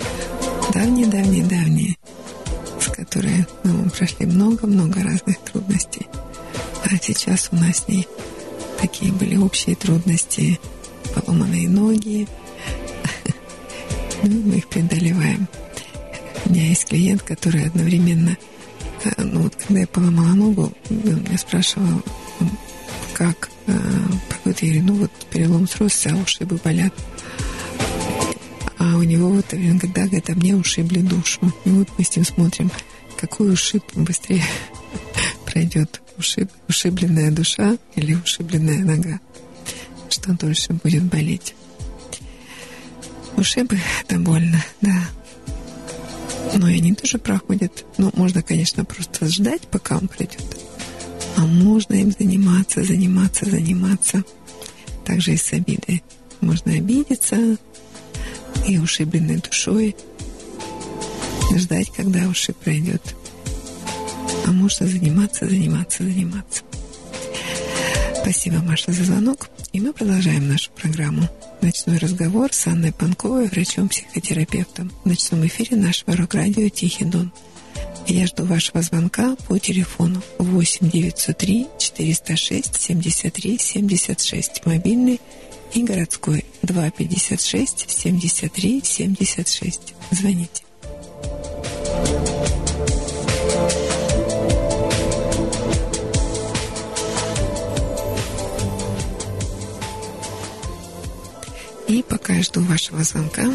Давние-давние-давние, 0.72 1.96
с 2.80 2.86
которой 2.86 3.46
мы 3.64 3.90
прошли 3.90 4.26
много-много 4.26 5.02
разных 5.02 5.38
трудностей. 5.40 6.06
А 6.84 6.96
сейчас 7.00 7.48
у 7.52 7.56
нас 7.56 7.78
с 7.78 7.88
ней 7.88 8.06
такие 8.80 9.12
были 9.12 9.36
общие 9.36 9.74
трудности, 9.76 10.60
поломанные 11.14 11.68
ноги. 11.68 12.26
Ну, 14.22 14.38
мы 14.44 14.56
их 14.56 14.68
преодолеваем. 14.68 15.48
У 16.44 16.50
меня 16.50 16.66
есть 16.66 16.84
клиент, 16.88 17.22
который 17.22 17.66
одновременно, 17.66 18.36
э, 19.04 19.10
ну 19.16 19.44
вот 19.44 19.54
когда 19.56 19.80
я 19.80 19.86
поломала 19.86 20.34
ногу, 20.34 20.72
он 20.90 21.22
меня 21.22 21.38
спрашивал, 21.38 22.02
как, 23.14 23.48
вот 24.44 24.62
я 24.62 24.68
говорю, 24.68 24.82
ну 24.82 24.94
вот 24.94 25.10
перелом 25.30 25.66
сросся, 25.66 26.10
а 26.12 26.16
ушибы 26.16 26.60
болят. 26.62 26.92
А 28.80 28.96
у 28.96 29.02
него 29.02 29.28
вот, 29.28 29.52
он 29.52 29.78
когда 29.78 30.06
говорит, 30.06 30.30
а 30.30 30.34
мне 30.34 30.56
ушибли 30.56 31.00
душу. 31.00 31.52
И 31.66 31.68
вот 31.68 31.86
мы 31.98 32.02
с 32.02 32.16
ним 32.16 32.24
смотрим, 32.24 32.70
какой 33.18 33.52
ушиб 33.52 33.84
быстрее 33.94 34.42
пройдет. 35.44 36.00
Ушиб, 36.16 36.50
ушибленная 36.66 37.30
душа 37.30 37.76
или 37.94 38.14
ушибленная 38.14 38.78
нога. 38.78 39.20
Что 40.08 40.32
дольше 40.32 40.72
будет 40.72 41.04
болеть. 41.04 41.54
Ушибы— 43.36 43.78
это 44.02 44.18
больно, 44.18 44.64
да. 44.80 45.04
Но 46.54 46.66
и 46.66 46.78
они 46.78 46.94
тоже 46.94 47.18
проходят. 47.18 47.84
Ну, 47.98 48.10
можно, 48.14 48.42
конечно, 48.42 48.86
просто 48.86 49.26
ждать, 49.26 49.68
пока 49.68 49.98
он 49.98 50.08
придет. 50.08 50.56
А 51.36 51.44
можно 51.44 51.94
им 51.94 52.12
заниматься, 52.18 52.82
заниматься, 52.82 53.44
заниматься. 53.44 54.24
Также 55.04 55.34
и 55.34 55.36
с 55.36 55.52
обидой. 55.52 56.02
Можно 56.40 56.72
обидеться 56.72 57.58
и 58.66 58.78
ушибленной 58.78 59.38
душой 59.38 59.96
ждать, 61.56 61.90
когда 61.90 62.28
ушиб 62.28 62.56
пройдет. 62.56 63.02
А 64.46 64.52
можно 64.52 64.86
заниматься, 64.86 65.48
заниматься, 65.48 66.04
заниматься. 66.04 66.62
Спасибо, 68.22 68.58
Маша, 68.58 68.92
за 68.92 69.04
звонок. 69.04 69.48
И 69.72 69.80
мы 69.80 69.92
продолжаем 69.92 70.48
нашу 70.48 70.70
программу. 70.72 71.28
Ночной 71.62 71.98
разговор 71.98 72.52
с 72.52 72.66
Анной 72.66 72.92
Панковой, 72.92 73.48
врачом-психотерапевтом. 73.48 74.92
В 75.04 75.08
ночном 75.08 75.46
эфире 75.46 75.76
нашего 75.76 76.16
рок-радио 76.16 76.68
«Тихий 76.68 77.04
Дон». 77.04 77.32
Я 78.06 78.26
жду 78.26 78.44
вашего 78.44 78.82
звонка 78.82 79.36
по 79.46 79.58
телефону 79.58 80.22
8 80.38 80.90
903 80.90 81.68
406 81.78 82.80
73 82.80 83.58
76, 83.58 84.66
мобильный 84.66 85.20
и 85.74 85.82
городской 85.82 86.44
256 86.62 87.90
73 87.90 88.82
76. 88.84 89.94
Звоните. 90.10 90.62
И 101.88 102.04
пока 102.04 102.34
я 102.34 102.42
жду 102.42 102.60
вашего 102.60 103.02
звонка 103.02 103.52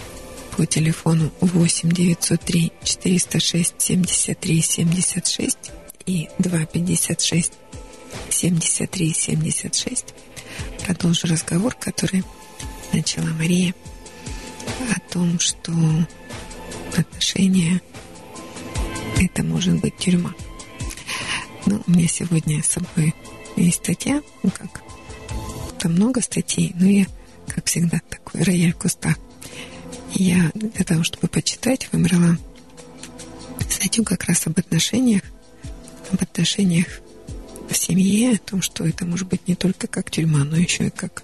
по 0.58 0.66
телефону 0.66 1.32
8 1.40 1.90
903 1.90 2.74
406 2.84 3.76
73 3.78 4.62
76 4.62 5.58
и 6.06 6.30
256 6.40 7.54
73 8.30 9.14
76 9.14 10.06
продолжу 10.86 11.27
разговор, 11.27 11.76
который 11.76 12.23
начала 12.94 13.27
Мария 13.27 13.73
о 14.95 14.99
том, 15.11 15.40
что 15.40 15.72
отношения 16.98 17.82
это 19.19 19.44
может 19.44 19.80
быть 19.80 19.98
тюрьма. 19.98 20.34
Ну, 21.65 21.82
у 21.86 21.91
меня 21.91 22.07
сегодня 22.07 22.61
с 22.61 22.68
собой 22.68 23.15
есть 23.56 23.77
статья, 23.77 24.22
ну 24.44 24.52
как, 24.52 24.84
там 25.80 25.94
много 25.94 26.22
статей, 26.22 26.73
но 26.76 26.88
я 26.88 27.06
как 27.48 27.65
всегда, 27.65 28.02
такой 28.10 28.41
рояль. 28.41 28.76
И 30.14 30.23
я 30.23 30.52
для 30.53 30.84
того, 30.84 31.03
чтобы 31.03 31.27
почитать, 31.27 31.90
выбрала 31.91 32.38
статью 33.69 34.03
как 34.03 34.23
раз 34.26 34.48
об 34.48 34.57
отношениях, 34.60 35.22
об 36.11 36.22
отношениях 36.22 36.88
в 37.70 37.78
семье, 37.78 38.36
о 38.36 38.38
том, 38.38 38.62
что 38.62 38.86
это 38.86 39.06
может 39.06 39.28
быть 39.28 39.48
не 39.48 39.56
только 39.56 39.88
как 39.88 40.12
тюрьма, 40.12 40.44
но 40.44 40.58
еще 40.58 40.88
и 40.88 40.90
как, 40.90 41.24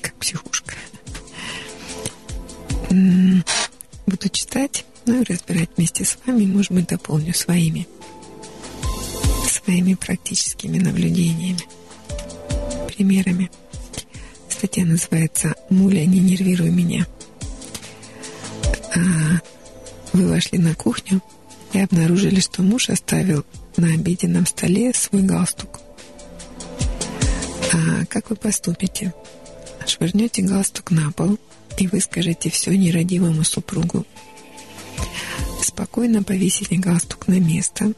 как 0.00 0.14
психушка. 0.14 0.74
Буду 4.06 4.28
читать, 4.30 4.84
ну 5.06 5.22
и 5.22 5.24
разбирать 5.24 5.70
вместе 5.76 6.04
с 6.04 6.18
вами, 6.26 6.44
может 6.46 6.72
быть, 6.72 6.88
дополню 6.88 7.32
своими, 7.34 7.86
своими 9.48 9.94
практическими 9.94 10.78
наблюдениями, 10.78 11.60
примерами. 12.88 13.50
Статья 14.48 14.84
называется 14.84 15.54
«Муля, 15.70 16.04
не 16.04 16.18
нервируй 16.18 16.70
меня». 16.70 17.06
А 18.94 19.40
вы 20.12 20.28
вошли 20.28 20.58
на 20.58 20.74
кухню 20.74 21.22
и 21.72 21.78
обнаружили, 21.78 22.40
что 22.40 22.62
муж 22.62 22.90
оставил 22.90 23.46
на 23.80 23.94
обеденном 23.94 24.46
столе 24.46 24.92
свой 24.94 25.22
галстук. 25.22 25.80
А 27.72 28.04
как 28.06 28.30
вы 28.30 28.36
поступите? 28.36 29.14
Швырнете 29.86 30.42
галстук 30.42 30.90
на 30.90 31.10
пол 31.12 31.38
и 31.78 31.86
выскажете 31.86 32.50
все 32.50 32.76
нерадивому 32.76 33.42
супругу. 33.42 34.04
Спокойно 35.62 36.22
повесите 36.22 36.76
галстук 36.76 37.26
на 37.26 37.40
место. 37.40 37.92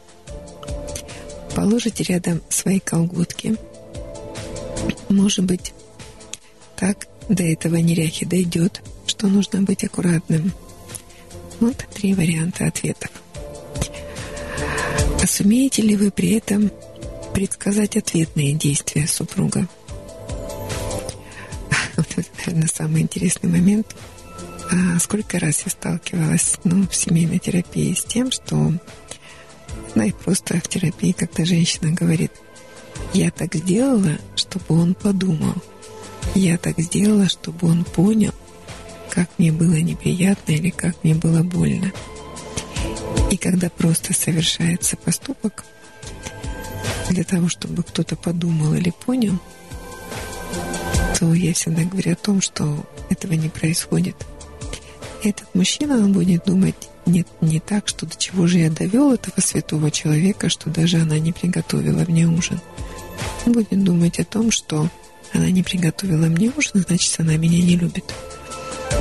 Положите 1.53 2.03
рядом 2.03 2.41
свои 2.49 2.79
колготки. 2.79 3.55
Может 5.09 5.45
быть, 5.45 5.73
так 6.77 7.07
до 7.29 7.43
этого 7.43 7.75
неряхи 7.75 8.25
дойдет, 8.25 8.81
что 9.05 9.27
нужно 9.27 9.61
быть 9.61 9.83
аккуратным. 9.83 10.53
Вот 11.59 11.85
три 11.93 12.13
варианта 12.13 12.67
ответов. 12.67 13.11
А 15.23 15.27
сумеете 15.27 15.81
ли 15.81 15.95
вы 15.95 16.11
при 16.11 16.33
этом 16.33 16.69
предсказать 17.33 17.95
ответные 17.97 18.53
действия 18.53 19.07
супруга? 19.07 19.67
Вот 21.95 22.07
это, 22.17 22.29
наверное, 22.39 22.67
самый 22.67 23.01
интересный 23.03 23.49
момент. 23.49 23.95
А 24.69 24.99
сколько 24.99 25.39
раз 25.39 25.63
я 25.65 25.71
сталкивалась 25.71 26.57
ну, 26.63 26.87
в 26.87 26.95
семейной 26.95 27.39
терапии 27.39 27.93
с 27.93 28.03
тем, 28.03 28.31
что 28.31 28.73
ну 29.95 30.03
и 30.03 30.11
просто 30.11 30.59
в 30.59 30.67
терапии, 30.67 31.11
когда 31.11 31.45
женщина 31.45 31.91
говорит, 31.91 32.31
я 33.13 33.31
так 33.31 33.55
сделала, 33.55 34.17
чтобы 34.35 34.79
он 34.81 34.93
подумал– 34.93 35.55
я 36.35 36.57
так 36.57 36.79
сделала, 36.79 37.29
чтобы 37.29 37.67
он 37.67 37.83
понял, 37.83 38.33
как 39.09 39.29
мне 39.37 39.51
было 39.51 39.75
неприятно 39.75 40.53
или 40.53 40.71
как 40.71 41.03
мне 41.03 41.13
было 41.13 41.43
больно. 41.43 41.91
И 43.31 43.37
когда 43.37 43.69
просто 43.69 44.13
совершается 44.13 44.95
поступок, 44.97 45.63
для 47.09 47.23
того, 47.23 47.49
чтобы 47.49 47.83
кто-то 47.83 48.15
подумал 48.15 48.73
или 48.73 48.91
понял, 48.91 49.39
то 51.19 51.33
я 51.33 51.53
всегда 51.53 51.83
говорю 51.83 52.13
о 52.13 52.15
том, 52.15 52.41
что 52.41 52.85
этого 53.09 53.33
не 53.33 53.49
происходит. 53.49 54.15
Этот 55.23 55.53
мужчина, 55.53 55.95
он 55.97 56.11
будет 56.11 56.45
думать 56.45 56.75
не, 57.05 57.25
не 57.41 57.59
так, 57.59 57.87
что 57.87 58.05
до 58.05 58.15
чего 58.15 58.47
же 58.47 58.59
я 58.59 58.69
довел 58.69 59.13
этого 59.13 59.39
святого 59.39 59.91
человека, 59.91 60.49
что 60.49 60.69
даже 60.69 60.97
она 60.97 61.19
не 61.19 61.31
приготовила 61.31 62.03
мне 62.07 62.27
ужин. 62.27 62.59
Он 63.45 63.53
будет 63.53 63.83
думать 63.83 64.19
о 64.19 64.25
том, 64.25 64.51
что 64.51 64.89
она 65.33 65.49
не 65.49 65.63
приготовила 65.63 66.25
мне 66.25 66.51
ужин, 66.55 66.83
значит, 66.87 67.19
она 67.19 67.37
меня 67.37 67.61
не 67.61 67.75
любит. 67.75 68.13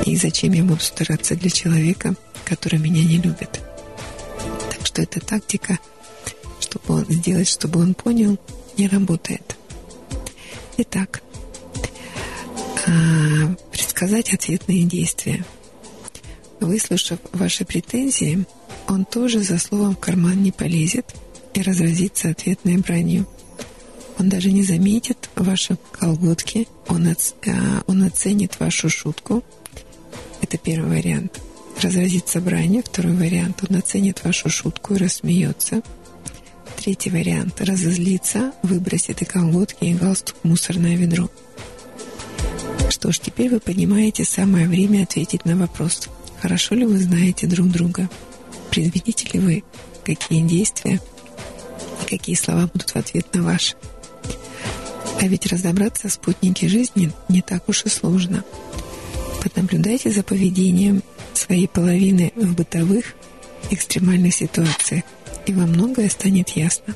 И 0.06 0.16
зачем 0.16 0.52
я 0.52 0.64
буду 0.64 0.80
стараться 0.80 1.36
для 1.36 1.50
человека, 1.50 2.14
который 2.44 2.78
меня 2.78 3.04
не 3.04 3.18
любит? 3.18 3.60
Что 4.92 5.00
эта 5.00 5.20
тактика, 5.20 5.78
чтобы 6.60 6.96
он 6.96 7.06
сделать, 7.06 7.48
чтобы 7.48 7.80
он 7.80 7.94
понял, 7.94 8.38
не 8.76 8.88
работает. 8.88 9.56
Итак, 10.76 11.22
а, 12.86 13.54
предсказать 13.70 14.34
ответные 14.34 14.84
действия. 14.84 15.46
Выслушав 16.60 17.20
ваши 17.32 17.64
претензии, 17.64 18.44
он 18.86 19.06
тоже 19.06 19.40
за 19.40 19.58
словом 19.58 19.96
в 19.96 19.98
карман 19.98 20.42
не 20.42 20.52
полезет 20.52 21.06
и 21.54 21.62
разразится 21.62 22.28
ответной 22.28 22.76
бранью– 22.76 23.26
он 24.18 24.28
даже 24.28 24.52
не 24.52 24.62
заметит 24.62 25.30
ваши 25.34 25.78
колготки, 25.90 26.68
он, 26.86 27.08
оц, 27.08 27.32
а, 27.46 27.82
он 27.86 28.04
оценит 28.04 28.60
вашу 28.60 28.90
шутку. 28.90 29.42
Это 30.42 30.58
первый 30.58 30.98
вариант. 30.98 31.40
Разразится 31.82 32.40
бранью. 32.40 32.84
Второй 32.84 33.14
вариант. 33.14 33.64
Он 33.68 33.76
оценит 33.76 34.22
вашу 34.22 34.48
шутку 34.48 34.94
и 34.94 34.98
рассмеется. 34.98 35.82
третий 36.76 37.10
вариант– 37.10 37.60
разозлиться, 37.60 38.52
выбросит 38.62 39.22
и 39.22 39.24
колготки, 39.24 39.84
и 39.84 39.94
галстук 39.94 40.36
в 40.42 40.48
мусорное 40.48 40.96
ведро. 40.96 41.28
Что 42.88 43.10
ж, 43.10 43.18
теперь 43.18 43.50
вы 43.50 43.60
понимаете 43.60 44.24
самое 44.24 44.68
время 44.68 45.04
ответить 45.04 45.44
на 45.44 45.56
вопрос, 45.56 46.08
хорошо 46.40 46.74
ли 46.74 46.84
вы 46.84 46.98
знаете 46.98 47.46
друг 47.46 47.68
друга, 47.68 48.08
предвидите 48.70 49.28
ли 49.32 49.40
вы, 49.40 49.64
какие 50.04 50.42
действия 50.42 51.00
и 52.02 52.08
какие 52.08 52.36
слова 52.36 52.68
будут 52.72 52.90
в 52.90 52.96
ответ 52.96 53.32
на 53.34 53.42
ваши. 53.42 53.74
А 55.20 55.26
ведь 55.26 55.46
разобраться 55.46 56.08
в 56.08 56.12
спутнике 56.12 56.68
жизни 56.68 57.12
не 57.28 57.42
так 57.42 57.68
уж 57.68 57.84
и 57.84 57.88
сложно. 57.88 58.44
Понаблюдайте 59.42 60.10
за 60.10 60.22
поведением 60.22 61.02
своей 61.36 61.68
половины 61.68 62.32
в 62.36 62.54
бытовых 62.54 63.14
экстремальных 63.70 64.34
ситуациях, 64.34 65.04
и 65.46 65.52
вам 65.52 65.70
многое 65.70 66.08
станет 66.08 66.50
ясно. 66.50 66.94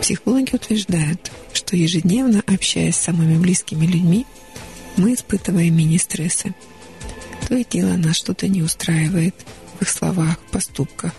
Психологи 0.00 0.54
утверждают, 0.54 1.32
что 1.52 1.76
ежедневно 1.76 2.42
общаясь 2.46 2.96
с 2.96 3.00
самыми 3.00 3.38
близкими 3.38 3.86
людьми, 3.86 4.26
мы 4.96 5.14
испытываем 5.14 5.76
мини-стрессы. 5.76 6.54
То 7.48 7.54
и 7.54 7.64
дело 7.68 7.96
нас 7.96 8.16
что-то 8.16 8.48
не 8.48 8.62
устраивает 8.62 9.34
в 9.78 9.82
их 9.82 9.88
словах, 9.88 10.38
поступках. 10.50 11.12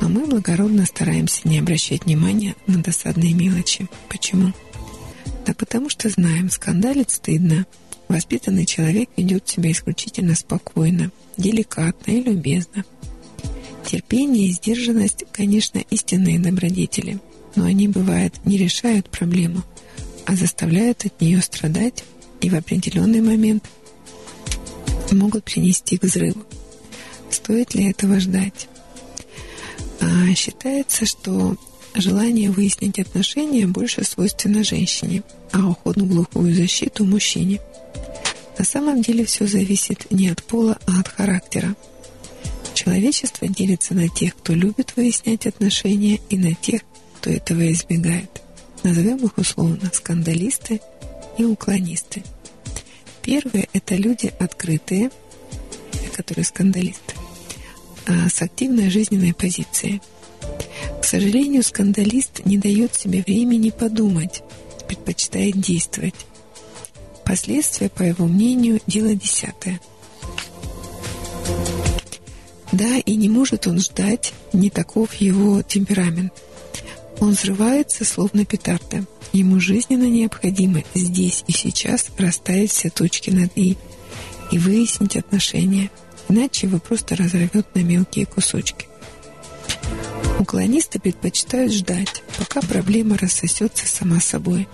Но 0.00 0.08
мы 0.08 0.26
благородно 0.26 0.86
стараемся 0.86 1.48
не 1.48 1.58
обращать 1.58 2.04
внимания 2.04 2.54
на 2.66 2.82
досадные 2.82 3.34
мелочи. 3.34 3.88
Почему? 4.08 4.52
Да 5.44 5.54
потому 5.54 5.88
что 5.88 6.08
знаем, 6.08 6.50
скандалить 6.50 7.10
стыдно. 7.10 7.66
Воспитанный 8.08 8.64
человек 8.64 9.10
ведет 9.16 9.48
себя 9.48 9.70
исключительно 9.70 10.34
спокойно, 10.34 11.12
деликатно 11.36 12.10
и 12.10 12.22
любезно. 12.22 12.84
Терпение 13.86 14.48
и 14.48 14.52
сдержанность, 14.52 15.24
конечно, 15.32 15.78
истинные 15.90 16.38
добродетели, 16.38 17.18
но 17.54 17.64
они, 17.64 17.88
бывает, 17.88 18.34
не 18.44 18.56
решают 18.58 19.08
проблему, 19.10 19.62
а 20.26 20.34
заставляют 20.36 21.04
от 21.04 21.20
нее 21.20 21.40
страдать 21.42 22.04
и 22.40 22.50
в 22.50 22.54
определенный 22.54 23.20
момент 23.20 23.64
могут 25.12 25.44
принести 25.44 25.96
к 25.96 26.04
взрыву. 26.04 26.44
Стоит 27.30 27.74
ли 27.74 27.90
этого 27.90 28.20
ждать? 28.20 28.68
А, 30.00 30.34
считается, 30.34 31.06
что 31.06 31.56
желание 31.94 32.50
выяснить 32.50 32.98
отношения 32.98 33.66
больше 33.66 34.04
свойственно 34.04 34.64
женщине, 34.64 35.22
а 35.52 35.66
уход 35.68 35.96
в 35.96 36.06
глухую 36.06 36.54
защиту– 36.54 37.04
мужчине. 37.06 37.60
На 38.58 38.64
самом 38.64 39.02
деле 39.02 39.24
все 39.24 39.46
зависит 39.46 40.10
не 40.10 40.28
от 40.28 40.42
пола, 40.42 40.78
а 40.86 41.00
от 41.00 41.08
характера. 41.08 41.74
Человечество 42.74 43.48
делится 43.48 43.94
на 43.94 44.08
тех, 44.08 44.36
кто 44.36 44.52
любит 44.52 44.94
выяснять 44.96 45.46
отношения, 45.46 46.20
и 46.28 46.36
на 46.36 46.54
тех, 46.54 46.82
кто 47.16 47.30
этого 47.30 47.72
избегает. 47.72 48.42
Назовем 48.82 49.18
их 49.18 49.36
условно 49.38 49.90
скандалисты 49.92 50.80
и 51.36 51.44
уклонисты. 51.44 52.22
Первые– 53.22 53.68
это 53.72 53.96
люди 53.96 54.32
открытые, 54.38 55.10
которые 56.16 56.44
скандалисты, 56.44 57.14
а 58.06 58.28
с 58.28 58.40
активной 58.42 58.90
жизненной 58.90 59.34
позицией. 59.34 60.00
К 61.00 61.04
сожалению, 61.04 61.62
скандалист 61.62 62.44
не 62.44 62.58
дает 62.58 62.94
себе 62.94 63.22
времени 63.26 63.70
подумать, 63.70 64.42
предпочитает 64.86 65.60
действовать. 65.60 66.14
Последствия, 67.24 67.88
по 67.88 68.02
его 68.02 68.26
мнению, 68.26 68.80
дело 68.86 69.14
десятое– 69.14 69.80
да, 72.72 72.98
и 72.98 73.16
не 73.16 73.28
может 73.28 73.66
он 73.66 73.80
ждать, 73.80 74.32
не 74.52 74.70
таков 74.70 75.14
его 75.14 75.62
темперамент. 75.62 76.32
Он 77.18 77.30
взрывается, 77.30 78.04
словно 78.04 78.44
петарда. 78.44 79.04
Ему 79.32 79.58
жизненно 79.58 80.08
необходимо 80.08 80.82
здесь 80.94 81.44
и 81.46 81.52
сейчас 81.52 82.06
расставить 82.18 82.70
все 82.70 82.90
точки 82.90 83.30
над 83.30 83.50
«и» 83.56 83.76
и 84.50 84.58
выяснить 84.58 85.16
отношения, 85.16 85.90
иначе 86.28 86.66
его 86.66 86.78
просто 86.78 87.16
разорвет 87.16 87.66
на 87.74 87.80
мелкие 87.80 88.26
кусочки. 88.26 88.86
Уклонисты 90.38 91.00
предпочитают 91.00 91.72
ждать, 91.72 92.22
пока 92.38 92.60
проблема 92.60 93.18
рассосется 93.18 93.86
сама 93.86 94.20
собой. 94.20 94.68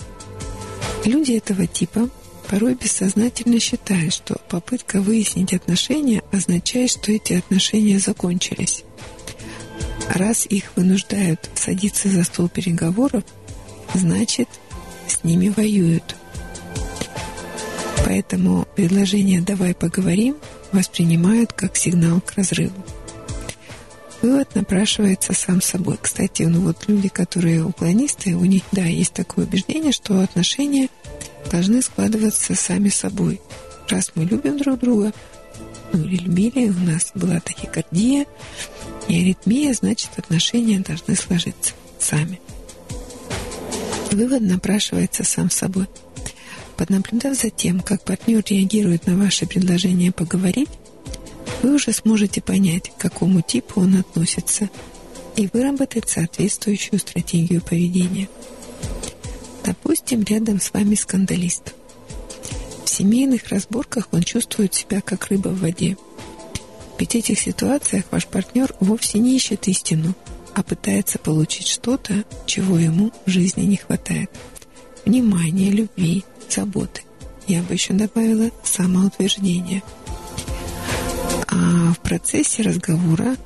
Люди 1.05 1.33
этого 1.33 1.67
типа 1.67 2.11
порой 2.49 2.75
бессознательно 2.75 3.59
считают, 3.59 4.13
что 4.13 4.37
попытка 4.49 5.01
выяснить 5.01 5.55
отношения 5.55 6.23
означает, 6.33 6.91
что 6.91 7.13
эти 7.13 7.33
отношения 7.33 7.99
закончились. 7.99 8.85
Раз 10.09 10.47
их 10.47 10.73
вынуждают 10.77 11.49
садиться 11.55 12.09
за 12.09 12.25
стол 12.25 12.49
переговоров, 12.49 13.25
значит, 13.95 14.49
с 15.09 15.25
ними 15.25 15.49
воюют. 15.49 16.15
Поэтому 18.05 18.67
предложение 18.77 19.41
«давай 19.41 19.75
поговорим» 19.75 20.37
воспринимают 20.73 21.55
как 21.55 21.77
сигнал 21.77 22.21
к 22.21 22.33
разрыву. 22.33 22.85
Вывод 24.25 24.55
напрашивается 24.55 25.35
сам 25.35 25.61
собой. 25.61 25.99
Кстати, 26.01 26.45
ну 26.45 26.63
вот 26.63 26.89
люди, 26.89 27.09
которые 27.09 27.63
уклонисты, 27.63 28.35
у 28.35 28.45
них, 28.47 28.63
да, 28.73 28.87
есть 28.87 29.13
такое 29.13 29.45
убеждение, 29.45 29.93
что 29.93 30.21
отношения– 30.23 30.89
должны 31.51 31.83
складываться 31.83 32.55
сами 32.55 32.89
собой. 32.89 33.41
Раз 33.89 34.13
мы 34.15 34.25
любим 34.25 34.59
друг 34.59 34.81
друга, 34.81 35.13
ну 35.93 36.05
или 36.05 36.17
любили, 36.17 36.71
у 36.71 36.91
нас 36.91 37.13
была 37.15 37.41
тахикардия 37.41 38.27
и 39.09 39.21
аритмия, 39.21 39.75
значит 39.75 40.11
отношения 40.17 40.81
должны 40.81 41.17
сложиться 41.17 41.75
сами. 41.99 42.41
Вывод 44.11 44.41
напрашивается 44.41 45.25
сам 45.25 45.51
собой. 45.51 45.87
Поднаблюдав 46.77 47.37
за 47.37 47.51
тем, 47.51 47.81
как 47.81 48.03
партнер 48.03 48.43
реагирует 48.49 49.07
на 49.07 49.17
ваше 49.17 49.47
предложение 49.47 50.13
поговорить, 50.13 50.71
вы 51.63 51.75
уже 51.75 51.93
сможете 51.93 52.41
понять, 52.41 52.91
к 52.91 53.01
какому 53.01 53.43
типу 53.43 53.81
он 53.81 53.97
относится, 53.97 54.69
и 55.37 55.49
выработать 55.53 56.09
соответствующую 56.09 56.99
стратегию 56.99 57.61
поведения– 57.63 58.29
Допустим, 59.65 60.23
рядом 60.23 60.61
с 60.61 60.73
вами 60.75 60.95
скандалист. 60.95 61.75
В 62.85 62.89
семейных 62.89 63.49
разборках 63.49 64.09
он 64.13 64.23
чувствует 64.23 64.75
себя 64.75 65.01
как 65.01 65.29
рыба 65.29 65.49
в 65.49 65.61
воде. 65.61 65.97
Ведь 66.99 67.13
в 67.13 67.15
этих 67.15 67.41
ситуациях 67.41 68.05
ваш 68.11 68.27
партнер 68.27 68.75
вовсе 68.81 69.19
не 69.19 69.35
ищет 69.37 69.67
истину, 69.67 70.15
а 70.55 70.63
пытается 70.63 71.19
получить 71.19 71.67
что-то, 71.67 72.25
чего 72.45 72.77
ему 72.77 73.11
в 73.25 73.31
жизни 73.31 73.63
не 73.63 73.77
хватает. 73.77 74.31
Внимание, 75.07 75.71
любви, 75.71 76.25
заботы. 76.51 77.03
Я 77.47 77.63
бы 77.63 77.73
еще 77.73 77.95
добавила 77.95 78.51
самоутверждение. 78.63 79.83
А 81.55 81.93
в 81.93 82.01
процессе 82.01 82.63
разговора, 82.63 83.37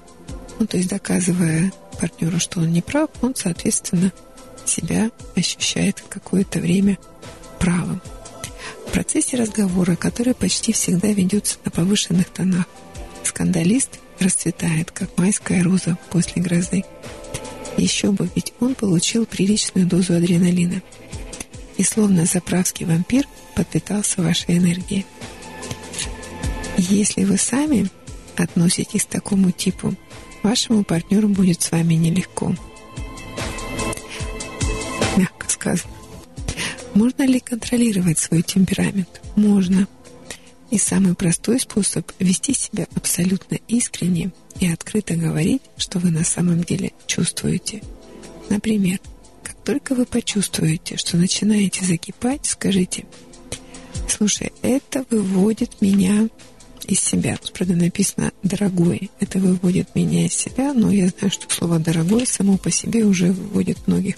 ну 0.58 0.66
то 0.66 0.78
есть 0.78 0.88
доказывая 0.88 1.70
партнеру, 2.00 2.40
что 2.40 2.60
он 2.60 2.72
не 2.72 2.80
прав, 2.80 3.10
он, 3.20 3.34
соответственно, 3.34 4.12
себя 4.64 5.10
ощущает 5.36 6.02
какое-то 6.08 6.58
время 6.58 6.98
правым. 7.58 8.00
В 8.86 8.92
процессе 8.92 9.36
разговора, 9.36 9.94
который 9.94 10.32
почти 10.32 10.72
всегда 10.72 11.08
ведется 11.08 11.58
на 11.66 11.70
повышенных 11.70 12.30
тонах, 12.30 12.64
скандалист 13.24 14.00
расцветает, 14.18 14.90
как 14.90 15.16
майская 15.18 15.62
роза 15.62 15.98
после 16.10 16.40
грозы. 16.40 16.84
Еще 17.76 18.10
бы, 18.10 18.28
ведь 18.34 18.54
он 18.58 18.74
получил 18.74 19.26
приличную 19.26 19.86
дозу 19.86 20.14
адреналина. 20.14 20.82
И 21.76 21.84
словно 21.84 22.24
заправский 22.24 22.86
вампир 22.86 23.26
подпитался 23.54 24.22
вашей 24.22 24.56
энергией. 24.56 25.04
Если 26.76 27.24
вы 27.24 27.36
сами 27.36 27.88
относитесь 28.40 29.04
к 29.04 29.08
такому 29.08 29.50
типу, 29.50 29.94
вашему 30.42 30.84
партнеру 30.84 31.28
будет 31.28 31.62
с 31.62 31.70
вами 31.70 31.94
нелегко– 31.94 32.54
сказано. 35.58 35.92
Можно 36.94 37.26
ли 37.26 37.40
контролировать 37.40 38.18
свой 38.18 38.42
темперамент? 38.42 39.20
Можно. 39.36 39.86
И 40.70 40.78
самый 40.78 41.14
простой 41.14 41.60
способ– 41.60 42.10
вести 42.18 42.54
себя 42.54 42.86
абсолютно 42.94 43.58
искренне 43.68 44.30
и 44.60 44.70
открыто 44.70 45.14
говорить, 45.14 45.62
что 45.76 45.98
вы 45.98 46.10
на 46.10 46.24
самом 46.24 46.62
деле 46.62 46.92
чувствуете. 47.06 47.82
Например, 48.50 48.98
как 49.42 49.56
только 49.64 49.94
вы 49.94 50.04
почувствуете, 50.04 50.96
что 50.96 51.16
начинаете 51.16 51.84
закипать, 51.84 52.46
скажите 52.46 53.06
«Слушай, 54.08 54.52
это 54.62 55.04
выводит 55.10 55.80
меня 55.80 56.28
из 56.88 57.00
себя». 57.00 57.38
Правда, 57.52 57.76
написано 57.76 58.32
«дорогой». 58.42 59.10
Это 59.20 59.38
выводит 59.38 59.94
меня 59.94 60.26
из 60.26 60.34
себя, 60.34 60.72
но 60.72 60.90
я 60.90 61.08
знаю, 61.08 61.30
что 61.30 61.54
слово 61.54 61.78
«дорогой» 61.78 62.26
само 62.26 62.56
по 62.56 62.70
себе 62.70 63.04
уже 63.04 63.30
выводит 63.30 63.86
многих 63.86 64.16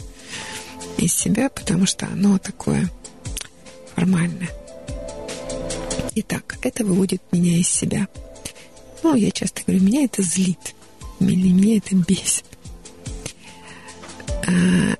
из 0.96 1.12
себя, 1.14 1.50
потому 1.50 1.84
что 1.86 2.06
оно 2.06 2.38
такое 2.38 2.90
формальное. 3.94 4.48
Итак, 6.14 6.58
это 6.62 6.84
выводит 6.84 7.22
меня 7.32 7.56
из 7.56 7.68
себя. 7.68 8.08
Ну, 9.02 9.14
я 9.14 9.30
часто 9.30 9.62
говорю, 9.66 9.84
меня 9.84 10.04
это 10.04 10.22
злит, 10.22 10.74
или 11.20 11.48
меня 11.48 11.78
это 11.78 11.94
бесит. 11.94 12.44
а, 14.46 14.96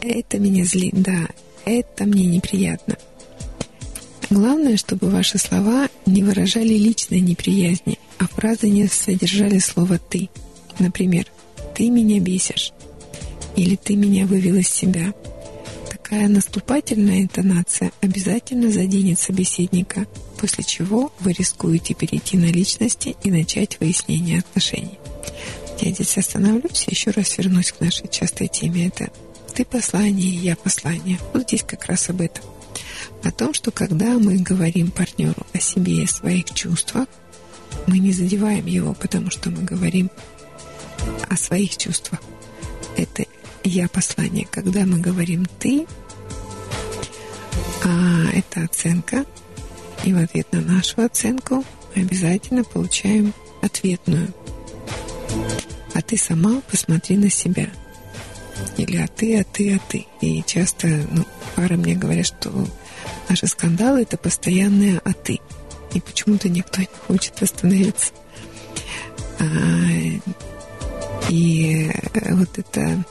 это 0.00 0.38
меня 0.38 0.64
злит, 0.64 0.94
да, 0.94 1.28
это 1.64 2.04
мне 2.04 2.26
неприятно. 2.26 2.96
Главное, 4.32 4.78
чтобы 4.78 5.10
ваши 5.10 5.36
слова 5.36 5.90
не 6.06 6.22
выражали 6.22 6.72
личной 6.72 7.20
неприязни, 7.20 7.98
а 8.16 8.26
фразы 8.26 8.70
не 8.70 8.86
содержали 8.86 9.58
слово 9.58 9.98
«ты». 9.98 10.30
Например, 10.78 11.26
«ты 11.74 11.90
меня 11.90 12.18
бесишь» 12.18 12.72
или 13.56 13.76
«ты 13.76 13.94
меня 13.94 14.24
вывел 14.24 14.54
из 14.56 14.70
себя». 14.70 15.12
Такая 15.90 16.28
наступательная 16.28 17.20
интонация 17.20 17.92
обязательно 18.00 18.72
заденет 18.72 19.20
собеседника, 19.20 20.06
после 20.38 20.64
чего 20.64 21.12
вы 21.20 21.32
рискуете 21.32 21.92
перейти 21.92 22.38
на 22.38 22.46
личности 22.46 23.14
и 23.22 23.30
начать 23.30 23.78
выяснение 23.80 24.38
отношений. 24.38 24.98
Я 25.78 25.90
здесь 25.90 26.16
остановлюсь 26.16 26.86
еще 26.88 27.10
раз 27.10 27.36
вернусь 27.36 27.72
к 27.72 27.80
нашей 27.80 28.08
частой 28.08 28.48
теме. 28.48 28.86
Это 28.86 29.10
«ты 29.54 29.66
послание, 29.66 30.34
я 30.34 30.56
послание». 30.56 31.18
Вот 31.34 31.42
здесь 31.42 31.64
как 31.64 31.84
раз 31.84 32.08
об 32.08 32.22
этом. 32.22 32.42
О 33.24 33.30
том, 33.30 33.54
что 33.54 33.70
когда 33.70 34.18
мы 34.18 34.36
говорим 34.36 34.90
партнеру 34.90 35.46
о 35.52 35.60
себе 35.60 35.98
и 35.98 36.04
о 36.04 36.08
своих 36.08 36.52
чувствах, 36.52 37.06
мы 37.86 37.98
не 37.98 38.12
задеваем 38.12 38.66
его, 38.66 38.94
потому 38.94 39.30
что 39.30 39.50
мы 39.50 39.62
говорим 39.62 40.10
о 41.28 41.36
своих 41.36 41.76
чувствах. 41.76 42.20
Это 42.96 43.24
я 43.64 43.88
послание. 43.88 44.46
Когда 44.50 44.84
мы 44.84 44.98
говорим 44.98 45.46
ты, 45.58 45.86
а 47.84 48.30
это 48.32 48.64
оценка, 48.64 49.24
и 50.04 50.12
в 50.12 50.18
ответ 50.18 50.52
на 50.52 50.60
нашу 50.60 51.02
оценку 51.02 51.64
мы 51.94 52.02
обязательно 52.02 52.64
получаем 52.64 53.32
ответную. 53.62 54.32
А 55.94 56.02
ты 56.02 56.16
сама 56.16 56.60
посмотри 56.70 57.16
на 57.16 57.30
себя. 57.30 57.68
Или 58.76 58.96
а 58.96 59.06
ты, 59.06 59.40
а 59.40 59.44
ты, 59.44 59.74
а 59.74 59.78
ты. 59.88 60.06
И 60.20 60.42
часто 60.46 60.88
ну, 61.10 61.24
пара 61.54 61.74
мне 61.74 61.94
говорят, 61.94 62.26
что 62.26 62.66
наши 63.28 63.46
скандалы 63.46 64.02
это 64.02 64.16
постоянные 64.16 65.00
а 65.04 65.12
ты. 65.12 65.40
И 65.94 66.00
почему-то 66.00 66.48
никто 66.48 66.80
не 66.80 66.88
хочет 67.06 67.42
остановиться. 67.42 68.12
А, 69.38 69.44
и 71.28 71.90
вот 72.30 72.58
это, 72.58 73.04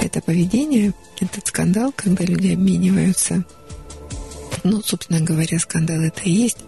это 0.00 0.20
поведение, 0.20 0.92
этот 1.20 1.46
скандал, 1.46 1.92
когда 1.94 2.24
люди 2.24 2.52
обмениваются, 2.52 3.44
ну, 4.62 4.82
собственно 4.82 5.20
говоря, 5.20 5.58
скандал 5.58 6.00
это 6.00 6.22
и 6.22 6.30
есть 6.30 6.58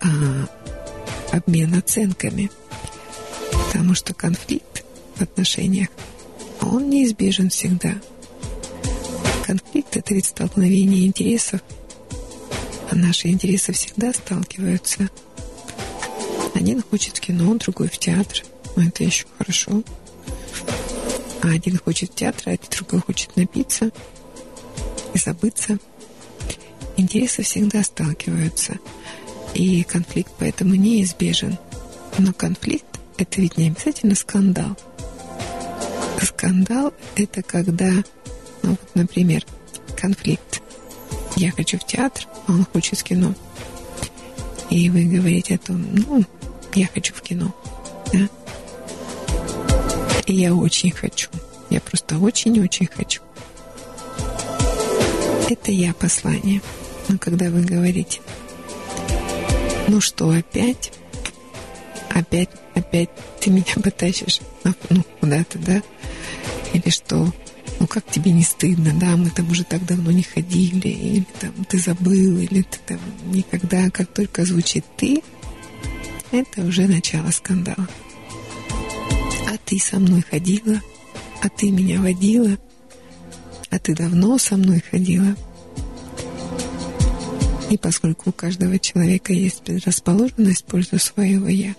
а, 0.00 0.08
обмен 1.32 1.74
оценками. 1.74 2.50
Потому 3.66 3.94
что 3.94 4.14
конфликт 4.14 4.84
в 5.16 5.22
отношениях, 5.22 5.88
он 6.60 6.90
неизбежен 6.90 7.50
всегда. 7.50 7.94
Конфликт– 9.50 9.96
это 9.96 10.14
ведь 10.14 10.26
столкновение 10.26 11.08
интересов– 11.08 11.60
а 12.88 12.94
наши 12.94 13.26
интересы 13.28 13.72
всегда 13.72 14.12
сталкиваются. 14.12 15.08
Один 16.54 16.82
хочет 16.82 17.16
в 17.16 17.20
кино, 17.20 17.54
другой 17.54 17.88
в 17.88 17.98
театр. 17.98 18.44
Но 18.76 18.84
это 18.84 19.02
еще 19.02 19.26
хорошо. 19.38 19.82
А 21.42 21.48
один 21.48 21.78
хочет 21.78 22.12
в 22.12 22.14
театр, 22.14 22.42
а 22.46 22.76
другой 22.76 23.00
хочет 23.00 23.36
напиться 23.36 23.90
и 25.14 25.18
забыться. 25.18 25.78
Интересы 26.96 27.42
всегда 27.42 27.82
сталкиваются. 27.82 28.78
И 29.54 29.82
конфликт 29.82 30.30
поэтому 30.38 30.76
неизбежен. 30.76 31.58
Но 32.18 32.32
конфликт– 32.32 32.86
это 33.18 33.40
ведь 33.40 33.56
не 33.56 33.68
обязательно 33.68 34.14
скандал. 34.14 34.76
Скандал– 36.22 36.92
это 37.16 37.42
когда, 37.42 38.04
ну 38.62 38.70
вот, 38.70 38.94
например, 38.94 39.44
конфликт 39.96 40.62
я 41.36 41.50
хочу 41.52 41.78
в 41.78 41.86
театр, 41.86 42.26
а 42.46 42.52
он 42.52 42.66
хочет 42.72 42.98
в 42.98 43.02
кино. 43.02 43.34
И 44.68 44.90
вы 44.90 45.04
говорите 45.04 45.56
о 45.56 45.58
том, 45.58 45.84
ну, 45.92 46.24
я 46.74 46.86
хочу 46.86 47.14
в 47.14 47.22
кино, 47.22 47.54
да? 48.12 48.28
И 50.26 50.34
я 50.34 50.54
очень 50.54 50.90
хочу. 50.90 51.28
Я 51.70 51.80
просто 51.80 52.18
очень-очень 52.18 52.86
хочу. 52.86 53.22
Это 55.48 55.72
я 55.72 55.92
послание. 55.94 56.62
Но 57.08 57.18
когда 57.18 57.50
вы 57.50 57.62
говорите, 57.62 58.20
ну 59.88 60.00
что, 60.00 60.30
опять? 60.30 60.92
Опять, 62.10 62.50
опять 62.74 63.10
ты 63.40 63.50
меня 63.50 63.74
потащишь 63.82 64.40
ну, 64.62 65.02
куда-то, 65.20 65.58
да? 65.58 65.82
Или 66.72 66.90
что, 66.90 67.32
ну 67.80 67.86
как 67.86 68.04
тебе 68.04 68.30
не 68.30 68.44
стыдно, 68.44 68.92
да, 68.94 69.16
мы 69.16 69.30
там 69.30 69.50
уже 69.50 69.64
так 69.64 69.84
давно 69.86 70.12
не 70.12 70.22
ходили, 70.22 70.88
или 70.88 71.26
там 71.40 71.52
ты 71.64 71.78
забыл, 71.78 72.38
или 72.38 72.62
ты 72.62 72.78
там 72.86 73.00
никогда, 73.32 73.90
как 73.90 74.12
только 74.12 74.44
звучит 74.44 74.84
ты, 74.98 75.22
это 76.30 76.62
уже 76.62 76.86
начало 76.86 77.30
скандала. 77.30 77.88
А 79.48 79.56
ты 79.64 79.78
со 79.80 79.98
мной 79.98 80.22
ходила, 80.22 80.80
а 81.42 81.48
ты 81.48 81.70
меня 81.70 82.00
водила, 82.00 82.58
а 83.70 83.78
ты 83.78 83.94
давно 83.94 84.36
со 84.36 84.58
мной 84.58 84.84
ходила. 84.88 85.34
И 87.70 87.78
поскольку 87.78 88.30
у 88.30 88.32
каждого 88.32 88.78
человека 88.78 89.32
есть 89.32 89.62
предрасположенность 89.62 90.62
в 90.62 90.64
пользу 90.64 90.98
своего 90.98 91.48
«я», 91.48 91.74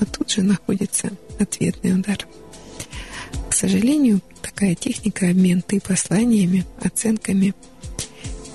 а 0.00 0.04
тут 0.04 0.30
же 0.30 0.42
находится 0.42 1.12
ответный 1.38 1.94
удар. 1.94 2.26
Сожалению, 3.56 4.20
такая 4.42 4.74
техника 4.74 5.30
обмен 5.30 5.62
ты 5.62 5.80
посланиями, 5.80 6.66
оценками 6.82 7.54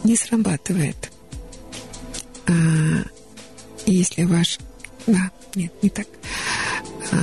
не 0.03 0.15
срабатывает. 0.15 1.11
А, 2.45 2.51
если 3.87 4.25
ваш... 4.25 4.59
Да, 5.07 5.31
нет, 5.55 5.73
не 5.81 5.89
так. 5.89 6.05
А, 7.11 7.17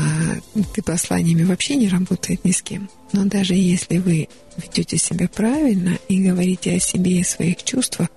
ты 0.75 0.83
посланиями 0.83 1.45
вообще 1.45 1.77
не 1.77 1.89
работает 1.89 2.45
ни 2.45 2.51
с 2.51 2.63
кем. 2.63 2.91
Но 3.13 3.27
даже 3.27 3.55
если 3.55 3.99
вы 3.99 4.29
ведете 4.57 4.99
себя 4.99 5.29
правильно 5.29 6.01
и 6.09 6.21
говорите 6.21 6.73
о 6.73 6.81
себе 6.81 7.21
и 7.21 7.25
своих 7.25 7.63
чувствах, 7.63 8.09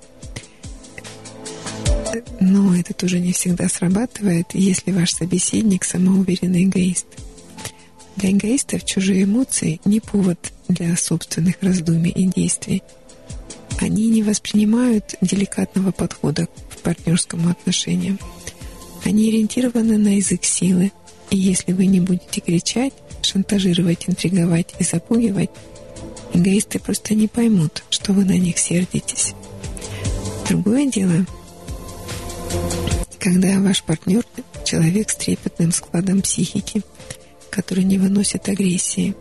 но 2.40 2.76
это 2.76 2.96
тоже 2.96 3.20
не 3.20 3.32
всегда 3.32 3.70
срабатывает, 3.70 4.48
если 4.56 4.90
ваш 4.92 5.14
собеседник 5.14 5.84
самоуверенный 5.84 6.64
эгоист– 6.64 7.06
для 8.16 8.32
эгоистов 8.32 8.86
чужие 8.86 9.24
эмоции 9.24 9.80
не 9.86 10.00
повод 10.00 10.52
для 10.68 10.96
собственных 10.96 11.56
раздумий 11.62 12.12
и 12.12 12.26
действий. 12.26 12.84
Они 13.80 14.10
не 14.10 14.24
воспринимают 14.24 15.16
деликатного 15.22 15.92
подхода 15.92 16.48
к 16.48 16.78
партнерскому 16.84 17.50
отношению. 17.50 18.18
Они 19.04 19.30
ориентированы 19.30 19.98
на 19.98 20.18
язык 20.18 20.44
силы, 20.44 20.92
и 21.30 21.38
если 21.38 21.72
вы 21.72 21.88
не 21.88 22.00
будете 22.00 22.42
кричать, 22.42 22.94
шантажировать, 23.22 24.08
интриговать 24.08 24.76
и 24.78 24.84
запугивать, 24.84 25.50
эгоисты 26.34 26.80
просто 26.80 27.16
не 27.16 27.28
поймут, 27.28 27.84
что 27.90 28.14
вы 28.14 28.26
на 28.26 28.38
них 28.38 28.60
сердитесь. 28.60 29.34
Другое 30.48 30.86
дело, 30.86 31.26
когда 33.20 33.60
ваш 33.60 33.84
партнер– 33.84 34.26
человек 34.66 35.10
с 35.10 35.16
трепетным 35.16 35.72
складом 35.72 36.22
психики– 36.22 36.82
который 37.52 37.84
не 37.84 38.00
выносит 38.00 38.50
агрессии. 38.50 39.16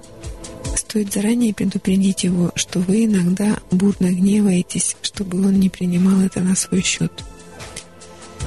Стоит 0.77 1.13
заранее 1.13 1.53
предупредить 1.53 2.25
его, 2.25 2.53
что 2.55 2.79
вы 2.79 3.05
иногда 3.05 3.59
бурно 3.71 4.07
гневаетесь, 4.07 4.97
чтобы 5.03 5.47
он 5.47 5.61
не 5.61 5.69
принимал 5.69 6.21
это 6.21 6.41
на 6.41 6.57
свой 6.57 6.83
счет. 6.83 7.13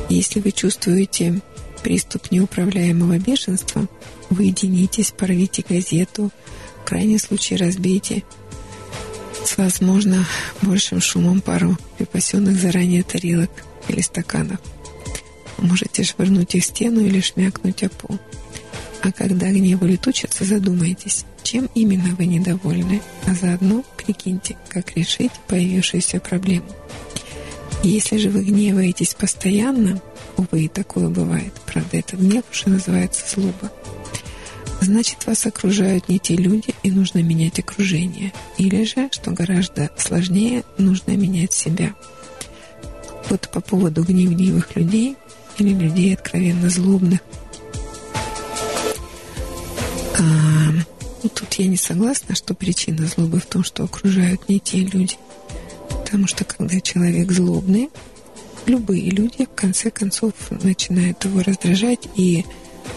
Если 0.10 0.40
вы 0.40 0.52
чувствуете 0.52 1.42
приступ 1.84 2.32
неуправляемого 2.32 3.20
бешенства, 3.20 3.88
вы 4.30 4.46
единитесь, 4.46 5.14
порвите 5.16 5.64
газету, 5.68 6.32
в 6.82 6.86
крайнем 6.86 7.20
случае 7.20 7.60
разбейте 7.60 8.24
с, 9.46 9.58
возможно, 9.58 10.26
большим 10.62 11.02
шумом 11.02 11.42
пару 11.42 11.78
припасенных 11.98 12.60
заранее 12.60 13.04
тарелок 13.04 13.52
или 13.90 14.02
стаканов. 14.02 14.60
Можете 15.58 16.04
швырнуть 16.04 16.56
их 16.56 16.64
в 16.64 16.68
стену 16.68 17.02
или 17.02 17.20
шмякнуть 17.20 17.84
о 17.84 17.90
пол. 17.90 18.18
А 19.04 19.12
когда 19.12 19.52
гнев 19.52 19.82
улетучится, 19.82 20.46
задумайтесь, 20.46 21.26
чем 21.44 21.70
именно 21.76 22.16
вы 22.16 22.26
недовольны, 22.26 23.02
а 23.28 23.34
заодно 23.34 23.84
прикиньте, 23.98 24.56
как 24.70 24.96
решить 24.96 25.34
появившуюся 25.50 26.22
проблему. 26.22 26.68
Если 27.84 28.16
же 28.16 28.30
вы 28.30 28.46
гневаетесь 28.46 29.14
постоянно, 29.14 30.02
увы, 30.38 30.64
и 30.64 30.68
такое 30.70 31.10
бывает, 31.10 31.52
правда, 31.66 31.98
этот 31.98 32.22
гнев 32.22 32.46
уже 32.50 32.70
называется 32.70 33.26
злоба, 33.30 33.74
значит, 34.80 35.28
вас 35.28 35.46
окружают 35.46 36.08
не 36.08 36.18
те 36.18 36.38
люди, 36.38 36.74
и 36.82 36.90
нужно 36.90 37.22
менять 37.22 37.60
окружение. 37.60 38.32
Или 38.58 38.86
же, 38.86 39.10
что 39.12 39.32
гораздо 39.32 39.92
сложнее, 39.98 40.64
нужно 40.78 41.12
менять 41.18 41.52
себя. 41.52 41.94
Вот 43.30 43.50
по 43.50 43.60
поводу 43.60 44.04
гневливых 44.04 44.78
людей 44.78 45.18
или 45.58 45.74
людей 45.74 46.14
откровенно 46.14 46.70
злобных– 46.70 47.20
а, 50.18 50.24
Ну, 51.24 51.30
тут 51.30 51.54
я 51.54 51.68
не 51.68 51.78
согласна, 51.78 52.36
что 52.36 52.54
причина 52.54 53.08
злобы 53.08 53.40
в 53.40 53.46
том, 53.46 53.64
что 53.64 53.84
окружают 53.84 54.50
не 54.50 54.60
те 54.60 54.80
люди. 54.80 55.16
Потому 55.90 56.28
что 56.28 56.44
когда 56.44 56.80
человек 56.82 57.32
злобный, 57.32 57.90
любые 58.66 59.10
люди 59.10 59.46
в 59.46 59.56
конце 59.56 59.90
концов 59.90 60.34
начинают 60.50 61.24
его 61.24 61.42
раздражать, 61.42 62.08
и 62.16 62.46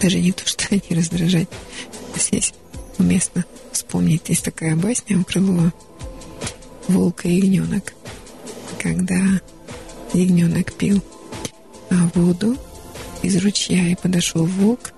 даже 0.03 0.19
не 0.19 0.33
то, 0.33 0.47
что 0.47 0.65
они 0.71 0.83
раздражать. 0.91 1.49
Здесь 2.17 2.53
уместно 2.99 3.45
вспомнить, 3.73 4.29
есть 4.29 4.45
такая 4.45 4.75
басня 4.75 5.19
у 5.19 5.25
Крылова 5.25 5.73
«Волк 6.89 7.27
и 7.27 7.35
ягненок», 7.35 7.93
когда 8.79 9.21
ягненок 10.15 10.73
пил 10.73 11.03
а 11.91 12.11
воду 12.15 12.57
из 13.23 13.37
ручья, 13.43 13.89
и 13.89 13.95
подошел 13.95 14.45
волк, 14.45 14.93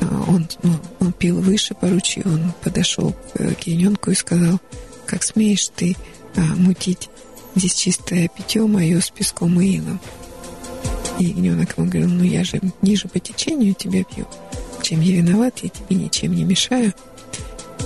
он, 0.00 0.48
ну, 0.62 0.74
он 1.00 1.12
пил 1.12 1.40
выше 1.40 1.74
по 1.74 1.88
ручью, 1.88 2.22
он 2.26 2.52
подошел 2.62 3.14
к 3.34 3.60
ягненку 3.66 4.10
и 4.10 4.14
сказал, 4.14 4.60
как 5.06 5.22
смеешь 5.22 5.68
ты 5.74 5.96
а, 6.36 6.40
мутить 6.40 7.08
здесь 7.54 7.74
чистое 7.74 8.28
питье 8.28 8.66
мое 8.66 9.00
с 9.00 9.10
песком 9.10 9.60
и 9.60 9.76
илом. 9.76 10.00
И 11.18 11.24
ягненок 11.24 11.76
ему 11.76 11.88
говорил, 11.88 12.10
ну 12.10 12.24
я 12.24 12.44
же 12.44 12.60
ниже 12.82 13.08
по 13.08 13.18
течению 13.18 13.74
тебя 13.74 14.04
пью. 14.04 14.26
Чем 14.82 15.00
я 15.00 15.16
виноват, 15.16 15.60
я 15.62 15.70
тебе 15.70 15.96
ничем 15.96 16.34
не 16.34 16.44
мешаю. 16.44 16.92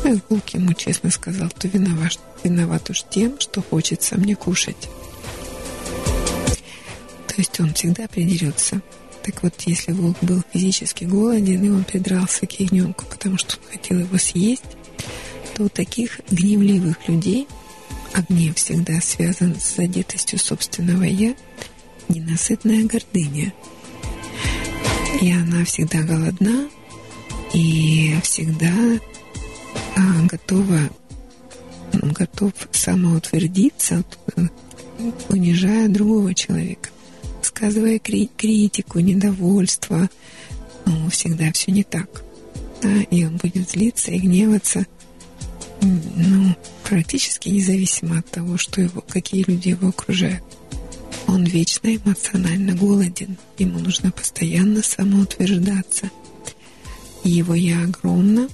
Ну 0.03 0.15
и 0.15 0.21
волк 0.29 0.49
ему 0.51 0.73
честно 0.73 1.11
сказал, 1.11 1.49
то 1.51 1.69
виноват, 1.69 2.19
виноват 2.43 2.91
уж 2.91 3.05
тем, 3.09 3.39
что 3.39 3.63
хочется 3.63 4.17
мне 4.17 4.35
кушать. 4.35 4.89
То 7.29 7.35
есть 7.37 7.61
он 7.61 7.73
всегда 7.75 8.09
придерется. 8.09 8.83
Так 9.23 9.43
вот, 9.43 9.55
если 9.67 9.93
волк 9.93 10.17
был 10.23 10.43
физически 10.53 11.05
голоден, 11.05 11.63
и 11.63 11.69
он 11.69 11.85
придрался 11.85 12.47
к 12.47 12.59
ягненку, 12.59 13.05
потому 13.05 13.37
что 13.37 13.57
он 13.57 13.73
хотел 13.73 13.99
его 13.99 14.19
съесть, 14.19 14.65
то 15.55 15.65
у 15.65 15.69
таких 15.69 16.21
гневливых 16.31 17.09
людей, 17.09 17.47
а 18.15 18.23
гнев 18.23 18.57
всегда 18.57 19.01
связан 19.01 19.57
с 19.61 19.77
задетостью 19.77 20.39
собственного 20.39 21.05
«я», 21.05 21.35
ненасытная 22.09 22.85
гордыня. 22.85 23.53
И 25.21 25.31
она 25.33 25.65
всегда 25.65 26.03
голодна 26.03 26.69
и 27.53 28.17
всегда 28.23 28.73
а, 29.97 30.27
готова, 30.27 30.89
готов 31.93 32.53
самоутвердиться, 32.73 34.03
унижая 35.29 35.89
другого 35.89 36.35
человека 36.35 36.89
высказывая 37.61 37.99
критику, 37.99 39.01
недовольство, 39.01 40.09
ну, 40.87 41.11
всегда 41.11 41.53
все 41.53 41.73
не 41.73 41.85
так. 41.85 42.23
Да, 42.83 43.03
и 43.11 43.25
он 43.25 43.37
будет 43.37 43.71
злиться 43.71 44.11
и 44.11 44.19
гневаться, 44.19 44.87
ну, 45.83 46.57
практически 46.85 47.51
независимо 47.51 48.21
от 48.21 48.31
того, 48.31 48.57
что 48.57 48.81
его, 48.81 49.03
какие 49.07 49.45
люди 49.47 49.69
его 49.69 49.89
окружают. 49.89 50.43
Он 51.27 51.45
вечно 51.45 51.95
эмоционально 51.95 52.75
голоден, 52.75 53.37
ему 53.59 53.79
нужно 53.79 54.11
постоянно 54.11 54.83
самоутверждаться. 54.83 56.11
Его 57.23 57.55
«я» 57.55 57.83
огромно, 57.83 58.49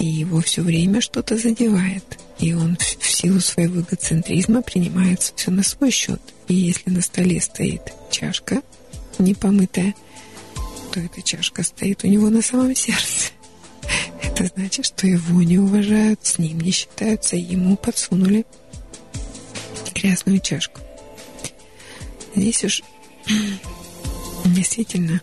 и 0.00 0.06
его 0.06 0.40
все 0.40 0.62
время 0.62 1.02
что-то 1.02 1.36
задевает. 1.36 2.18
И 2.38 2.52
он 2.52 2.76
в 2.76 3.10
силу 3.10 3.40
своего 3.40 3.80
эгоцентризма 3.80 4.62
принимает 4.62 5.20
все 5.22 5.50
на 5.50 5.62
свой 5.62 5.90
счет. 5.90 6.20
И 6.48 6.54
если 6.54 6.90
на 6.90 7.00
столе 7.00 7.40
стоит 7.40 7.82
чашка 8.10 8.62
непомытая, 9.18 9.94
то 10.92 11.00
эта 11.00 11.22
чашка 11.22 11.62
стоит 11.62 12.04
у 12.04 12.06
него 12.06 12.30
на 12.30 12.42
самом 12.42 12.74
сердце. 12.74 13.30
Это 14.22 14.46
значит, 14.46 14.86
что 14.86 15.06
его 15.06 15.42
не 15.42 15.58
уважают, 15.58 16.20
с 16.24 16.38
ним 16.38 16.60
не 16.60 16.70
считаются, 16.70 17.36
ему 17.36 17.76
подсунули 17.76 18.44
грязную 19.94 20.40
чашку. 20.40 20.80
Здесь 22.34 22.64
уж 22.64 22.82
действительно 24.44 25.20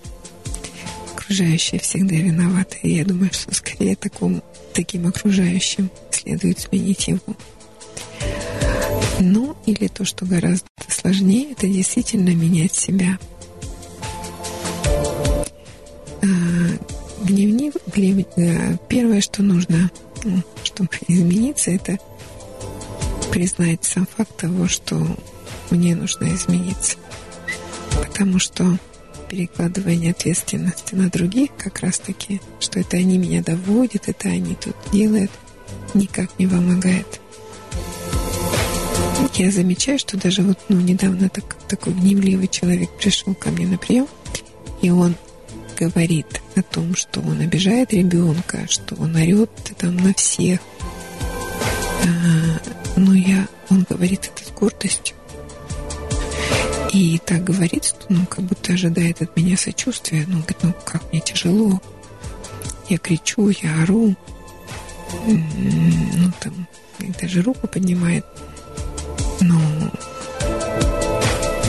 окружающие 1.13 1.79
всегда 1.79 2.15
виноваты. 2.15 2.79
Я 2.83 3.05
думаю, 3.05 3.31
что 3.33 3.53
скорее 3.53 3.95
такому, 3.95 4.43
таким 4.73 5.07
окружающим 5.07 5.89
следует 6.21 6.59
сменить 6.59 7.07
его. 7.07 7.35
Ну, 9.19 9.55
или 9.65 9.87
то, 9.87 10.05
что 10.05 10.25
гораздо 10.25 10.67
сложнее, 10.87 11.51
это 11.51 11.67
действительно 11.67 12.33
менять 12.35 12.73
себя. 12.73 13.17
А, 16.23 16.25
дневник, 17.23 17.75
первое, 18.87 19.21
что 19.21 19.43
нужно, 19.43 19.91
ну, 20.23 20.41
чтобы 20.63 20.89
измениться, 21.07 21.71
это 21.71 21.97
признать 23.31 23.83
сам 23.83 24.07
факт 24.07 24.35
того, 24.37 24.67
что 24.67 24.99
мне 25.69 25.95
нужно 25.95 26.33
измениться. 26.33 26.97
Потому 28.01 28.39
что 28.39 28.77
перекладывание 29.29 30.11
ответственности 30.11 30.95
на 30.95 31.09
других 31.09 31.51
как 31.57 31.79
раз-таки, 31.79 32.41
что 32.59 32.79
это 32.79 32.97
они 32.97 33.17
меня 33.17 33.41
доводят, 33.41 34.09
это 34.09 34.27
они 34.27 34.55
тут 34.55 34.75
делают, 34.91 35.31
никак 35.93 36.29
не 36.37 36.47
помогает. 36.47 37.19
Я 39.35 39.51
замечаю, 39.51 39.97
что 39.97 40.17
даже 40.17 40.41
вот 40.41 40.59
ну, 40.69 40.79
недавно 40.79 41.29
так, 41.29 41.55
такой 41.67 41.93
гневливый 41.93 42.47
человек 42.47 42.89
пришел 42.97 43.33
ко 43.33 43.49
мне 43.49 43.67
на 43.67 43.77
прием, 43.77 44.07
и 44.81 44.89
он 44.89 45.15
говорит 45.77 46.41
о 46.55 46.61
том, 46.61 46.95
что 46.95 47.21
он 47.21 47.39
обижает 47.41 47.93
ребенка, 47.93 48.67
что 48.67 48.95
он 48.95 49.15
орет 49.15 49.49
там 49.77 49.95
на 49.97 50.13
всех. 50.13 50.59
А, 52.03 52.97
но 52.97 53.13
я, 53.13 53.47
он 53.69 53.85
говорит 53.89 54.29
это 54.33 54.47
с 54.47 54.51
гордостью. 54.51 55.15
И 56.93 57.19
так 57.25 57.43
говорит, 57.43 57.85
что, 57.85 58.05
ну, 58.09 58.25
как 58.25 58.43
будто 58.43 58.73
ожидает 58.73 59.21
от 59.21 59.35
меня 59.37 59.55
сочувствия. 59.55 60.25
Ну, 60.27 60.39
говорит, 60.39 60.57
ну, 60.61 60.73
как 60.83 61.01
мне 61.11 61.21
тяжело. 61.21 61.81
Я 62.89 62.97
кричу, 62.97 63.49
я 63.49 63.83
ору. 63.83 64.15
Ну, 65.13 66.31
там, 66.39 66.67
даже 67.21 67.41
руку 67.41 67.67
поднимает. 67.67 68.25
Но 69.41 69.59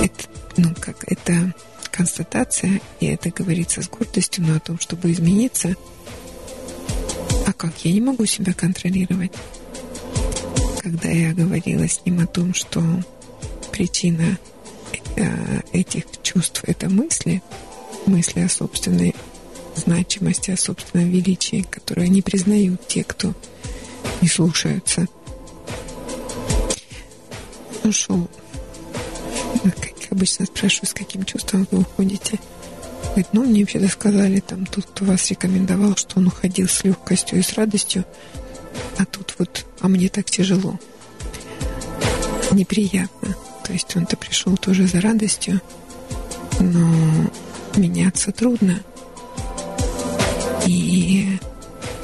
это, 0.03 0.25
ну, 0.57 0.75
как, 0.81 1.05
это 1.07 1.55
констатация, 1.91 2.81
и 3.01 3.07
это 3.07 3.31
говорится 3.31 3.83
с 3.83 3.89
гордостью, 3.89 4.45
но 4.47 4.57
о 4.57 4.61
том, 4.61 4.79
чтобы 4.79 5.13
измениться, 5.13 5.75
а 7.47 7.53
как 7.53 7.73
я 7.85 7.93
не 7.93 8.01
могу 8.01 8.27
себя 8.27 8.53
контролировать? 8.53 9.33
Когда 10.81 11.09
я 11.09 11.33
говорила 11.33 11.87
с 11.87 12.05
ним 12.05 12.21
о 12.21 12.27
том, 12.27 12.55
что 12.55 12.83
причина 13.71 14.39
Э, 15.17 15.61
этих 15.73 16.05
чувств 16.23 16.63
это 16.67 16.89
мысли, 16.89 17.43
мысли 18.07 18.41
о 18.41 18.49
собственной 18.49 19.15
значимости, 19.77 20.51
о 20.51 20.57
собственном 20.57 21.11
величии, 21.11 21.67
которые 21.71 22.09
не 22.09 22.23
признают 22.23 22.87
те, 22.87 23.05
кто 23.05 23.35
не 24.21 24.29
слушаются. 24.29 25.07
Что, 27.91 28.29
как 29.63 29.93
обычно 30.13 30.47
спрашиваю, 30.47 30.89
с 30.89 30.95
каким 30.95 31.25
чувством 31.25 31.67
вы 31.71 31.81
уходите. 31.81 32.39
Говорит, 33.03 33.29
ну, 33.33 33.45
мне 33.45 33.61
вообще-то 33.61 33.89
сказали, 33.89 34.41
там, 34.41 34.65
тот, 34.67 34.87
кто 34.87 35.05
вас 35.05 35.29
рекомендовал, 35.31 35.97
что 35.97 36.19
он 36.19 36.29
уходил 36.29 36.69
с 36.69 36.85
легкостью 36.85 37.41
и 37.41 37.43
с 37.43 37.55
радостью, 37.55 38.05
а 38.99 39.05
тут 39.05 39.35
вот, 39.39 39.67
а 39.81 39.89
мне 39.89 40.09
так 40.09 40.31
тяжело. 40.31 40.79
Неприятно. 42.53 43.35
То 43.65 43.73
есть 43.73 43.95
он-то 43.97 44.17
пришел 44.17 44.57
тоже 44.57 44.87
за 44.87 45.01
радостью, 45.01 45.61
но 46.61 47.31
меняться 47.77 48.33
трудно. 48.33 48.81
И 50.67 51.39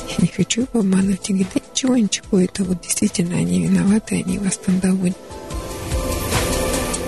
я 0.08 0.16
не 0.18 0.28
хочу 0.28 0.62
его 0.62 0.80
обманывать 0.80 1.28
и 1.30 1.32
говорить, 1.32 1.48
да 1.54 1.60
ничего, 1.70 1.96
ничего, 1.96 2.40
это 2.40 2.64
вот 2.64 2.80
действительно 2.82 3.36
они 3.36 3.62
виноваты, 3.62 4.22
они 4.24 4.38
вас 4.38 4.58
там 4.58 4.80
доводят. 4.80 5.16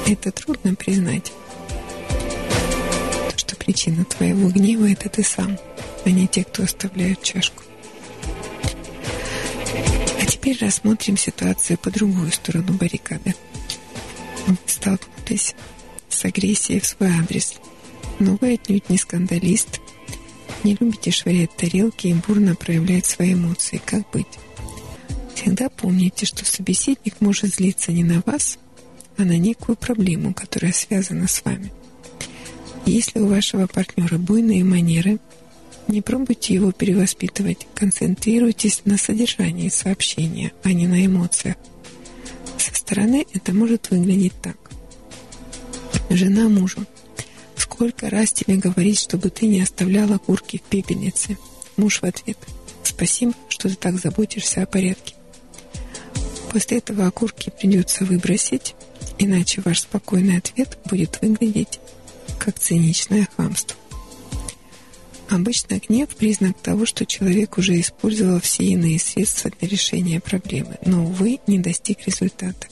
Это 0.06 0.30
трудно 0.32 0.74
признать. 0.74 1.32
что 3.36 3.56
причина 3.56 4.04
твоего 4.04 4.48
гнева— 4.48 4.86
это 4.90 5.08
ты 5.08 5.22
сам, 5.22 5.58
а 6.04 6.10
не 6.10 6.26
те, 6.28 6.44
кто 6.44 6.64
оставляют 6.64 7.22
чашку. 7.22 7.62
А 10.20 10.26
теперь 10.26 10.58
рассмотрим 10.60 11.16
ситуацию 11.16 11.78
по 11.78 11.90
другую 11.90 12.30
сторону 12.32 12.74
баррикады 12.74 13.34
столкнулись 14.66 15.54
с 16.08 16.24
агрессией 16.24 16.80
в 16.80 16.86
свой 16.86 17.10
адрес. 17.10 17.54
Но 18.18 18.36
вы 18.40 18.54
отнюдь 18.54 18.88
не 18.88 18.98
скандалист, 18.98 19.79
не 20.64 20.76
любите 20.78 21.10
швырять 21.10 21.56
тарелки 21.56 22.08
и 22.08 22.14
бурно 22.14 22.54
проявлять 22.54 23.06
свои 23.06 23.34
эмоции. 23.34 23.80
Как 23.84 24.08
быть? 24.10 24.26
Всегда 25.34 25.68
помните, 25.68 26.26
что 26.26 26.44
собеседник 26.44 27.20
может 27.20 27.54
злиться 27.54 27.92
не 27.92 28.04
на 28.04 28.22
вас, 28.26 28.58
а 29.16 29.24
на 29.24 29.38
некую 29.38 29.76
проблему, 29.76 30.34
которая 30.34 30.72
связана 30.72 31.28
с 31.28 31.44
вами. 31.44 31.72
Если 32.86 33.20
у 33.20 33.26
вашего 33.26 33.66
партнера 33.66 34.18
буйные 34.18 34.64
манеры, 34.64 35.18
Не 35.90 36.02
пробуйте 36.02 36.54
его 36.54 36.70
перевоспитывать. 36.70 37.66
Концентрируйтесь 37.74 38.82
на 38.84 38.96
содержании 38.96 39.68
сообщения, 39.68 40.52
а 40.62 40.72
не 40.72 40.86
на 40.86 41.04
эмоциях. 41.04 41.56
Со 42.58 42.72
стороны 42.74 43.26
это 43.32 43.52
может 43.52 43.90
выглядеть 43.90 44.34
так. 44.40 44.56
Жена 46.08 46.48
мужу. 46.48 46.86
Сколько 47.60 48.08
раз 48.08 48.32
тебе 48.32 48.56
говорить, 48.56 48.98
чтобы 48.98 49.28
ты 49.28 49.46
не 49.46 49.60
оставляла 49.60 50.16
курки 50.16 50.56
в 50.56 50.62
пепельнице? 50.62 51.36
Муж 51.76 52.00
в 52.00 52.04
ответ. 52.04 52.38
Спасибо, 52.82 53.34
что 53.50 53.68
ты 53.68 53.74
так 53.74 53.98
заботишься 53.98 54.62
о 54.62 54.66
порядке. 54.66 55.14
После 56.50 56.78
этого 56.78 57.06
окурки 57.06 57.52
придется 57.60 58.06
выбросить, 58.06 58.74
иначе 59.18 59.60
ваш 59.62 59.80
спокойный 59.80 60.38
ответ 60.38 60.78
будет 60.86 61.20
выглядеть 61.20 61.80
как 62.38 62.58
циничное 62.58 63.28
хамство. 63.36 63.76
Обычно 65.28 65.78
гнев– 65.86 66.08
признак 66.16 66.56
того, 66.62 66.86
что 66.86 67.04
человек 67.04 67.58
уже 67.58 67.78
использовал 67.78 68.40
все 68.40 68.64
иные 68.64 68.98
средства 68.98 69.50
для 69.60 69.68
решения 69.68 70.18
проблемы, 70.18 70.78
но, 70.86 71.04
увы, 71.04 71.40
не 71.46 71.58
достиг 71.58 72.06
результата. 72.06 72.68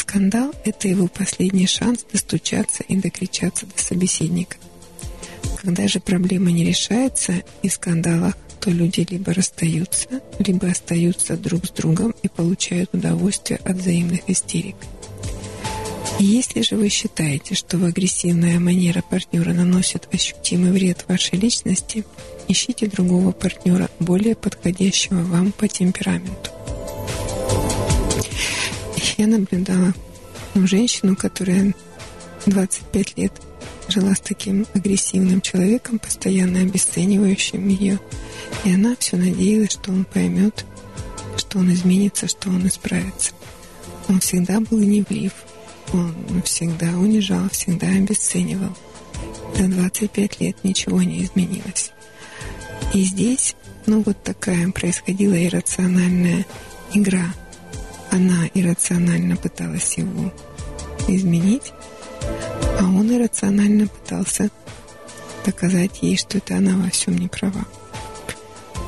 Скандал– 0.00 0.54
это 0.64 0.88
его 0.88 1.08
последний 1.08 1.66
шанс 1.66 2.06
достучаться 2.10 2.82
и 2.84 2.96
докричаться 2.96 3.66
до 3.66 3.82
собеседника. 3.82 4.56
Когда 5.60 5.86
же 5.88 6.00
проблема 6.00 6.50
не 6.50 6.64
решается 6.64 7.42
и 7.62 7.68
в 7.68 7.72
скандалах, 7.74 8.34
то 8.60 8.70
люди 8.70 9.06
либо 9.08 9.34
расстаются, 9.34 10.08
либо 10.38 10.68
остаются 10.68 11.36
друг 11.36 11.66
с 11.66 11.70
другом 11.70 12.14
и 12.22 12.28
получают 12.28 12.94
удовольствие 12.94 13.60
от 13.62 13.76
взаимных 13.76 14.20
истерик. 14.26 14.76
И 16.18 16.24
если 16.24 16.62
же 16.62 16.76
вы 16.76 16.88
считаете, 16.88 17.54
что 17.54 17.76
агрессивная 17.76 18.58
манера 18.58 19.02
партнера 19.02 19.52
наносит 19.52 20.08
ощутимый 20.12 20.72
вред 20.72 21.04
вашей 21.08 21.38
личности, 21.38 22.04
ищите 22.48 22.86
другого 22.86 23.32
партнера, 23.32 23.90
более 23.98 24.34
подходящего 24.34 25.20
вам 25.20 25.52
по 25.52 25.68
темпераменту. 25.68 26.50
Я 29.20 29.26
наблюдала 29.26 29.92
ну, 30.54 30.66
женщину, 30.66 31.14
которая 31.14 31.74
25 32.46 33.18
лет 33.18 33.32
жила 33.86 34.14
с 34.14 34.20
таким 34.20 34.66
агрессивным 34.72 35.42
человеком, 35.42 35.98
постоянно 35.98 36.62
обесценивающим 36.62 37.68
ее. 37.68 38.00
И 38.64 38.72
она 38.72 38.96
все 38.98 39.18
надеялась, 39.18 39.72
что 39.72 39.90
он 39.90 40.06
поймет, 40.06 40.64
что 41.36 41.58
он 41.58 41.70
изменится, 41.70 42.28
что 42.28 42.48
он 42.48 42.66
исправится. 42.66 43.32
Он 44.08 44.20
всегда 44.20 44.58
был 44.58 44.80
гневлив, 44.80 45.34
он 45.92 46.42
всегда 46.46 46.88
унижал, 46.96 47.50
всегда 47.50 47.88
обесценивал. 47.88 48.74
За 49.54 49.68
25 49.68 50.40
лет 50.40 50.56
ничего 50.64 51.02
не 51.02 51.24
изменилось. 51.24 51.92
И 52.94 53.02
здесь, 53.02 53.54
ну 53.84 54.00
вот 54.00 54.22
такая 54.22 54.70
происходила 54.70 55.34
иррациональная 55.34 56.46
игра. 56.94 57.34
Она 58.10 58.48
иррационально 58.54 59.36
пыталась 59.36 59.96
его 59.96 60.32
изменить, 61.06 61.72
а 62.78 62.84
он 62.84 63.14
иррационально 63.14 63.86
пытался 63.86 64.50
доказать 65.44 66.02
ей, 66.02 66.16
что 66.16 66.38
это 66.38 66.56
она 66.56 66.76
во 66.76 66.90
всем 66.90 67.16
не 67.16 67.28
права. 67.28 67.64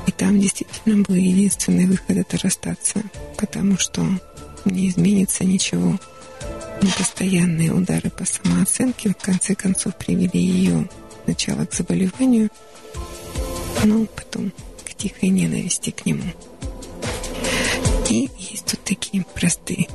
И 0.06 0.10
там 0.10 0.40
действительно 0.40 1.02
был 1.04 1.14
единственный 1.14 1.86
выход 1.86 2.16
это 2.16 2.38
расстаться, 2.38 3.02
потому 3.38 3.78
что 3.78 4.04
не 4.64 4.88
изменится 4.88 5.44
ничего. 5.44 5.98
Но 6.80 6.88
постоянные 6.98 7.72
удары 7.72 8.10
по 8.10 8.24
самооценке 8.24 9.10
в 9.10 9.16
конце 9.16 9.54
концов 9.54 9.96
привели 9.96 10.40
ее 10.40 10.88
сначала 11.24 11.64
к 11.64 11.72
заболеванию, 11.72 12.50
но 13.84 14.04
потом 14.06 14.52
к 14.84 14.94
тихой 14.94 15.28
ненависти 15.28 15.90
к 15.90 16.04
нему. 16.04 16.24
И 18.12 18.28
есть 18.38 18.66
тут 18.66 18.84
такие 18.84 19.24
простые, 19.34 19.88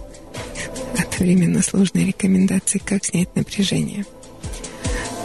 одновременно 0.98 1.62
сложные 1.62 2.08
рекомендации, 2.08 2.80
как 2.80 3.06
снять 3.06 3.36
напряжение. 3.36 4.08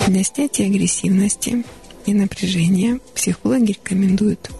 Для 0.06 0.22
снятия 0.22 0.66
агрессивности 0.66 1.64
и 2.04 2.12
напряжения 2.12 3.00
психологи 3.14 3.72
рекомендуют 3.72 4.50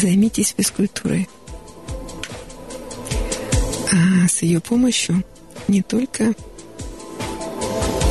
займитесь 0.00 0.54
физкультурой. 0.56 1.28
А 3.92 4.26
с 4.26 4.40
ее 4.40 4.60
помощью 4.60 5.22
не 5.68 5.82
только 5.82 6.32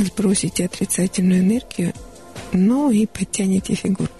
сбросите 0.01 0.65
отрицательную 0.65 1.39
энергию, 1.39 1.93
но 2.51 2.91
и 2.91 3.07
подтянете 3.07 3.73
фигуру. 3.73 4.11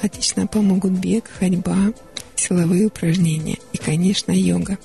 Отлично 0.00 0.46
помогут 0.46 0.92
бег, 0.92 1.28
ходьба, 1.38 1.92
силовые 2.36 2.86
упражнения 2.86 3.58
и, 3.72 3.78
конечно, 3.78 4.32
йога. 4.32 4.78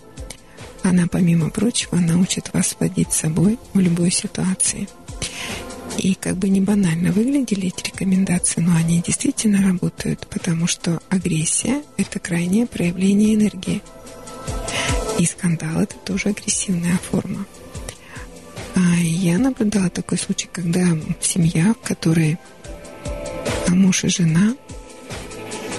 Она, 0.83 1.07
помимо 1.07 1.49
прочего, 1.49 1.97
научит 1.97 2.53
вас 2.53 2.75
владеть 2.79 3.11
собой 3.11 3.59
в 3.73 3.79
любой 3.79 4.11
ситуации. 4.11 4.87
И 5.97 6.15
как 6.15 6.37
бы 6.37 6.47
не 6.47 6.61
банально 6.61 7.11
выглядели 7.11 7.67
эти 7.67 7.87
рекомендации, 7.87 8.61
но 8.61 8.75
они 8.75 9.01
действительно 9.01 9.61
работают, 9.61 10.27
потому 10.27 10.67
что 10.67 11.01
агрессия– 11.09 11.83
это 11.97 12.19
крайнее 12.19 12.65
проявление 12.67 13.35
энергии. 13.35 13.81
И 15.17 15.25
скандал– 15.25 15.81
это 15.81 15.95
тоже 15.95 16.29
агрессивная 16.29 16.97
форма. 16.97 17.45
А 18.75 18.95
я 19.01 19.37
наблюдала 19.37 19.89
такой 19.89 20.17
случай, 20.17 20.47
когда 20.49 20.85
семья, 21.19 21.73
в 21.73 21.85
которой 21.85 22.37
муж 23.67 24.05
и 24.05 24.07
жена 24.07 24.55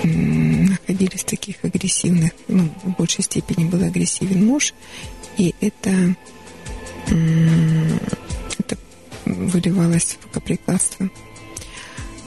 находились 0.04 1.24
таких 1.24 1.56
агрессивных, 1.62 2.32
ну, 2.48 2.68
в 2.84 2.96
большей 2.96 3.24
степени 3.24 3.64
был 3.64 3.82
агрессивен 3.82 4.46
муж, 4.46 4.74
и 5.36 5.54
это, 5.60 6.14
это 7.06 8.78
выливалось 9.24 10.18
в 10.20 10.26
рукоприкладство. 10.26 11.10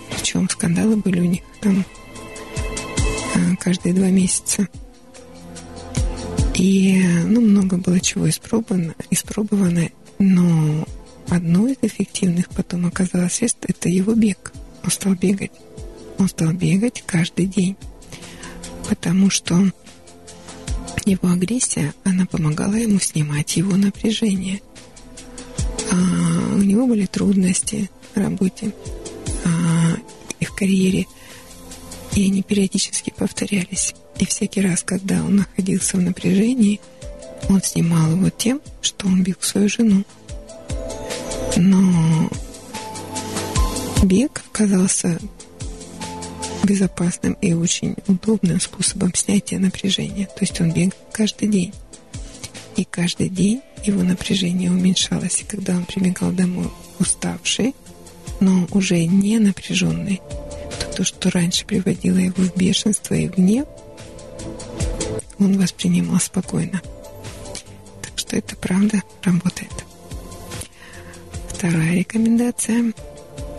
Причем 0.09 0.49
скандалы 0.49 0.95
были 0.97 1.19
у 1.19 1.25
них 1.25 1.41
там 1.61 1.85
а, 3.35 3.55
каждые 3.57 3.93
два 3.93 4.09
месяца. 4.09 4.67
И, 6.55 7.01
ну, 7.25 7.41
много 7.41 7.77
было 7.77 7.99
чего 7.99 8.29
испробовано, 8.29 8.93
испробовано, 9.09 9.89
но 10.19 10.87
одно 11.29 11.67
из 11.67 11.77
эффективных 11.81 12.49
потом 12.49 12.85
оказалось 12.85 13.33
средств– 13.33 13.59
это 13.67 13.89
его 13.89 14.13
бег. 14.13 14.53
Он 14.83 14.91
стал 14.91 15.15
бегать. 15.15 15.51
Он 16.17 16.27
стал 16.27 16.53
бегать 16.53 17.03
каждый 17.05 17.45
день, 17.45 17.75
потому 18.87 19.29
что 19.29 19.71
его 21.05 21.29
агрессия, 21.29 21.93
она 22.03 22.25
помогала 22.25 22.75
ему 22.75 22.99
снимать 22.99 23.57
его 23.57 23.75
напряжение. 23.75 24.61
А 25.91 25.95
у 26.55 26.61
него 26.61 26.87
были 26.87 27.05
трудности 27.05 27.89
в 28.13 28.17
работе 28.17 28.73
а, 29.45 29.97
и 30.39 30.45
в 30.45 30.53
карьере, 30.53 31.07
и 32.15 32.25
они 32.25 32.43
периодически 32.43 33.11
повторялись. 33.15 33.93
И 34.19 34.25
всякий 34.25 34.61
раз, 34.61 34.83
когда 34.83 35.23
он 35.23 35.37
находился 35.37 35.97
в 35.97 36.01
напряжении, 36.01 36.79
он 37.49 37.61
снимал 37.61 38.11
его 38.11 38.29
тем, 38.29 38.61
что 38.81 39.07
он 39.07 39.23
бил 39.23 39.35
свою 39.41 39.67
жену. 39.67 40.03
Но 41.57 42.29
бег 44.03 44.43
оказался 44.51 45.19
безопасным 46.63 47.33
и 47.41 47.53
очень 47.53 47.95
удобным 48.07 48.59
способом 48.59 49.13
снятия 49.13 49.59
напряжения. 49.59 50.25
То 50.25 50.41
есть 50.41 50.59
он 50.61 50.71
бегал 50.71 50.97
каждый 51.11 51.47
день. 51.49 51.73
И 52.75 52.85
каждый 52.85 53.29
день 53.29 53.61
его 53.83 54.01
напряжение 54.01 54.71
уменьшалось. 54.71 55.41
И 55.41 55.45
когда 55.45 55.75
он 55.75 55.85
прибегал 55.85 56.31
домой 56.31 56.71
уставший, 56.99 57.75
но 58.39 58.67
уже 58.71 59.05
не 59.05 59.37
напряженный, 59.39 60.21
то 60.79 60.97
то, 60.97 61.03
что 61.03 61.29
раньше 61.29 61.65
приводило 61.65 62.17
его 62.17 62.43
в 62.43 62.55
бешенство 62.55 63.13
и 63.13 63.27
в 63.27 63.35
гнев, 63.35 63.67
он 65.37 65.59
воспринимал 65.59 66.19
спокойно. 66.19 66.81
Так 68.01 68.17
что 68.17 68.37
это 68.37 68.55
правда 68.55 69.03
работает. 69.23 69.71
Вторая 71.49 71.95
рекомендация. 71.95 72.93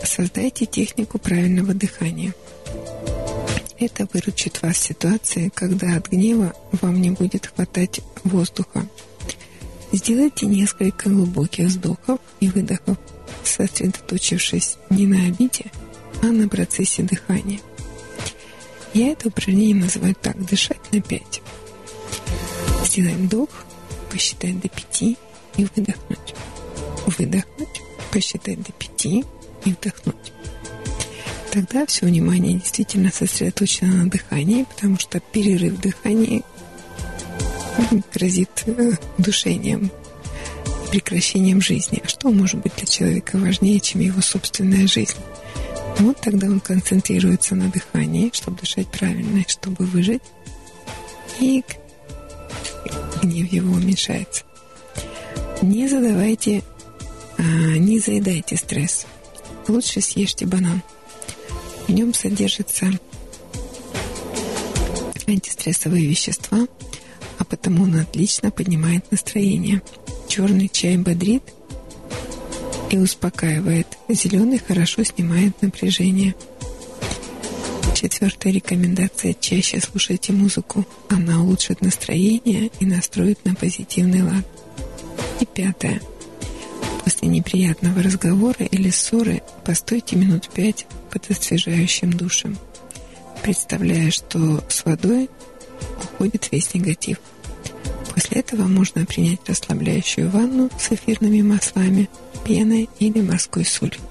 Создайте 0.03 0.65
технику 0.65 1.17
правильного 1.19 1.73
дыхания– 1.73 2.33
это 3.79 4.07
выручит 4.13 4.61
вас 4.61 4.77
в 4.77 4.83
ситуации, 4.83 5.51
когда 5.53 5.95
от 5.95 6.09
гнева 6.09 6.53
вам 6.81 7.01
не 7.01 7.11
будет 7.11 7.47
хватать 7.47 8.01
воздуха. 8.23 8.87
Сделайте 9.91 10.45
несколько 10.45 11.09
глубоких 11.09 11.67
вздохов 11.67 12.19
и 12.39 12.49
выдохов, 12.49 12.97
сосредоточившись 13.43 14.77
не 14.89 15.07
на 15.07 15.27
обиде, 15.27 15.65
а 16.21 16.27
на 16.27 16.47
процессе 16.47 17.03
дыхания. 17.03 17.59
Я 18.93 19.11
это 19.11 19.27
упражнение 19.27 19.75
называю 19.75 20.15
так– 20.15 20.37
дышать 20.49 20.79
на 20.91 21.01
5. 21.01 21.41
Сделать 22.85 23.13
вдох, 23.15 23.49
посчитать 24.09 24.59
до 24.59 24.69
5 24.69 25.01
и 25.01 25.17
выдохнуть. 25.75 26.35
Выдохнуть, 27.05 27.81
посчитать 28.11 28.61
до 28.63 28.71
5 28.71 29.05
и 29.05 29.25
вдохнуть. 29.65 30.34
Тогда 31.55 31.85
все 31.85 32.05
внимание 32.05 32.55
действительно 32.59 33.09
сосредоточено 33.11 34.03
на 34.03 34.09
дыхании, 34.09 34.63
потому 34.63 34.99
что 34.99 35.21
перерыв 35.21 35.79
дыхания 35.79 36.41
грозит 38.13 38.49
э, 38.65 38.91
душением, 39.17 39.89
прекращением 40.91 41.61
жизни. 41.61 42.01
А 42.03 42.09
что 42.09 42.29
может 42.31 42.59
быть 42.59 42.75
для 42.75 42.85
человека 42.85 43.37
важнее, 43.37 43.79
чем 43.79 44.01
его 44.01 44.21
собственная 44.21 44.85
жизнь? 44.85 45.15
Вот 45.99 46.19
тогда 46.19 46.47
он 46.47 46.59
концентрируется 46.59 47.55
на 47.55 47.69
дыхании, 47.69 48.31
чтобы 48.33 48.59
дышать 48.59 48.87
правильно, 48.87 49.45
чтобы 49.47 49.85
выжить. 49.85 50.23
И 51.39 51.63
гнев 53.23 53.49
его 53.49 53.75
уменьшается. 53.75 54.43
Не 55.61 55.87
задавайте, 55.87 56.63
а, 57.37 57.41
не 57.41 57.99
заедайте 57.99 58.57
стресс. 58.57 59.05
Лучше 59.69 60.01
съешьте 60.01 60.45
банан. 60.45 60.81
В 61.87 61.91
нем 61.91 62.13
содержатся 62.13 62.87
антистрессовые 65.27 66.05
вещества, 66.05 66.67
а 67.37 67.43
потому 67.43 67.83
он 67.83 67.95
отлично 67.95 68.51
поднимает 68.51 69.11
настроение. 69.11 69.81
Черный 70.27 70.69
чай 70.69 70.97
бодрит 70.97 71.43
и 72.89 72.97
успокаивает. 72.97 73.87
Зеленый 74.07 74.59
хорошо 74.59 75.03
снимает 75.03 75.61
напряжение. 75.61 76.35
Четвертая 77.95 78.53
рекомендация– 78.53 79.33
чаще 79.39 79.79
слушайте 79.79 80.33
музыку. 80.33 80.85
Она 81.09 81.41
улучшит 81.41 81.81
настроение 81.81 82.69
и 82.79 82.85
настроит 82.85 83.43
на 83.45 83.55
позитивный 83.55 84.21
лад. 84.21 84.45
И 85.39 85.45
пятое. 85.45 86.01
После 87.03 87.27
неприятного 87.27 88.03
разговора 88.03 88.65
или 88.65 88.89
ссоры 88.89 89.41
постойте 89.63 90.15
минут 90.15 90.49
пять 90.49 90.85
под 91.15 91.31
освежающим 91.31 92.11
душем, 92.11 92.57
представляя, 93.41 94.11
что 94.11 94.61
с 94.67 94.83
водой 94.83 95.29
уходит 95.97 96.49
весь 96.51 96.73
негатив. 96.73 97.19
После 98.13 98.41
этого 98.41 98.63
можно 98.63 99.05
принять 99.05 99.39
расслабляющую 99.47 100.29
ванну 100.29 100.69
с 100.77 100.91
эфирными 100.91 101.41
маслами, 101.41 102.09
пеной 102.43 102.89
или 102.99 103.21
морской 103.21 103.63
солью. 103.63 104.01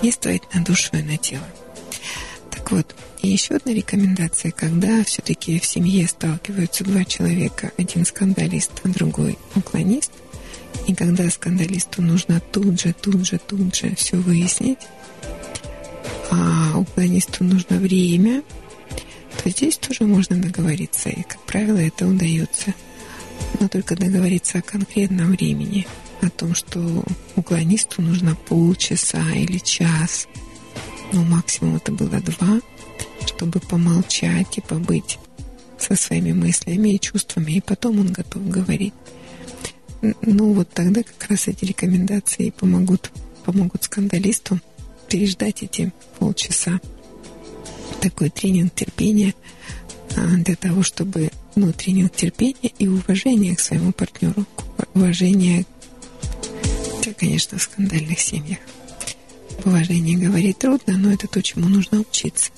Действовать 0.00 0.42
на 0.54 0.62
душу 0.62 0.90
и 0.92 1.02
на 1.02 1.16
тело. 1.16 1.48
Так 2.52 2.70
вот, 2.70 2.94
и 3.22 3.28
еще 3.28 3.56
одна 3.56 3.72
рекомендация, 3.72 4.52
когда 4.52 5.02
все-таки 5.02 5.58
в 5.58 5.64
семье 5.66 6.06
сталкиваются 6.06 6.84
два 6.84 7.04
человека, 7.04 7.72
один 7.78 8.06
скандалист, 8.06 8.70
а 8.84 8.88
другой 8.90 9.36
уклонист, 9.56 10.12
и 10.86 10.94
когда 10.94 11.28
скандалисту 11.30 12.00
нужно 12.00 12.38
тут 12.52 12.80
же, 12.80 12.92
тут 12.92 13.26
же, 13.26 13.38
тут 13.38 13.74
же 13.74 13.92
все 13.96 14.16
выяснить, 14.18 14.78
а 16.30 16.78
уклонисту 16.78 17.44
нужно 17.44 17.76
время, 17.76 18.42
то 19.42 19.50
здесь 19.50 19.76
тоже 19.76 20.04
можно 20.04 20.36
договориться, 20.36 21.08
и, 21.08 21.22
как 21.22 21.40
правило, 21.42 21.78
это 21.78 22.06
удается. 22.06 22.74
Но 23.60 23.68
только 23.68 23.96
договориться 23.96 24.58
о 24.58 24.62
конкретном 24.62 25.32
времени, 25.32 25.86
о 26.22 26.30
том, 26.30 26.54
что 26.54 27.04
уклонисту 27.36 28.02
нужно 28.02 28.34
полчаса 28.34 29.22
или 29.34 29.58
час– 29.58 30.26
ну, 31.12 31.22
максимум 31.24 31.76
это 31.76 31.92
было 31.92 32.20
два, 32.20 32.60
чтобы 33.26 33.60
помолчать 33.60 34.58
и 34.58 34.60
побыть 34.60 35.18
со 35.78 35.94
своими 35.94 36.32
мыслями 36.32 36.90
и 36.90 37.00
чувствами, 37.00 37.52
и 37.52 37.60
потом 37.60 38.00
он 38.00 38.12
готов 38.12 38.48
говорить. 38.48 38.94
Ну, 40.22 40.52
вот 40.52 40.68
тогда 40.70 41.02
как 41.02 41.30
раз 41.30 41.48
эти 41.48 41.64
рекомендации 41.64 42.50
помогут, 42.50 43.10
помогут 43.44 43.84
скандалисту 43.84 44.60
переждать 45.06 45.62
эти 45.62 45.92
полчаса. 46.18 46.80
Такой 48.00 48.30
тренинг 48.30 48.74
терпения 48.74 49.34
а, 50.16 50.36
для 50.36 50.56
того, 50.56 50.82
чтобы, 50.82 51.30
ну, 51.54 51.72
тренинг 51.72 52.14
терпения 52.14 52.70
и 52.78 52.88
уважения 52.88 53.56
к 53.56 53.60
своему 53.60 53.92
партнеру, 53.92 54.46
уважение, 54.94 55.64
конечно, 57.18 57.58
в 57.58 57.62
скандальных 57.62 58.20
семьях. 58.20 58.58
Уважение 59.64 60.18
говорить 60.18 60.58
трудно, 60.58 60.96
но 60.96 61.12
это 61.12 61.26
то, 61.26 61.42
чему 61.42 61.68
нужно 61.68 62.00
учиться. 62.00 62.50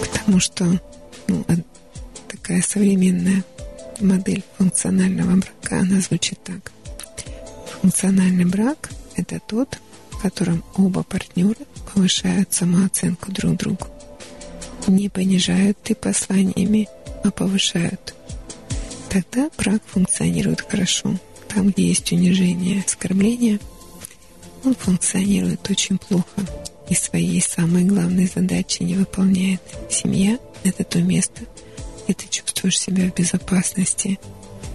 Потому 0.00 0.40
что 0.40 0.80
ну, 1.26 1.44
такая 2.28 2.62
современная 2.62 3.44
модель 4.00 4.44
функционального 4.56 5.36
брака, 5.36 5.80
она 5.80 6.00
звучит 6.00 6.38
так. 6.44 6.72
Функциональный 7.80 8.44
брак– 8.44 8.90
это 9.16 9.40
тот, 9.40 9.78
котором 10.18 10.64
оба 10.76 11.02
партнера 11.02 11.64
повышают 11.92 12.52
самооценку 12.52 13.32
друг 13.32 13.56
другу. 13.56 13.86
Не 14.86 15.08
понижают 15.08 15.78
ты 15.82 15.94
посланиями, 15.94 16.88
а 17.24 17.30
повышают. 17.30 18.14
Тогда 19.10 19.50
брак 19.58 19.82
функционирует 19.86 20.62
хорошо. 20.62 21.14
Там, 21.48 21.70
где 21.70 21.88
есть 21.88 22.10
унижение, 22.12 22.84
оскорбление– 22.86 23.60
он 24.64 24.74
функционирует 24.74 25.68
очень 25.70 25.98
плохо 25.98 26.44
и 26.88 26.94
своей 26.94 27.40
самой 27.40 27.84
главной 27.84 28.26
задачи 28.26 28.82
не 28.82 28.94
выполняет. 28.94 29.60
Семья— 29.90 30.38
это 30.64 30.84
то 30.84 30.98
место, 31.00 31.42
где 32.04 32.14
ты 32.14 32.28
чувствуешь 32.28 32.78
себя 32.78 33.10
в 33.10 33.14
безопасности. 33.14 34.18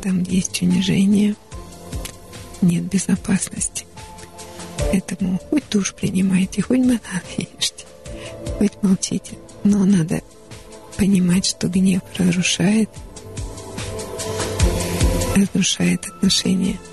Там, 0.01 0.23
где 0.23 0.37
есть 0.37 0.61
унижение, 0.61 1.35
нет 2.61 2.83
безопасности. 2.83 3.85
Поэтому 4.77 5.39
хоть 5.49 5.63
душ 5.69 5.93
принимайте, 5.93 6.61
хоть 6.61 6.79
банан 6.79 7.01
ешьте, 7.37 7.85
хоть 8.57 8.73
молчите. 8.81 9.37
Но 9.63 9.85
надо 9.85 10.21
понимать, 10.97 11.45
что 11.45 11.67
гнев 11.67 12.01
разрушает, 12.17 12.89
разрушает 15.35 16.05
отношения– 16.05 16.79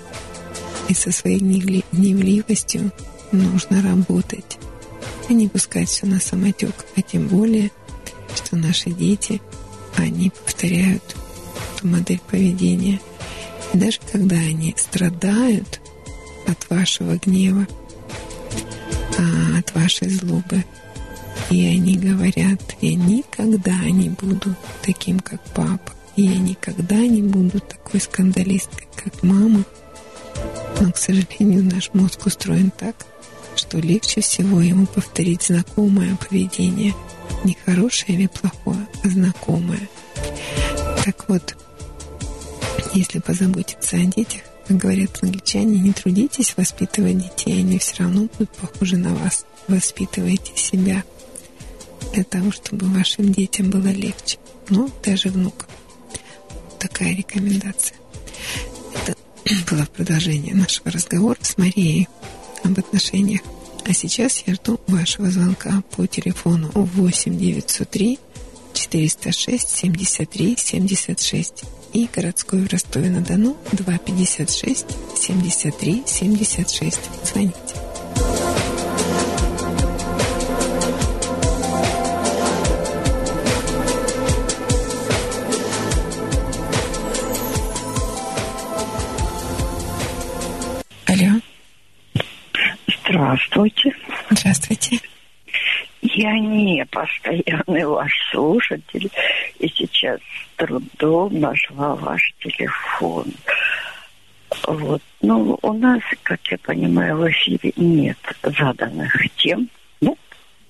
и 0.91 0.93
со 0.93 1.11
своей 1.11 1.39
гневливостью 1.39 2.91
нужно 3.31 3.81
работать, 3.81 4.57
а 5.29 5.33
не 5.33 5.47
пускать 5.47 5.89
все 5.89 6.05
на 6.05 6.19
самотек. 6.19 6.73
А 6.97 7.01
тем 7.01 7.27
более, 7.27 7.71
что 8.35 8.57
наши 8.57 8.91
дети, 8.91 9.41
они 9.95 10.31
повторяют 10.31 11.03
эту 11.77 11.87
модель 11.87 12.21
поведения. 12.29 12.99
И 13.73 13.77
даже 13.77 13.99
когда 14.11 14.35
они 14.35 14.75
страдают 14.77 15.80
от 16.51 16.69
вашего 16.69 17.17
гнева, 17.17 17.67
а, 19.17 19.59
от 19.59 19.73
вашей 19.73 20.09
злобы, 20.09 20.63
и 21.49 21.65
они 21.65 21.97
говорят, 21.97 22.75
я 22.81 22.95
никогда 22.95 23.77
не 23.89 24.09
буду 24.09 24.55
таким, 24.81 25.19
как 25.19 25.41
папа, 25.53 25.93
и 26.15 26.23
я 26.23 26.37
никогда 26.37 26.97
не 26.97 27.21
буду 27.21 27.59
такой 27.59 27.99
скандалисткой, 27.99 28.87
как 28.95 29.23
мама– 29.23 29.63
но, 30.81 30.91
к 30.91 30.97
сожалению, 30.97 31.63
наш 31.63 31.93
мозг 31.93 32.25
устроен 32.25 32.71
так, 32.71 32.95
что 33.55 33.77
легче 33.77 34.21
всего 34.21 34.61
ему 34.61 34.87
повторить 34.87 35.43
знакомое 35.43 36.15
поведение. 36.15 36.95
Не 37.43 37.55
хорошее 37.65 38.17
или 38.17 38.27
плохое, 38.27 38.87
а 39.03 39.07
знакомое. 39.07 39.87
Так 41.05 41.29
вот, 41.29 41.55
если 42.95 43.19
позаботиться 43.19 43.97
о 43.97 44.05
детях, 44.05 44.41
как 44.71 44.79
говорят 44.79 45.19
англичане, 45.21 45.79
не 45.79 45.91
трудитесь 45.91 46.55
воспитывать 46.55 47.17
детей, 47.17 47.59
они 47.59 47.77
все 47.77 48.03
равно 48.03 48.29
будут 48.31 48.51
похожи 48.51 48.95
на 48.95 49.13
вас. 49.13 49.45
Воспитывайте 49.67 50.53
себя 50.55 51.03
для 52.13 52.23
того, 52.23 52.51
чтобы 52.51 52.85
вашим 52.87 53.33
детям 53.33 53.69
было 53.69 53.89
легче. 53.89 54.37
Ну, 54.69 54.89
даже 55.03 55.27
внукам. 55.27 55.67
Такая 56.79 57.13
рекомендация 57.13 57.97
было 59.69 59.85
продолжение 59.93 60.55
нашего 60.55 60.89
разговора 60.89 61.37
с 61.41 61.57
Марией 61.57 62.07
об 62.63 62.79
отношениях. 62.79 63.41
А 63.85 63.93
сейчас 63.93 64.43
я 64.47 64.53
жду 64.53 64.79
вашего 64.87 65.29
звонка 65.29 65.83
по 65.97 66.07
телефону 66.07 66.71
8 66.73 67.37
903 67.37 68.19
406 68.73 69.69
73 69.69 70.55
76 70.57 71.65
и 71.93 72.07
городской 72.13 72.61
в 72.61 72.71
Ростове-на-Дону 72.71 73.57
256 73.73 74.85
73 75.15 76.03
76. 76.05 76.99
Звоните. 77.25 77.81
Здравствуйте. 93.11 93.93
Здравствуйте. 94.29 94.99
Я 96.01 96.37
не 96.39 96.85
постоянный 96.87 97.85
ваш 97.85 98.11
слушатель, 98.31 99.09
и 99.59 99.67
сейчас 99.67 100.19
с 100.19 100.57
трудом 100.57 101.39
нашла 101.39 101.95
ваш 101.95 102.33
телефон. 102.39 103.25
Вот. 104.67 105.01
Ну, 105.21 105.57
у 105.61 105.73
нас, 105.73 106.01
как 106.23 106.39
я 106.47 106.57
понимаю, 106.57 107.17
в 107.17 107.29
эфире 107.29 107.71
нет 107.75 108.17
заданных 108.43 109.15
тем. 109.37 109.69
Ну, 110.01 110.17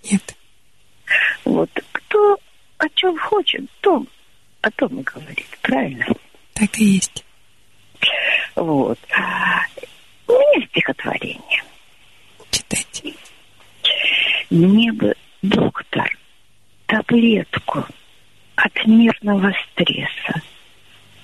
Нет. 0.09 0.35
Вот 1.45 1.69
кто 1.91 2.37
о 2.77 2.89
чем 2.89 3.17
хочет, 3.17 3.63
то 3.81 4.05
о 4.61 4.71
том 4.71 4.99
и 4.99 5.03
говорит, 5.03 5.47
правильно? 5.61 6.05
Так 6.53 6.77
и 6.77 6.83
есть. 6.83 7.25
Вот. 8.55 8.99
У 10.27 10.31
меня 10.31 10.67
стихотворение. 10.67 11.63
Читайте. 12.51 13.13
Мне 14.49 14.91
бы, 14.91 15.13
доктор, 15.41 16.09
таблетку 16.85 17.85
от 18.55 18.85
нервного 18.85 19.53
стресса 19.71 20.41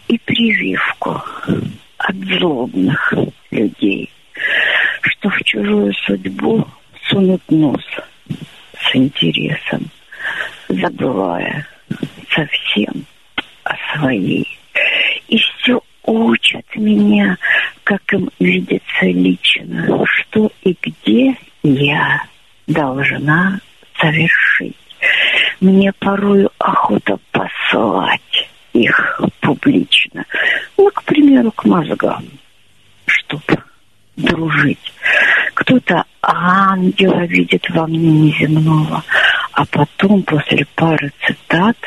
и 0.08 0.18
прививку 0.20 1.22
от 1.98 2.16
злобных 2.16 3.14
людей, 3.52 4.10
что 5.02 5.30
в 5.30 5.44
чужую 5.44 5.94
судьбу 6.06 6.66
сунут 7.10 7.42
нос 7.50 7.84
с 8.80 8.96
интересом, 8.96 9.90
забывая 10.70 11.68
совсем 12.30 13.06
о 13.64 13.76
своей. 13.94 14.48
И 15.28 15.38
все 15.38 15.82
учат 16.04 16.66
меня, 16.76 17.38
как 17.84 18.02
им 18.14 18.30
видится 18.40 19.06
лично, 19.06 20.06
что 20.06 20.52
и 20.64 20.76
где 20.82 21.36
я 21.64 22.22
должна 22.68 23.60
совершить. 24.00 24.76
Мне 25.60 25.92
порою 25.94 26.52
охота 26.60 27.18
послать 27.32 28.50
их 28.74 29.22
публично. 29.42 30.26
Ну, 30.78 30.90
к 30.94 31.04
примеру, 31.04 31.52
к 31.52 31.66
мозгам, 31.66 32.26
чтобы 33.06 33.64
дружить. 34.16 34.94
Кто-то 35.54 36.04
ангела 36.22 37.26
видит 37.26 37.68
во 37.70 37.88
мне 37.88 38.12
неземного, 38.12 39.04
а 39.54 39.66
потом 39.66 40.22
после 40.24 40.66
пары 40.76 41.12
цитат, 41.26 41.78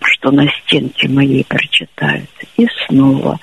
что 0.00 0.30
на 0.30 0.48
стенке 0.48 1.08
моей 1.08 1.44
прочитают, 1.44 2.30
и 2.56 2.68
снова 2.86 3.38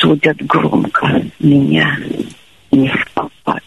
судят 0.00 0.36
громко 0.38 1.22
меня 1.40 1.98
не 2.70 2.88
в 2.88 3.10
попад. 3.12 3.62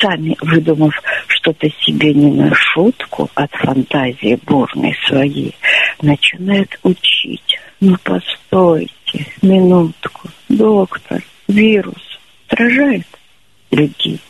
Сами 0.00 0.36
выдумав 0.40 0.94
что-то 1.28 1.68
себе 1.80 2.12
не 2.12 2.30
на 2.30 2.54
шутку 2.54 3.30
от 3.34 3.50
фантазии 3.52 4.38
бурной 4.44 4.96
своей, 5.06 5.54
начинают 6.02 6.78
учить. 6.82 7.58
Ну, 7.80 7.96
постойте, 8.02 9.26
минутку, 9.42 10.28
доктор, 10.48 11.22
вирус 11.48 12.18
сражает 12.48 13.06
людей. 13.70 14.20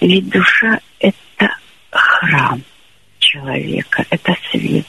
Ведь 0.00 0.28
душа— 0.28 0.78
это 1.00 1.50
храм 1.90 2.62
человека, 3.18 4.04
это 4.10 4.34
свет. 4.50 4.86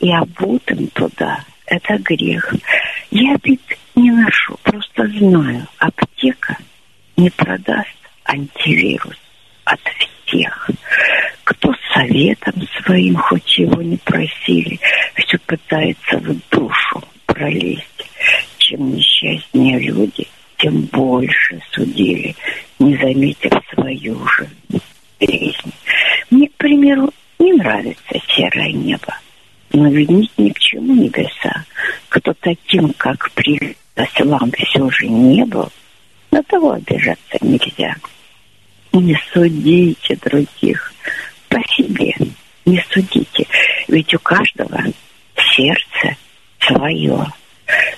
И 0.00 0.12
обутым 0.12 0.86
туда— 0.88 1.44
это 1.66 1.98
грех. 1.98 2.54
Я 3.10 3.36
ведь 3.42 3.60
не 3.94 4.10
ношу, 4.10 4.56
просто 4.62 5.06
знаю, 5.18 5.66
аптека 5.78 6.56
не 7.16 7.30
продаст 7.30 7.88
антивирус 8.24 9.21
от 9.72 9.80
всех. 10.26 10.70
Кто 11.44 11.74
советом 11.94 12.54
своим, 12.82 13.16
хоть 13.16 13.58
его 13.58 13.82
не 13.82 13.96
просили, 13.98 14.78
все 15.16 15.38
пытается 15.38 16.18
в 16.18 16.36
душу 16.50 17.02
пролезть. 17.26 17.82
Чем 18.58 18.94
несчастнее 18.94 19.78
люди, 19.78 20.26
тем 20.58 20.82
больше 20.92 21.60
судили, 21.72 22.34
не 22.78 22.96
заметив 22.96 23.52
свою 23.72 24.26
же 24.26 24.48
жизнь. 25.20 25.72
Мне, 26.30 26.48
к 26.48 26.54
примеру, 26.54 27.10
не 27.38 27.52
нравится 27.54 28.20
серое 28.28 28.72
небо, 28.72 29.18
но 29.72 29.88
винить 29.88 30.32
ни 30.38 30.50
к 30.50 30.58
чему 30.58 30.94
небеса. 30.94 31.64
Кто 32.08 32.32
таким, 32.34 32.92
как 32.96 33.30
при 33.32 33.76
вам 34.24 34.50
все 34.52 34.90
же 34.90 35.08
не 35.08 35.44
был, 35.44 35.70
на 36.30 36.42
того 36.44 36.72
обижаться 36.72 37.38
нельзя. 37.40 37.96
Не 38.92 39.18
судите 39.32 40.16
других 40.16 40.92
по 41.48 41.58
себе, 41.74 42.14
не 42.64 42.84
судите. 42.90 43.46
Ведь 43.88 44.14
у 44.14 44.18
каждого 44.18 44.84
сердце 45.54 46.16
свое. 46.60 47.26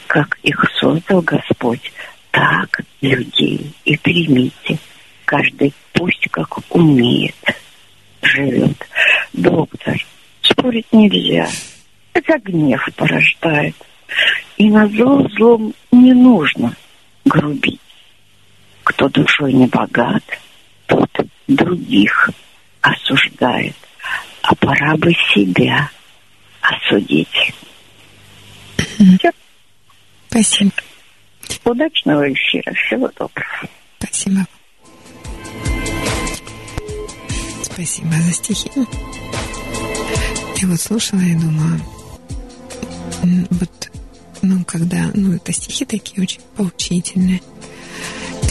Как 0.06 0.38
их 0.42 0.64
создал 0.78 1.20
Господь, 1.22 1.92
так 2.30 2.80
людей 3.00 3.72
и 3.84 3.96
примите. 3.96 4.78
Каждый 5.24 5.72
пусть 5.92 6.28
как 6.30 6.74
умеет 6.74 7.34
живет. 8.22 8.76
Доктор, 9.32 9.96
спорить 10.42 10.92
нельзя. 10.92 11.48
Это 12.12 12.38
гнев 12.38 12.88
порождает. 12.96 13.74
И 14.56 14.70
на 14.70 14.86
зло 14.88 15.28
злом 15.36 15.74
не 15.90 16.12
нужно 16.12 16.74
грубить. 17.24 17.80
Кто 18.84 19.08
душой 19.08 19.52
не 19.52 19.66
богат, 19.66 20.22
тот 20.86 21.11
других 21.48 22.31
осуждает. 22.81 23.77
А 24.43 24.55
пора 24.56 24.97
бы 24.97 25.12
себя 25.35 25.90
осудить. 26.61 27.55
Все. 28.77 29.31
Спасибо. 30.28 30.73
Удачного 31.65 32.32
эфира. 32.32 32.74
Всего 32.74 33.09
доброго. 33.09 33.69
Спасибо. 33.98 34.47
Спасибо 37.62 38.12
за 38.12 38.32
стихи. 38.32 38.70
Я 40.61 40.69
вот 40.69 40.81
слушала 40.81 41.20
и 41.20 41.35
думаю, 41.35 41.81
вот, 43.51 43.90
ну, 44.43 44.65
когда, 44.65 45.11
ну, 45.15 45.35
это 45.35 45.52
стихи 45.52 45.85
такие 45.85 46.23
очень 46.23 46.40
поучительные. 46.56 47.40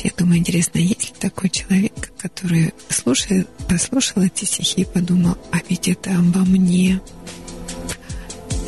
Я 0.04 0.12
думаю, 0.18 0.40
интересно, 0.40 0.80
есть 0.80 1.10
ли 1.10 1.16
такой 1.18 1.50
человек, 1.50 2.12
который 2.18 2.74
слушает, 2.90 3.48
послушал 3.70 4.24
эти 4.24 4.44
стихи 4.44 4.82
и 4.82 4.86
подумал, 4.86 5.38
а 5.52 5.60
ведь 5.70 5.88
это 5.88 6.12
обо 6.12 6.40
мне. 6.40 7.00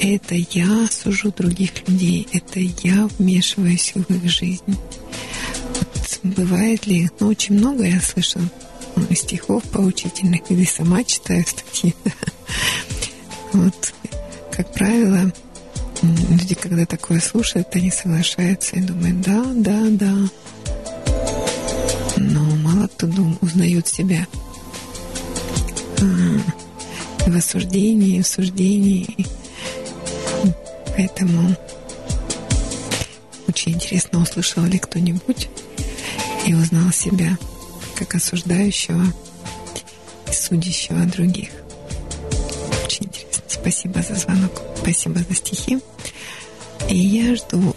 Это 0.02 0.36
я 0.36 0.88
сужу 0.90 1.34
других 1.36 1.88
людей, 1.88 2.28
это 2.32 2.60
я 2.60 3.08
вмешиваюсь 3.18 3.94
в 3.96 4.14
их 4.14 4.30
жизнь. 4.32 4.78
Бывает 6.24 6.88
ли, 6.88 7.10
ну, 7.20 7.28
очень 7.28 7.56
много 7.56 7.84
я 7.84 8.00
слышала 8.00 8.46
стихов 9.14 9.64
поучительных, 9.64 10.50
или 10.50 10.64
сама 10.66 11.04
читаю 11.04 11.46
статьи. 11.46 11.94
Вот, 13.54 13.94
как 14.52 14.74
правило, 14.74 15.32
люди, 16.02 16.56
когда 16.56 16.86
такое 16.86 17.22
слушают, 17.22 17.74
они 17.74 17.90
соглашаются 17.90 18.76
и 18.76 18.82
думают, 18.82 19.22
да, 19.22 19.46
да, 19.56 19.82
да. 19.92 20.16
Но 22.18 22.44
мало 22.58 22.88
кто 22.88 23.08
узнает 23.42 23.88
себя 23.88 24.28
а, 26.02 27.30
в 27.30 27.36
осуждении, 27.36 28.22
в 28.22 28.28
суждении. 28.28 29.28
Поэтому 30.96 31.56
очень 33.48 33.74
интересно, 33.74 34.22
услышал 34.22 34.64
ли 34.64 34.80
кто-нибудь 34.80 35.50
и 36.46 36.54
узнал 36.54 36.92
себя 36.92 37.38
как 37.96 38.16
осуждающего 38.16 39.04
и 40.30 40.34
судящего 40.34 41.06
других. 41.06 41.50
Очень 42.86 43.06
интересно. 43.06 43.44
Спасибо 43.48 44.02
за 44.02 44.16
звонок. 44.16 44.62
Спасибо 44.78 45.20
за 45.20 45.36
стихи. 45.36 45.80
И 46.90 46.96
я 46.96 47.36
жду 47.36 47.76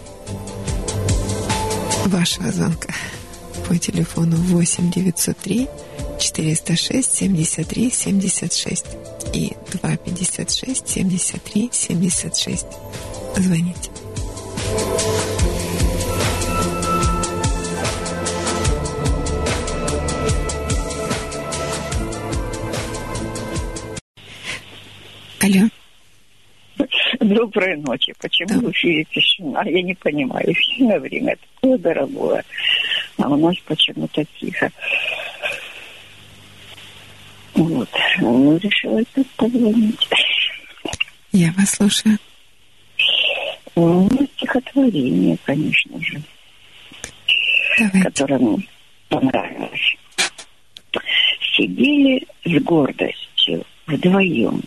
вашего 2.05 2.51
звонка 2.51 2.93
по 3.69 3.77
телефону 3.77 4.35
8 4.35 4.89
903 4.89 5.67
406 6.19 7.13
73 7.13 7.91
76 7.91 8.85
и 9.31 9.53
256 9.71 10.87
73 10.87 11.69
76. 11.71 12.65
Звоните. 13.35 13.91
Алло. 25.41 25.69
Доброй 27.19 27.77
ночи. 27.77 28.13
Почему 28.19 28.61
да. 28.61 28.67
в 28.67 28.71
эфире 28.71 29.03
тишина? 29.05 29.63
Я 29.65 29.83
не 29.83 29.93
понимаю. 29.93 30.51
Эфирное 30.51 30.99
время 30.99 31.37
такое 31.61 31.77
дорогое. 31.77 32.43
А 33.21 33.27
у 33.27 33.35
нас 33.35 33.55
почему-то 33.65 34.23
тихо. 34.39 34.71
Вот. 37.53 37.89
Ну, 38.19 38.57
решила 38.57 39.03
тут 39.13 39.27
позвонить. 39.31 40.07
Я 41.33 41.51
вас 41.57 41.71
слушаю. 41.71 42.17
Ну, 43.75 44.09
стихотворение, 44.37 45.37
конечно 45.43 46.01
же. 46.01 46.21
Давайте. 47.77 48.03
Которое 48.03 48.39
мне 48.39 48.67
понравилось. 49.09 49.97
Сидели 51.55 52.25
с 52.45 52.63
гордостью 52.63 53.65
вдвоем 53.85 54.61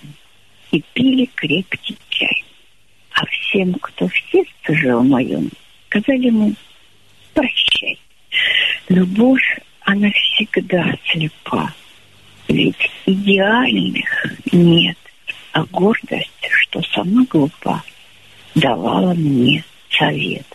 и 0.71 0.83
пили 0.93 1.25
крепкий 1.35 1.97
чай. 2.11 2.45
А 3.13 3.25
всем, 3.27 3.75
кто 3.75 4.09
в 4.09 4.13
сердце 4.31 4.75
жил 4.81 5.03
моем, 5.03 5.49
сказали 5.89 6.29
мы 6.31 6.55
«прощай». 7.33 7.99
Любовь, 8.89 9.59
она 9.83 10.11
всегда 10.11 10.95
слепа, 11.11 11.73
ведь 12.49 12.91
идеальных 13.07 14.27
нет, 14.53 14.99
а 15.53 15.65
гордость, 15.65 16.31
что 16.51 16.83
сама 16.83 17.25
глупа, 17.29 17.83
давала 18.55 19.15
мне 19.15 19.65
совет. 19.91 20.47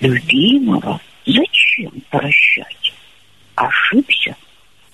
Любимого 0.00 1.00
зачем 1.24 1.92
прощать? 2.10 2.92
Ошибся, 3.54 4.36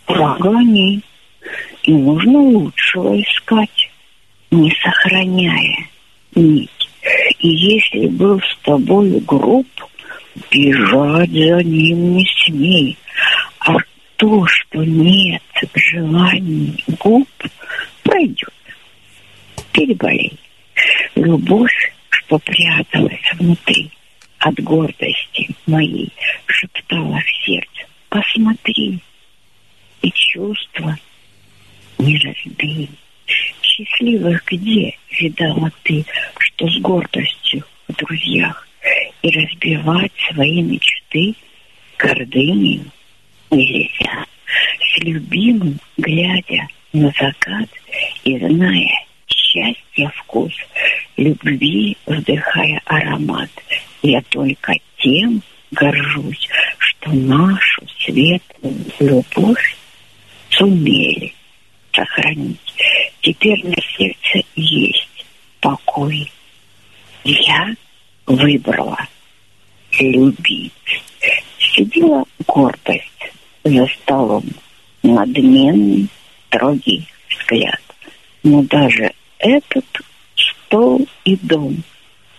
прогони. 0.06 1.02
И 1.82 1.92
нужно 1.92 2.38
лучшего 2.38 3.20
искать, 3.20 3.90
не 4.52 4.70
сохраняя 4.82 5.88
нить. 6.36 6.70
И 7.40 7.48
если 7.48 8.06
был 8.06 8.40
с 8.40 8.56
тобой 8.62 9.18
груб, 9.20 9.66
бежать 10.50 11.30
за 11.30 11.62
ним 11.62 12.16
не 12.16 12.26
смей. 12.44 12.96
А 13.60 13.76
то, 14.16 14.46
что 14.46 14.84
нет 14.84 15.42
желаний 15.74 16.84
губ, 17.00 17.28
пройдет. 18.02 18.52
Переболей. 19.72 20.38
Любовь, 21.14 21.92
что 22.10 22.38
пряталась 22.38 23.32
внутри, 23.34 23.90
от 24.38 24.54
гордости 24.60 25.50
моей, 25.66 26.10
шептала 26.46 27.20
в 27.20 27.44
сердце, 27.44 27.86
посмотри, 28.08 28.98
и 30.02 30.10
чувства 30.12 30.96
не 31.98 32.18
разбей. 32.18 32.90
Счастливых 33.62 34.44
где 34.46 34.96
видала 35.18 35.70
ты, 35.84 36.04
что 36.38 36.68
с 36.68 36.78
гордостью 36.80 37.64
в 37.88 37.94
друзьях 37.94 38.68
и 39.22 39.30
разбивать 39.30 40.12
свои 40.32 40.62
мечты 40.62 41.34
гордынью 41.98 42.84
нельзя. 43.50 44.26
С 44.94 44.98
любимым, 44.98 45.78
глядя 45.96 46.66
на 46.92 47.12
закат 47.18 47.68
и 48.24 48.38
зная 48.38 49.06
счастья 49.26 50.12
вкус, 50.16 50.52
любви 51.16 51.96
вдыхая 52.06 52.80
аромат, 52.84 53.50
я 54.02 54.20
только 54.22 54.74
тем 54.98 55.42
горжусь, 55.70 56.48
что 56.78 57.10
нашу 57.12 57.82
светлую 58.00 58.84
любовь 59.00 59.76
сумели 60.50 61.32
сохранить. 61.92 62.58
Теперь 63.20 63.64
на 63.66 63.76
сердце 63.96 64.46
есть 64.56 65.24
покой. 65.60 66.30
Я 67.24 67.74
выбрала 68.26 68.98
любить. 69.98 70.72
Сидела 71.58 72.24
гордость 72.46 73.32
за 73.64 73.86
столом, 73.86 74.44
надменный, 75.02 76.08
строгий 76.46 77.06
взгляд. 77.30 77.80
Но 78.42 78.62
даже 78.64 79.12
этот 79.38 79.84
стол 80.36 81.06
и 81.24 81.36
дом 81.36 81.82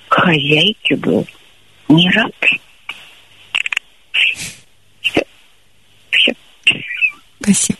хозяйке 0.10 0.96
был 0.96 1.26
не 1.88 2.10
рад. 2.12 2.34
Все. 5.02 5.24
Все. 6.12 6.34
Спасибо. 7.42 7.80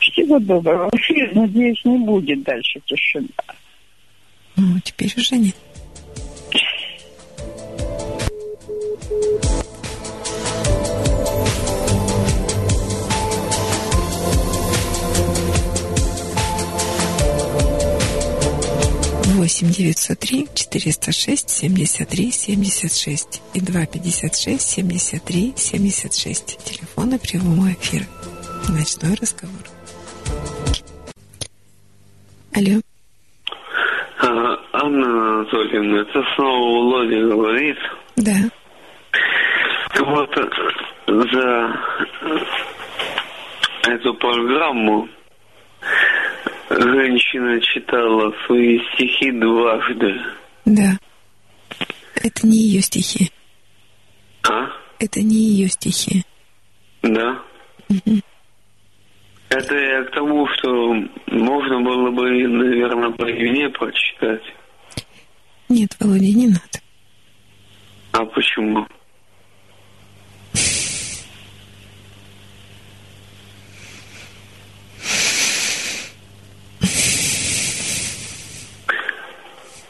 Всего 0.00 0.38
доброго. 0.38 0.90
Надеюсь, 1.32 1.84
не 1.84 1.98
будет 1.98 2.42
дальше 2.42 2.80
тишина. 2.86 3.28
Ну, 4.56 4.80
теперь 4.80 5.12
уже 5.16 5.36
нет. 5.36 5.56
Восемь 19.36 19.70
девятьсот 19.70 20.18
три 20.18 20.48
четыреста 20.54 21.12
шесть 21.12 21.50
семьдесят 21.50 22.08
три 22.08 22.32
семьдесят 22.32 22.92
шесть 22.92 23.42
и 23.54 23.60
два 23.60 23.86
пятьдесят 23.86 24.36
шесть 24.36 24.68
семьдесят 24.68 25.22
три 25.24 25.54
семьдесят 25.56 26.14
шесть. 26.14 26.58
Телефоны 26.64 27.18
прямого 27.18 27.72
эфира. 27.72 28.06
Ночной 28.68 29.14
разговор. 29.20 29.62
Алло. 32.54 32.80
А, 34.18 34.56
Анна 34.72 35.40
Анатольевна, 35.40 36.00
это 36.00 36.22
снова 36.34 36.58
Володя 36.58 37.20
говорит. 37.28 37.76
Да. 38.16 38.50
Вот 40.06 40.32
за 41.08 41.80
эту 43.88 44.14
программу 44.14 45.08
женщина 46.70 47.60
читала 47.60 48.32
свои 48.46 48.78
стихи 48.94 49.32
дважды. 49.32 50.14
Да. 50.64 50.92
Это 52.22 52.46
не 52.46 52.56
ее 52.56 52.82
стихи. 52.82 53.32
А? 54.48 54.68
Это 55.00 55.22
не 55.22 55.34
ее 55.34 55.68
стихи. 55.68 56.22
Да? 57.02 57.42
Это 59.48 59.74
я 59.74 60.04
к 60.04 60.12
тому, 60.12 60.46
что 60.56 60.94
можно 61.26 61.80
было 61.80 62.12
бы, 62.12 62.46
наверное, 62.46 63.10
по 63.10 63.24
июне 63.28 63.70
прочитать. 63.70 64.42
Нет, 65.68 65.96
Володя, 65.98 66.26
не 66.26 66.46
надо. 66.46 66.80
А 68.12 68.24
почему? 68.24 68.86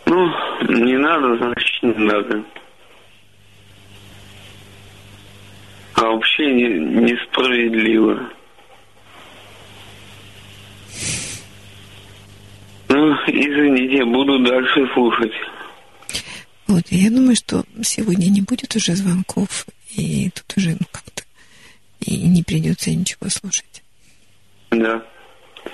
Ну, 0.06 0.28
не 0.62 0.96
надо, 0.98 1.36
значит, 1.36 1.82
не 1.82 2.04
надо. 2.04 2.44
А 5.94 6.02
вообще 6.02 6.52
не, 6.52 6.68
несправедливо. 7.10 8.30
Ну, 12.88 13.12
извините, 13.26 14.04
буду 14.04 14.38
дальше 14.40 14.86
слушать. 14.94 15.32
Вот, 16.66 16.82
я 16.90 17.10
думаю, 17.10 17.36
что 17.36 17.64
сегодня 17.82 18.26
не 18.26 18.40
будет 18.42 18.74
уже 18.76 18.94
звонков, 18.94 19.66
и 19.96 20.30
тут 20.30 20.56
уже, 20.56 20.70
ну, 20.70 20.86
как-то, 20.90 21.22
и 22.00 22.16
не 22.28 22.42
придется 22.42 22.90
ничего 22.90 23.28
слушать. 23.28 23.82
Да. 24.70 25.02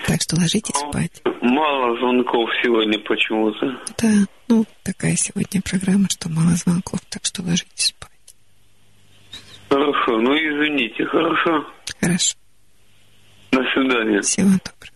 Так 0.06 0.20
что 0.20 0.36
ложитесь 0.36 0.74
спать. 0.74 1.22
Мало 1.40 1.98
звонков 1.98 2.48
сегодня 2.62 2.98
почему-то. 3.00 3.66
Да, 3.98 4.26
ну, 4.48 4.64
такая 4.82 5.16
сегодня 5.16 5.60
программа, 5.62 6.08
что 6.10 6.28
мало 6.28 6.50
звонков, 6.56 7.00
так 7.08 7.24
что 7.24 7.42
ложитесь 7.42 7.86
спать. 7.86 8.10
Хорошо, 9.68 10.18
ну 10.20 10.34
извините, 10.34 11.04
хорошо. 11.06 11.66
Хорошо. 12.00 12.36
До 13.52 13.62
свидания. 13.72 14.20
Всего 14.20 14.48
доброго. 14.48 14.92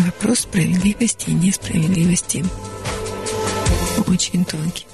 Вопрос 0.00 0.40
справедливости 0.40 1.30
и 1.30 1.34
несправедливости 1.34 2.44
очень 4.06 4.44
тонкий. 4.44 4.86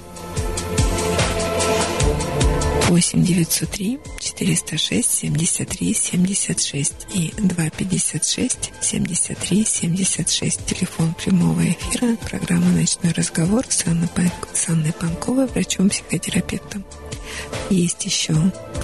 8 2.87 3.21
903 3.23 3.99
406 4.19 5.11
73 5.11 5.93
76 5.93 6.93
и 7.13 7.33
256 7.37 8.71
73 8.81 9.65
76. 9.65 10.65
Телефон 10.65 11.13
прямого 11.13 11.61
эфира, 11.67 12.15
программа 12.15 12.67
«Ночной 12.71 13.11
разговор» 13.11 13.65
с 13.67 13.85
Анной, 13.85 14.07
Пан- 14.07 14.31
с 14.53 14.69
Анной 14.69 14.93
Панковой, 14.93 15.47
врачом-психотерапевтом. 15.47 16.85
Есть 17.69 18.05
еще 18.05 18.33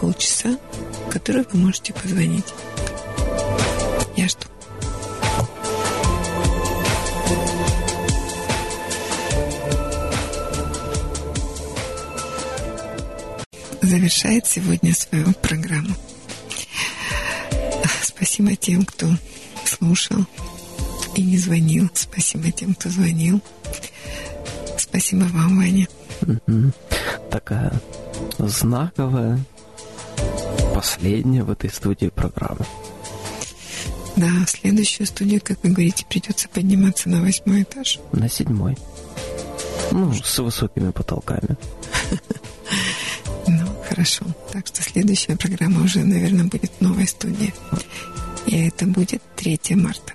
полчаса, 0.02 0.58
в 1.08 1.10
которые 1.10 1.46
вы 1.54 1.60
можете 1.60 1.94
позвонить. 1.94 2.46
Я 4.18 4.28
жду. 4.28 4.53
Завершает 13.86 14.48
сегодня 14.48 14.94
свою 14.94 15.34
программу. 15.34 15.96
Спасибо 18.02 18.56
тем, 18.56 18.86
кто 18.86 19.08
слушал 19.66 20.26
и 21.16 21.22
не 21.22 21.38
звонил. 21.38 21.90
Спасибо 21.94 22.52
тем, 22.52 22.74
кто 22.76 22.90
звонил. 22.90 23.42
Спасибо 24.78 25.24
вам, 25.26 25.58
Ваня. 25.58 25.88
Такая 27.30 27.74
знаковая, 28.38 29.40
последняя 30.74 31.44
в 31.44 31.52
этой 31.52 31.70
студии 31.70 32.08
программа. 32.08 32.66
Да, 34.16 34.30
в 34.46 34.50
следующую 34.50 35.08
студию, 35.08 35.42
как 35.44 35.64
вы 35.64 35.72
говорите, 35.72 36.06
придется 36.08 36.48
подниматься 36.48 37.10
на 37.10 37.22
восьмой 37.22 37.64
этаж. 37.64 38.00
На 38.12 38.30
седьмой. 38.30 38.78
Ну, 39.92 40.14
с 40.14 40.40
высокими 40.40 40.92
потолками. 40.92 41.58
Хорошо. 43.94 44.26
Так 44.52 44.66
что 44.66 44.82
следующая 44.82 45.36
программа 45.36 45.84
уже, 45.84 46.00
наверное, 46.00 46.46
будет 46.46 46.72
в 46.80 46.82
новой 46.82 47.06
студии. 47.06 47.54
И 48.48 48.66
это 48.66 48.88
будет 48.88 49.22
3 49.36 49.60
марта. 49.76 50.14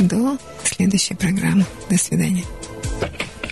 До 0.00 0.38
следующей 0.62 1.14
программы. 1.14 1.66
До 1.90 1.98
свидания. 1.98 2.44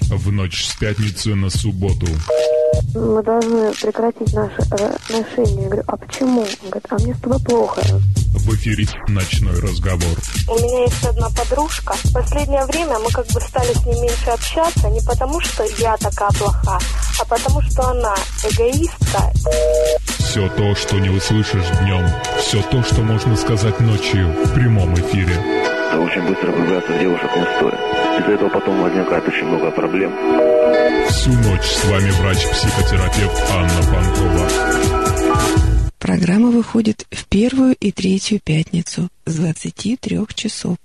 В 0.02 0.30
ночь 0.30 0.64
с 0.64 0.76
пятницы 0.76 1.34
на 1.34 1.50
субботу 1.50 2.06
мы 2.94 3.22
должны 3.22 3.72
прекратить 3.72 4.32
наши 4.32 4.60
отношения. 4.60 5.62
Я 5.62 5.68
говорю, 5.68 5.82
а 5.86 5.96
почему? 5.96 6.40
Он 6.40 6.70
говорит, 6.70 6.86
а 6.90 6.94
мне 6.98 7.14
с 7.14 7.20
тобой 7.20 7.40
плохо. 7.40 7.80
В 8.34 8.54
эфире 8.56 8.86
ночной 9.08 9.58
разговор. 9.60 10.16
У 10.48 10.54
меня 10.56 10.82
есть 10.84 11.04
одна 11.04 11.28
подружка. 11.30 11.94
В 12.04 12.12
последнее 12.12 12.64
время 12.66 12.98
мы 12.98 13.10
как 13.10 13.26
бы 13.26 13.40
стали 13.40 13.72
с 13.72 13.86
ней 13.86 14.00
меньше 14.00 14.30
общаться, 14.30 14.88
не 14.90 15.00
потому 15.00 15.40
что 15.40 15.64
я 15.78 15.96
такая 15.96 16.30
плоха, 16.38 16.78
а 17.20 17.24
потому 17.24 17.62
что 17.62 17.88
она 17.88 18.14
эгоистка. 18.42 19.32
Все 20.18 20.48
то, 20.48 20.74
что 20.74 20.98
не 20.98 21.10
услышишь 21.10 21.68
днем, 21.80 22.06
все 22.40 22.62
то, 22.62 22.82
что 22.82 23.02
можно 23.02 23.36
сказать 23.36 23.78
ночью 23.80 24.28
в 24.44 24.52
прямом 24.54 24.94
эфире. 24.94 25.73
Очень 26.00 26.26
быстро 26.26 26.50
влюбляться 26.50 26.92
в 26.92 26.98
девушек 26.98 27.30
не 27.36 27.44
стоит. 27.56 27.78
Из-за 28.20 28.32
этого 28.32 28.48
потом 28.48 28.82
возникает 28.82 29.28
очень 29.28 29.46
много 29.46 29.70
проблем. 29.70 30.12
Всю 31.08 31.30
ночь 31.32 31.66
с 31.66 31.84
вами 31.84 32.10
врач-психотерапевт 32.10 33.42
Анна 33.52 33.82
Панкова. 33.92 34.48
Программа 35.98 36.50
выходит 36.50 37.06
в 37.10 37.26
первую 37.26 37.74
и 37.76 37.92
третью 37.92 38.40
пятницу 38.42 39.08
с 39.24 39.34
23 39.36 40.20
часов. 40.34 40.76